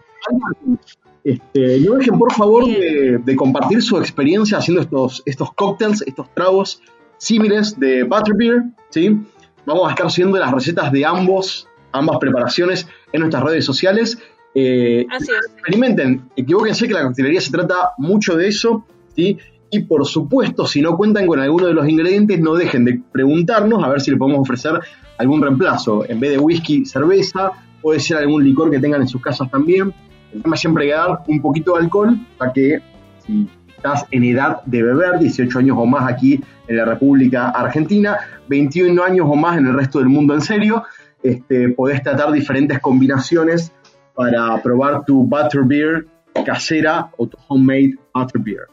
este, 1.24 1.80
no 1.80 1.95
dejen 1.95 2.18
por 2.18 2.32
favor 2.32 2.64
de, 2.66 3.18
de 3.24 3.37
compartir 3.37 3.82
su 3.82 3.99
experiencia 3.99 4.59
haciendo 4.59 4.82
estos, 4.82 5.22
estos 5.26 5.53
cócteles, 5.55 6.03
estos 6.03 6.32
tragos 6.34 6.80
símiles 7.18 7.78
de 7.78 8.05
Butterbeer, 8.05 8.62
¿sí? 8.91 9.20
Vamos 9.64 9.89
a 9.89 9.91
estar 9.91 10.09
subiendo 10.11 10.39
las 10.39 10.53
recetas 10.53 10.93
de 10.93 11.05
ambos, 11.05 11.68
ambas 11.99 12.18
preparaciones 12.18 12.86
en 13.12 13.20
nuestras 13.20 13.42
redes 13.42 13.64
sociales. 13.64 14.18
Eh, 14.55 15.07
Así 15.11 15.30
es. 15.30 15.53
experimenten, 15.53 16.30
equivóquense 16.36 16.88
que 16.88 16.94
la 16.94 17.03
coctelería 17.03 17.40
se 17.40 17.51
trata 17.51 17.92
mucho 17.99 18.36
de 18.36 18.49
eso, 18.49 18.86
¿sí? 19.14 19.38
Y 19.70 19.80
por 19.80 20.07
supuesto, 20.07 20.66
si 20.66 20.80
no 20.80 20.97
cuentan 20.97 21.26
con 21.26 21.40
alguno 21.40 21.66
de 21.66 21.74
los 21.74 21.88
ingredientes, 21.88 22.40
no 22.40 22.55
dejen 22.55 22.84
de 22.84 23.01
preguntarnos 23.12 23.82
a 23.82 23.88
ver 23.88 24.01
si 24.01 24.11
le 24.11 24.16
podemos 24.16 24.40
ofrecer 24.40 24.78
algún 25.18 25.42
reemplazo. 25.42 26.09
En 26.09 26.20
vez 26.20 26.30
de 26.30 26.38
whisky, 26.38 26.84
cerveza, 26.84 27.53
puede 27.83 28.00
ser 28.00 28.18
algún 28.18 28.45
licor 28.45 28.71
que 28.71 28.79
tengan 28.79 29.03
en 29.03 29.08
sus 29.08 29.21
casas 29.21 29.50
también. 29.50 29.92
El 30.33 30.42
tema 30.42 30.54
es 30.54 30.61
siempre 30.61 30.88
dar 30.88 31.21
un 31.26 31.41
poquito 31.41 31.75
de 31.75 31.80
alcohol 31.80 32.18
para 32.38 32.53
que 32.53 32.80
si 33.26 33.49
estás 33.68 34.07
en 34.11 34.25
edad 34.25 34.62
de 34.64 34.83
beber, 34.83 35.18
18 35.18 35.58
años 35.58 35.76
o 35.79 35.87
más 35.87 36.11
aquí 36.11 36.41
en 36.68 36.76
la 36.76 36.84
República 36.84 37.50
Argentina, 37.50 38.16
21 38.49 39.03
años 39.03 39.26
o 39.29 39.34
más 39.37 39.58
en 39.58 39.66
el 39.66 39.75
resto 39.75 39.99
del 39.99 40.08
mundo 40.08 40.34
en 40.34 40.41
serio, 40.41 40.84
este, 41.30 41.68
podés 41.70 42.03
tratar 42.03 42.32
diferentes 42.32 42.78
combinaciones 42.80 43.72
para 44.14 44.61
probar 44.62 45.04
tu 45.04 45.22
butterbeer 45.24 46.07
casera 46.44 47.11
o 47.16 47.26
tu 47.26 47.36
homemade 47.48 47.94
butterbeer. 48.14 48.66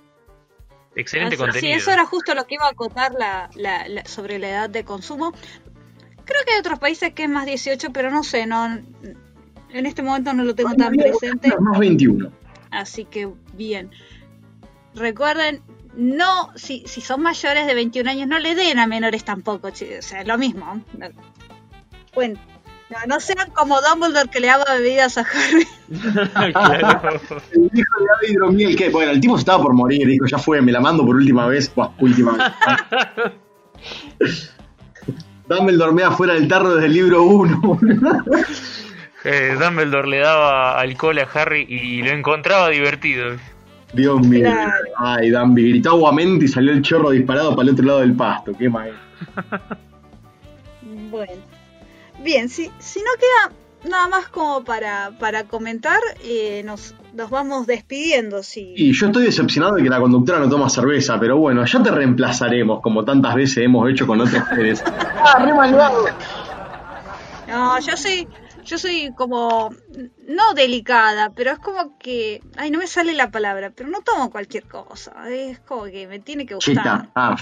Excelente 0.96 1.36
Así- 1.36 1.44
contenido. 1.44 1.74
Sí, 1.74 1.80
eso 1.82 1.92
era 1.92 2.06
justo 2.06 2.34
lo 2.36 2.46
que 2.46 2.56
iba 2.56 2.66
a 2.66 2.70
acotar 2.72 3.14
la, 3.14 3.50
la- 3.56 3.88
la- 3.88 4.06
sobre 4.06 4.38
la 4.40 4.50
edad 4.50 4.70
de 4.70 4.84
consumo. 4.84 5.34
Creo 6.26 6.42
que 6.46 6.54
hay 6.54 6.60
otros 6.60 6.80
países 6.80 7.14
que 7.14 7.24
es 7.24 7.30
más 7.30 7.46
18, 7.46 7.92
pero 7.92 8.12
no 8.12 8.24
sé, 8.24 8.46
no 8.46 8.66
en 8.66 9.86
este 9.86 10.04
momento 10.04 10.34
no 10.34 10.44
lo 10.44 10.54
tengo 10.56 10.74
tan 10.76 10.94
presente. 10.94 11.52
Más 11.60 11.80
21. 11.80 12.32
Así 12.72 13.06
que 13.06 13.30
bien. 13.56 13.90
Recuerden, 14.96 15.62
no, 15.96 16.52
si, 16.56 16.84
si 16.86 17.02
son 17.02 17.22
mayores 17.22 17.66
de 17.66 17.74
21 17.74 18.10
años, 18.10 18.28
no 18.28 18.38
le 18.40 18.54
den 18.56 18.78
a 18.80 18.86
menores 18.88 19.24
tampoco, 19.24 19.70
o 19.70 19.76
sea, 19.76 20.22
es 20.22 20.28
lo 20.28 20.38
mismo. 20.38 20.82
No, 22.14 22.16
Bueno, 22.16 22.40
no, 22.90 22.98
no 23.08 23.20
sean 23.20 23.50
como 23.52 23.80
Dumbledore 23.82 24.30
que 24.30 24.40
le 24.40 24.48
daba 24.48 24.66
bebidas 24.76 25.18
a 25.18 25.22
Harry. 25.22 25.68
Claro. 26.54 27.22
El 27.52 27.70
hijo 27.74 27.96
Dromiel, 28.34 28.76
que 28.76 28.90
bueno, 28.90 29.12
el 29.12 29.20
tipo 29.20 29.38
estaba 29.38 29.62
por 29.62 29.74
morir, 29.74 30.08
dijo, 30.08 30.26
ya 30.26 30.38
fue, 30.38 30.62
me 30.62 30.72
la 30.72 30.80
mando 30.80 31.06
por 31.06 31.16
última 31.16 31.48
vez. 31.48 31.72
Última 32.00 32.54
vez. 34.20 34.52
Dumbledore 35.48 35.92
me 35.92 36.04
afuera 36.04 36.34
del 36.34 36.48
tarro 36.48 36.76
desde 36.76 36.88
el 36.88 36.94
libro 36.94 37.24
1. 37.24 37.80
Eh, 39.26 39.56
Dumbledore 39.60 40.08
le 40.08 40.20
daba 40.20 40.80
alcohol 40.80 41.20
a 41.20 41.28
Harry 41.34 41.66
y 41.70 42.02
lo 42.02 42.12
encontraba 42.12 42.70
divertido. 42.70 43.38
Dios 43.94 44.22
mío. 44.28 44.42
Claro. 44.42 44.74
Ay, 44.98 45.30
Dumby, 45.30 45.70
gritó 45.70 45.92
aguamente 45.92 46.46
y 46.46 46.48
salió 46.48 46.72
el 46.72 46.82
chorro 46.82 47.12
disparado 47.12 47.56
para 47.56 47.68
el 47.70 47.74
otro 47.74 47.86
lado 47.86 48.00
del 48.00 48.14
pasto. 48.14 48.52
Qué 48.58 48.70
mal. 48.70 48.92
Bueno, 51.12 51.42
bien, 52.24 52.50
si, 52.50 52.72
si 52.80 53.00
no 53.00 53.12
queda 53.20 53.56
nada 53.90 54.08
más 54.08 54.28
como 54.28 54.64
para, 54.64 55.12
para 55.20 55.44
comentar, 55.44 56.00
eh, 56.24 56.64
nos, 56.66 56.96
nos 57.14 57.30
vamos 57.30 57.68
despidiendo. 57.68 58.44
Si, 58.44 58.74
Y 58.76 58.94
yo 58.94 59.08
estoy 59.08 59.26
decepcionado 59.26 59.76
de 59.76 59.84
que 59.84 59.90
la 59.90 60.00
conductora 60.00 60.40
no 60.40 60.50
toma 60.50 60.70
cerveza, 60.70 61.20
pero 61.20 61.38
bueno, 61.38 61.66
ya 61.66 61.84
te 61.84 61.92
reemplazaremos 61.92 62.82
como 62.82 63.04
tantas 63.04 63.36
veces 63.36 63.58
hemos 63.58 63.90
hecho 63.90 64.08
con 64.08 64.22
otros 64.22 64.44
seres. 64.50 64.84
¡Ah, 64.88 65.44
re 65.44 65.54
malvado! 65.54 66.06
No, 67.48 67.80
yo 67.80 67.98
soy, 67.98 68.28
yo 68.64 68.78
soy 68.78 69.14
como, 69.16 69.70
no 70.28 70.54
delicada, 70.56 71.32
pero 71.36 71.52
es 71.52 71.60
como 71.60 71.98
que, 72.00 72.42
ay, 72.58 72.72
no 72.72 72.80
me 72.80 72.88
sale 72.88 73.14
la 73.14 73.32
palabra, 73.32 73.72
pero 73.76 73.90
no 73.90 74.02
tomo 74.02 74.32
cualquier 74.32 74.64
cosa, 74.64 75.14
es 75.30 75.60
como 75.60 75.84
que 75.84 76.08
me 76.08 76.20
tiene 76.20 76.46
que 76.46 76.56
gustar. 76.56 76.76
Chita. 76.76 77.10
Ah. 77.16 77.36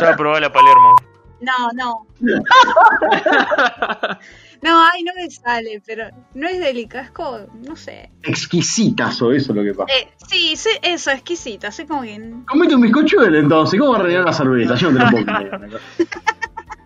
Ya 0.00 0.16
probé 0.16 0.40
la 0.40 0.52
Palermo. 0.52 1.09
No, 1.40 1.70
no. 1.74 2.06
No, 4.62 4.84
ay, 4.92 5.02
no 5.04 5.12
me 5.16 5.30
sale, 5.30 5.82
pero 5.86 6.10
no 6.34 6.46
es 6.46 6.58
delicada, 6.60 7.04
es 7.04 7.10
como, 7.12 7.38
no 7.66 7.74
sé. 7.76 8.10
Exquisitas 8.22 9.22
o 9.22 9.32
eso 9.32 9.52
es 9.52 9.56
lo 9.56 9.62
que 9.64 9.72
pasa. 9.72 9.90
Eh, 9.90 10.08
sí, 10.28 10.54
sí, 10.54 10.68
eso, 10.82 11.10
exquisita, 11.12 11.68
así 11.68 11.86
como 11.86 12.02
que... 12.02 12.20
Comete 12.46 12.74
un 12.74 12.82
bizcochuelo 12.82 13.38
entonces, 13.38 13.80
¿cómo 13.80 13.92
va 13.92 14.00
a 14.00 14.02
rellenar 14.02 14.26
la 14.26 14.32
cerveza? 14.34 14.74
Yo 14.74 14.90
no 14.92 14.98
te 14.98 15.04
lo 15.04 15.10
puedo 15.10 15.24
creer. 15.24 15.80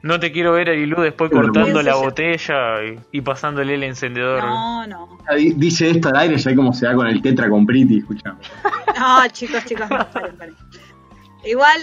No 0.05 0.20
te 0.20 0.31
quiero 0.32 0.52
ver 0.52 0.68
a 0.68 0.72
Lilú 0.74 1.01
después 1.01 1.31
Pero 1.31 1.44
cortando 1.44 1.81
la 1.82 1.94
botella 1.97 2.85
y, 2.85 3.01
y 3.10 3.20
pasándole 3.22 3.74
el 3.74 3.85
encendedor. 3.85 4.44
No, 4.44 4.86
no. 4.86 5.18
Di- 5.35 5.55
Dice 5.56 5.89
esto 5.90 6.10
al 6.10 6.16
aire, 6.18 6.39
¿sabes 6.39 6.59
cómo 6.59 6.74
se 6.74 6.85
da 6.85 6.94
con 6.94 7.06
el 7.06 7.22
tetra 7.22 7.48
con 7.48 7.64
Priti? 7.66 7.98
Escuchame. 7.98 8.39
No, 8.98 9.26
chicos, 9.28 9.64
chicos, 9.64 9.89
no, 9.89 10.06
paren, 10.10 10.36
paren. 10.36 10.55
Igual 11.47 11.81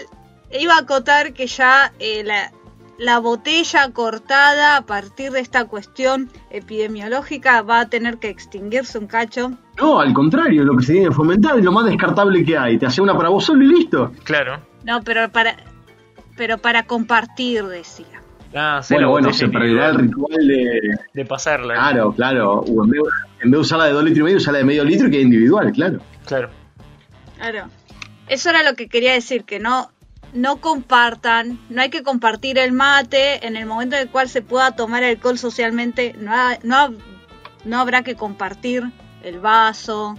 iba 0.52 0.76
a 0.76 0.80
acotar 0.81 1.34
que 1.34 1.48
ya 1.48 1.91
eh, 1.98 2.22
la, 2.23 2.52
la 3.02 3.18
botella 3.18 3.91
cortada 3.91 4.78
a 4.78 4.86
partir 4.86 5.32
de 5.32 5.40
esta 5.40 5.65
cuestión 5.65 6.30
epidemiológica 6.52 7.64
va 7.64 7.80
a 7.82 7.90
tener 7.90 8.19
que 8.19 8.30
extinguirse 8.30 8.99
un 8.99 9.07
cacho. 9.07 9.53
No, 9.80 9.99
al 9.99 10.14
contrario, 10.14 10.64
lo 10.64 10.78
que 10.78 10.86
se 10.86 10.94
tiene 10.94 11.07
que 11.07 11.15
fomentar 11.15 11.57
es 11.57 11.65
lo 11.65 11.72
más 11.72 11.86
descartable 11.86 12.45
que 12.45 12.56
hay. 12.56 12.78
Te 12.78 12.86
hace 12.86 13.02
una 13.02 13.18
para 13.18 13.30
vos 13.30 13.44
solo 13.44 13.64
y 13.64 13.69
listo. 13.69 14.11
Claro. 14.23 14.61
No, 14.86 15.02
pero 15.02 15.32
para 15.32 15.56
pero 16.38 16.60
para 16.60 16.84
compartir, 16.84 17.64
decía. 17.65 18.22
Ah, 18.53 18.78
hacer 18.78 18.98
Bueno, 18.98 19.10
bueno, 19.10 19.34
se 19.34 19.48
perderá 19.48 19.90
el 19.90 19.98
ritual 19.98 20.48
de. 20.48 20.80
de 21.11 21.26
pasarla. 21.26 21.73
Claro, 21.73 22.11
claro. 22.11 22.60
O 22.60 22.84
en, 22.84 22.91
vez, 22.91 23.02
en 23.41 23.49
vez 23.49 23.57
de 23.57 23.57
usarla 23.57 23.86
de 23.86 23.94
dos 23.94 24.03
litros 24.03 24.19
y 24.19 24.23
medio, 24.23 24.38
usarla 24.38 24.60
de 24.60 24.65
medio 24.65 24.84
litro 24.84 25.07
y 25.07 25.11
que 25.11 25.22
individual, 25.22 25.72
claro. 25.72 25.99
Claro. 26.28 26.52
Claro. 27.38 27.65
Eso 28.28 28.49
era 28.52 28.61
lo 28.61 28.76
que 28.76 28.88
quería 28.88 29.14
decir, 29.14 29.44
que 29.44 29.60
no 29.60 29.90
no 30.34 30.58
compartan, 30.62 31.60
no 31.70 31.82
hay 31.82 31.90
que 31.90 32.03
compartir 32.03 32.58
el 32.58 32.72
mate 32.72 33.45
en 33.45 33.56
el 33.56 33.66
momento 33.66 33.95
en 33.95 34.03
el 34.03 34.10
cual 34.10 34.30
se 34.30 34.41
pueda 34.41 34.76
tomar 34.76 35.03
alcohol 35.03 35.38
socialmente, 35.38 36.14
no, 36.18 36.32
ha- 36.34 36.58
no, 36.64 36.94
no 37.66 37.80
habrá 37.80 38.03
que 38.03 38.16
compartir 38.16 38.84
el 39.24 39.40
vaso, 39.40 40.18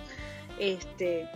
este 0.59 1.27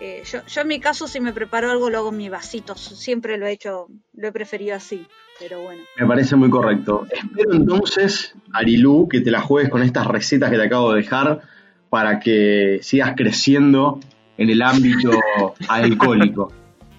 eh, 0.00 0.22
yo, 0.30 0.40
yo 0.46 0.62
en 0.62 0.68
mi 0.68 0.80
caso 0.80 1.06
si 1.06 1.20
me 1.20 1.32
preparo 1.32 1.70
algo 1.70 1.88
lo 1.88 1.98
hago 1.98 2.08
en 2.10 2.16
mi 2.16 2.28
vasito, 2.28 2.74
siempre 2.74 3.38
lo 3.38 3.46
he 3.46 3.52
hecho, 3.52 3.86
lo 4.14 4.28
he 4.28 4.32
preferido 4.32 4.74
así, 4.74 5.06
pero 5.38 5.62
bueno. 5.62 5.82
Me 5.98 6.06
parece 6.06 6.34
muy 6.36 6.50
correcto. 6.50 7.06
Espero 7.10 7.54
entonces, 7.54 8.34
Arilú, 8.52 9.08
que 9.08 9.20
te 9.20 9.30
la 9.30 9.40
juegues 9.40 9.70
con 9.70 9.82
estas 9.82 10.06
recetas 10.06 10.50
que 10.50 10.56
te 10.56 10.64
acabo 10.64 10.92
de 10.92 11.02
dejar 11.02 11.42
para 11.90 12.18
que 12.18 12.80
sigas 12.82 13.12
creciendo 13.16 14.00
en 14.36 14.50
el 14.50 14.62
ámbito 14.62 15.10
alcohólico. 15.68 16.52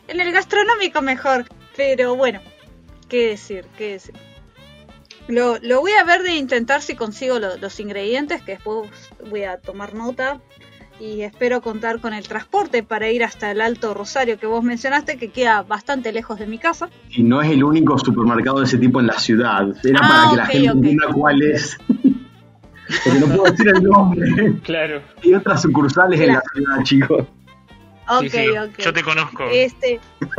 En 0.07 0.19
el 0.21 0.31
gastronómico 0.31 1.01
mejor, 1.01 1.45
pero 1.75 2.15
bueno, 2.15 2.39
qué 3.09 3.29
decir, 3.29 3.65
qué 3.77 3.93
decir. 3.93 4.15
Lo, 5.27 5.57
lo 5.61 5.81
voy 5.81 5.91
a 5.93 6.03
ver 6.03 6.21
de 6.21 6.35
intentar 6.35 6.81
si 6.81 6.95
consigo 6.95 7.39
lo- 7.39 7.57
los 7.57 7.79
ingredientes, 7.79 8.41
que 8.43 8.53
después 8.53 8.89
voy 9.29 9.43
a 9.43 9.57
tomar 9.57 9.93
nota. 9.95 10.39
Y 10.97 11.23
espero 11.23 11.61
contar 11.61 11.99
con 11.99 12.13
el 12.13 12.25
transporte 12.25 12.81
para 12.81 13.09
ir 13.09 13.21
hasta 13.25 13.51
el 13.51 13.59
Alto 13.59 13.93
Rosario 13.93 14.39
que 14.39 14.45
vos 14.47 14.63
mencionaste, 14.63 15.17
que 15.17 15.29
queda 15.29 15.61
bastante 15.63 16.13
lejos 16.13 16.39
de 16.39 16.47
mi 16.47 16.57
casa. 16.57 16.89
Y 17.09 17.21
no 17.23 17.41
es 17.41 17.51
el 17.51 17.65
único 17.65 17.97
supermercado 17.99 18.59
de 18.59 18.65
ese 18.65 18.77
tipo 18.77 19.01
en 19.01 19.07
la 19.07 19.19
ciudad. 19.19 19.65
Era 19.83 19.99
Ah, 20.03 20.07
para 20.07 20.29
que 20.29 20.35
la 20.37 20.43
ok, 20.43 20.49
gente 20.51 20.69
ok. 20.69 20.75
entienda 20.75 21.07
cuál 21.13 21.41
es. 21.41 21.77
Porque 23.03 23.19
no 23.19 23.25
puedo 23.27 23.43
decir 23.51 23.67
el 23.67 23.83
nombre. 23.83 24.53
Claro. 24.63 25.01
Hay 25.23 25.33
otras 25.33 25.63
sucursales 25.63 26.19
en 26.21 26.27
la 26.33 26.41
ciudad, 26.53 26.83
chicos. 26.83 27.25
Ok, 28.07 28.21
Sí, 28.21 28.29
sí, 28.29 28.49
ok. 28.49 28.77
Yo 28.79 28.93
te 28.93 29.03
conozco. 29.03 29.43
Este. 29.51 29.99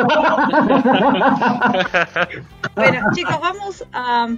bueno, 2.75 3.01
chicos, 3.15 3.41
vamos 3.41 3.85
a, 3.93 4.29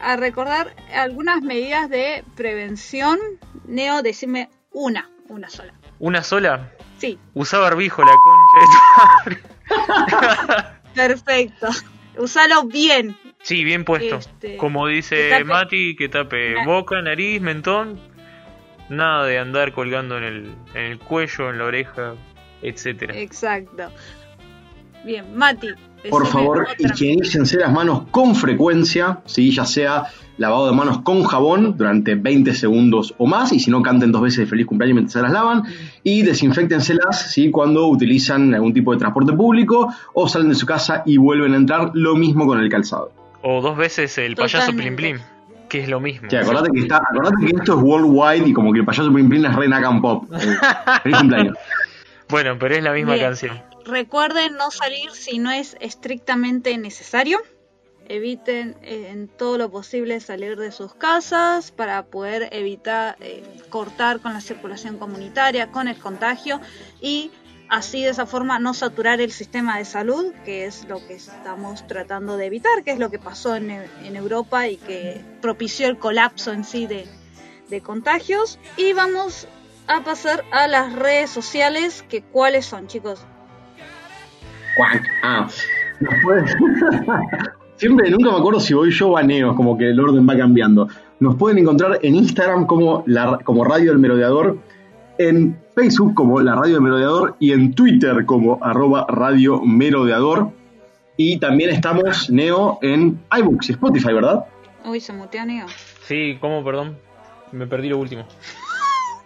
a 0.00 0.16
recordar 0.16 0.74
algunas 0.94 1.42
medidas 1.42 1.88
de 1.90 2.24
prevención. 2.36 3.18
Neo, 3.66 4.02
decime 4.02 4.50
una, 4.72 5.08
una 5.28 5.48
sola. 5.48 5.74
¿Una 5.98 6.22
sola? 6.22 6.70
Sí, 6.98 7.18
Usa 7.34 7.58
barbijo 7.58 8.02
la 8.04 8.12
concha 8.12 8.58
de 8.60 8.66
tu 8.66 9.40
madre. 9.76 10.72
Perfecto. 10.94 11.68
Usalo 12.18 12.64
bien. 12.64 13.16
Sí, 13.42 13.64
bien 13.64 13.84
puesto. 13.84 14.16
Este, 14.16 14.56
Como 14.56 14.86
que 14.86 14.92
dice 14.92 15.30
tape- 15.30 15.44
Mati, 15.44 15.96
que 15.96 16.08
tape 16.08 16.64
boca, 16.64 17.00
nariz, 17.02 17.40
mentón. 17.40 17.98
Nada 18.92 19.24
de 19.24 19.38
andar 19.38 19.72
colgando 19.72 20.18
en 20.18 20.24
el, 20.24 20.54
en 20.74 20.82
el 20.82 20.98
cuello, 20.98 21.48
en 21.48 21.56
la 21.56 21.64
oreja, 21.64 22.14
etcétera. 22.60 23.16
Exacto. 23.16 23.84
Bien, 25.02 25.24
Mati. 25.34 25.68
Por 26.10 26.26
favor, 26.26 26.66
higienícense 26.78 27.56
las 27.58 27.72
manos 27.72 28.02
con 28.10 28.34
frecuencia, 28.34 29.20
¿sí? 29.24 29.50
ya 29.50 29.64
sea 29.64 30.04
lavado 30.36 30.66
de 30.66 30.72
manos 30.72 31.00
con 31.02 31.22
jabón 31.22 31.76
durante 31.76 32.16
20 32.16 32.52
segundos 32.54 33.14
o 33.16 33.26
más, 33.26 33.52
y 33.52 33.60
si 33.60 33.70
no, 33.70 33.80
canten 33.82 34.12
dos 34.12 34.20
veces 34.20 34.46
feliz 34.46 34.66
cumpleaños 34.66 34.96
mientras 34.96 35.12
se 35.14 35.22
las 35.22 35.32
lavan, 35.32 35.62
y 36.02 36.22
desinfectenselas 36.22 37.30
¿sí? 37.30 37.50
cuando 37.50 37.86
utilizan 37.86 38.52
algún 38.52 38.74
tipo 38.74 38.92
de 38.92 38.98
transporte 38.98 39.32
público 39.32 39.94
o 40.12 40.28
salen 40.28 40.50
de 40.50 40.54
su 40.54 40.66
casa 40.66 41.02
y 41.06 41.16
vuelven 41.16 41.54
a 41.54 41.56
entrar, 41.56 41.92
lo 41.94 42.14
mismo 42.14 42.46
con 42.46 42.60
el 42.60 42.68
calzado. 42.68 43.10
O 43.42 43.62
dos 43.62 43.76
veces 43.76 44.18
el 44.18 44.36
payaso 44.36 44.72
Plim. 44.72 44.96
Plim, 44.96 45.18
que 45.72 45.80
es 45.80 45.88
lo 45.88 46.00
mismo. 46.00 46.28
Sí, 46.28 46.36
acordate 46.36 46.70
que, 46.70 46.80
está, 46.80 46.98
acordate 46.98 47.46
que 47.46 47.56
esto 47.56 47.78
es 47.78 47.82
worldwide 47.82 48.46
y 48.46 48.52
como 48.52 48.74
que 48.74 48.80
el 48.80 48.84
payaso 48.84 49.10
Plim 49.10 49.30
Plim 49.30 49.46
es 49.46 49.56
re 49.56 49.68
Nakan 49.68 50.02
Pop. 50.02 50.30
Eh, 50.30 50.38
feliz 51.02 51.18
cumpleaños. 51.18 51.56
Bueno, 52.28 52.58
pero 52.58 52.74
es 52.74 52.82
la 52.82 52.92
misma 52.92 53.14
Bien. 53.14 53.24
canción. 53.24 53.62
Recuerden 53.86 54.56
no 54.56 54.70
salir 54.70 55.12
si 55.12 55.38
no 55.38 55.50
es 55.50 55.78
estrictamente 55.80 56.76
necesario. 56.76 57.38
Eviten 58.06 58.76
eh, 58.82 59.08
en 59.12 59.28
todo 59.28 59.56
lo 59.56 59.70
posible 59.70 60.20
salir 60.20 60.58
de 60.58 60.72
sus 60.72 60.94
casas 60.94 61.70
para 61.70 62.02
poder 62.04 62.50
evitar 62.52 63.16
eh, 63.20 63.42
cortar 63.70 64.20
con 64.20 64.34
la 64.34 64.42
circulación 64.42 64.98
comunitaria, 64.98 65.70
con 65.70 65.88
el 65.88 65.96
contagio 65.96 66.60
y 67.00 67.30
así 67.72 68.02
de 68.02 68.10
esa 68.10 68.26
forma 68.26 68.58
no 68.58 68.74
saturar 68.74 69.22
el 69.22 69.32
sistema 69.32 69.78
de 69.78 69.86
salud, 69.86 70.26
que 70.44 70.66
es 70.66 70.86
lo 70.90 70.98
que 71.06 71.14
estamos 71.14 71.86
tratando 71.86 72.36
de 72.36 72.44
evitar, 72.44 72.84
que 72.84 72.90
es 72.90 72.98
lo 72.98 73.10
que 73.10 73.18
pasó 73.18 73.56
en, 73.56 73.70
en 73.70 74.14
Europa 74.14 74.68
y 74.68 74.76
que 74.76 75.22
propició 75.40 75.88
el 75.88 75.96
colapso 75.96 76.52
en 76.52 76.64
sí 76.64 76.86
de, 76.86 77.06
de 77.70 77.80
contagios. 77.80 78.58
Y 78.76 78.92
vamos 78.92 79.48
a 79.86 80.04
pasar 80.04 80.44
a 80.52 80.68
las 80.68 80.92
redes 80.92 81.30
sociales, 81.30 82.04
que 82.10 82.20
cuáles 82.20 82.66
son, 82.66 82.88
chicos. 82.88 83.24
Ah, 85.22 85.48
Siempre, 87.76 88.10
nunca 88.10 88.32
me 88.32 88.36
acuerdo 88.36 88.60
si 88.60 88.74
voy 88.74 88.90
yo 88.90 89.08
o 89.08 89.16
a 89.16 89.22
Neo, 89.22 89.56
como 89.56 89.78
que 89.78 89.88
el 89.88 89.98
orden 89.98 90.28
va 90.28 90.36
cambiando. 90.36 90.88
Nos 91.20 91.36
pueden 91.36 91.56
encontrar 91.56 91.98
en 92.02 92.16
Instagram 92.16 92.66
como, 92.66 93.02
como 93.44 93.64
Radio 93.64 93.92
del 93.92 93.98
Merodeador, 93.98 94.58
en 95.16 95.61
Facebook 95.74 96.14
como 96.14 96.40
la 96.40 96.54
Radio 96.54 96.74
del 96.74 96.82
Merodeador 96.82 97.36
y 97.38 97.52
en 97.52 97.74
Twitter 97.74 98.26
como 98.26 98.58
arroba 98.62 99.06
Radio 99.08 99.60
Merodeador. 99.62 100.50
Y 101.16 101.38
también 101.38 101.70
estamos, 101.70 102.30
Neo, 102.30 102.78
en 102.82 103.20
iBooks 103.38 103.70
y 103.70 103.72
Spotify, 103.72 104.12
¿verdad? 104.12 104.44
Uy, 104.84 105.00
se 105.00 105.12
muteó 105.12 105.44
Neo. 105.44 105.66
Sí, 106.06 106.36
¿cómo? 106.40 106.64
Perdón. 106.64 106.98
Me 107.52 107.66
perdí 107.66 107.88
lo 107.88 107.98
último. 107.98 108.26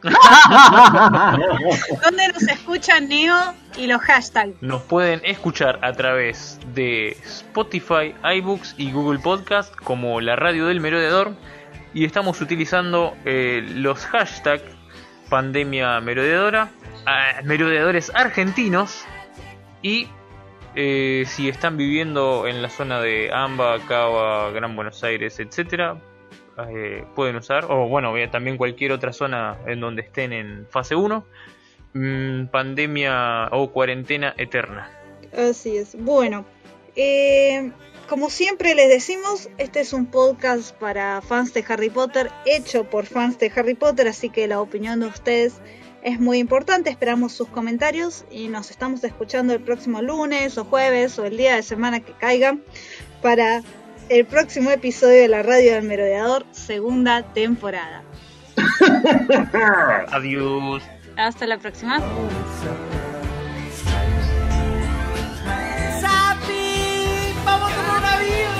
¿Dónde 2.02 2.28
nos 2.28 2.42
escucha 2.42 3.00
Neo 3.00 3.36
y 3.76 3.86
los 3.86 4.00
hashtags? 4.02 4.60
Nos 4.60 4.82
pueden 4.82 5.20
escuchar 5.24 5.78
a 5.82 5.92
través 5.92 6.60
de 6.74 7.16
Spotify, 7.24 8.14
iBooks 8.36 8.74
y 8.78 8.92
Google 8.92 9.18
Podcast 9.18 9.74
como 9.74 10.20
la 10.20 10.36
radio 10.36 10.66
del 10.66 10.80
merodeador. 10.80 11.32
Y 11.94 12.04
estamos 12.04 12.40
utilizando 12.40 13.16
eh, 13.24 13.66
los 13.74 14.04
hashtags 14.06 14.75
pandemia 15.28 16.00
merodeadora, 16.00 16.70
ah, 17.06 17.40
merodeadores 17.44 18.10
argentinos 18.14 19.04
y 19.82 20.08
eh, 20.74 21.24
si 21.26 21.48
están 21.48 21.76
viviendo 21.76 22.46
en 22.46 22.62
la 22.62 22.68
zona 22.68 23.00
de 23.00 23.32
Amba, 23.32 23.78
Cava, 23.88 24.50
Gran 24.50 24.76
Buenos 24.76 25.02
Aires, 25.02 25.40
etcétera, 25.40 25.98
eh, 26.68 27.04
pueden 27.14 27.36
usar, 27.36 27.66
o 27.70 27.88
bueno, 27.88 28.16
eh, 28.16 28.28
también 28.28 28.56
cualquier 28.56 28.92
otra 28.92 29.12
zona 29.12 29.58
en 29.66 29.80
donde 29.80 30.02
estén 30.02 30.32
en 30.32 30.66
fase 30.68 30.94
1, 30.94 31.24
mm, 31.94 32.46
pandemia 32.46 33.48
o 33.52 33.70
cuarentena 33.72 34.34
eterna. 34.36 34.90
Así 35.36 35.76
es. 35.76 35.96
Bueno, 35.98 36.44
eh, 36.94 37.70
como 38.08 38.30
siempre 38.30 38.74
les 38.74 38.88
decimos, 38.88 39.48
este 39.58 39.80
es 39.80 39.92
un 39.92 40.06
podcast 40.06 40.74
para 40.76 41.20
fans 41.22 41.52
de 41.54 41.64
Harry 41.68 41.90
Potter, 41.90 42.30
hecho 42.44 42.84
por 42.84 43.06
fans 43.06 43.38
de 43.38 43.52
Harry 43.54 43.74
Potter, 43.74 44.08
así 44.08 44.30
que 44.30 44.46
la 44.46 44.60
opinión 44.60 45.00
de 45.00 45.06
ustedes 45.06 45.54
es 46.02 46.20
muy 46.20 46.38
importante. 46.38 46.90
Esperamos 46.90 47.32
sus 47.32 47.48
comentarios 47.48 48.24
y 48.30 48.48
nos 48.48 48.70
estamos 48.70 49.02
escuchando 49.04 49.52
el 49.54 49.60
próximo 49.60 50.02
lunes 50.02 50.56
o 50.58 50.64
jueves 50.64 51.18
o 51.18 51.24
el 51.24 51.36
día 51.36 51.56
de 51.56 51.62
semana 51.62 52.00
que 52.00 52.12
caiga 52.12 52.56
para 53.22 53.62
el 54.08 54.24
próximo 54.24 54.70
episodio 54.70 55.22
de 55.22 55.28
la 55.28 55.42
Radio 55.42 55.74
del 55.74 55.84
Merodeador, 55.84 56.46
segunda 56.52 57.22
temporada. 57.32 58.04
Adiós. 60.12 60.82
Hasta 61.16 61.46
la 61.46 61.58
próxima. 61.58 62.00
you. 68.26 68.55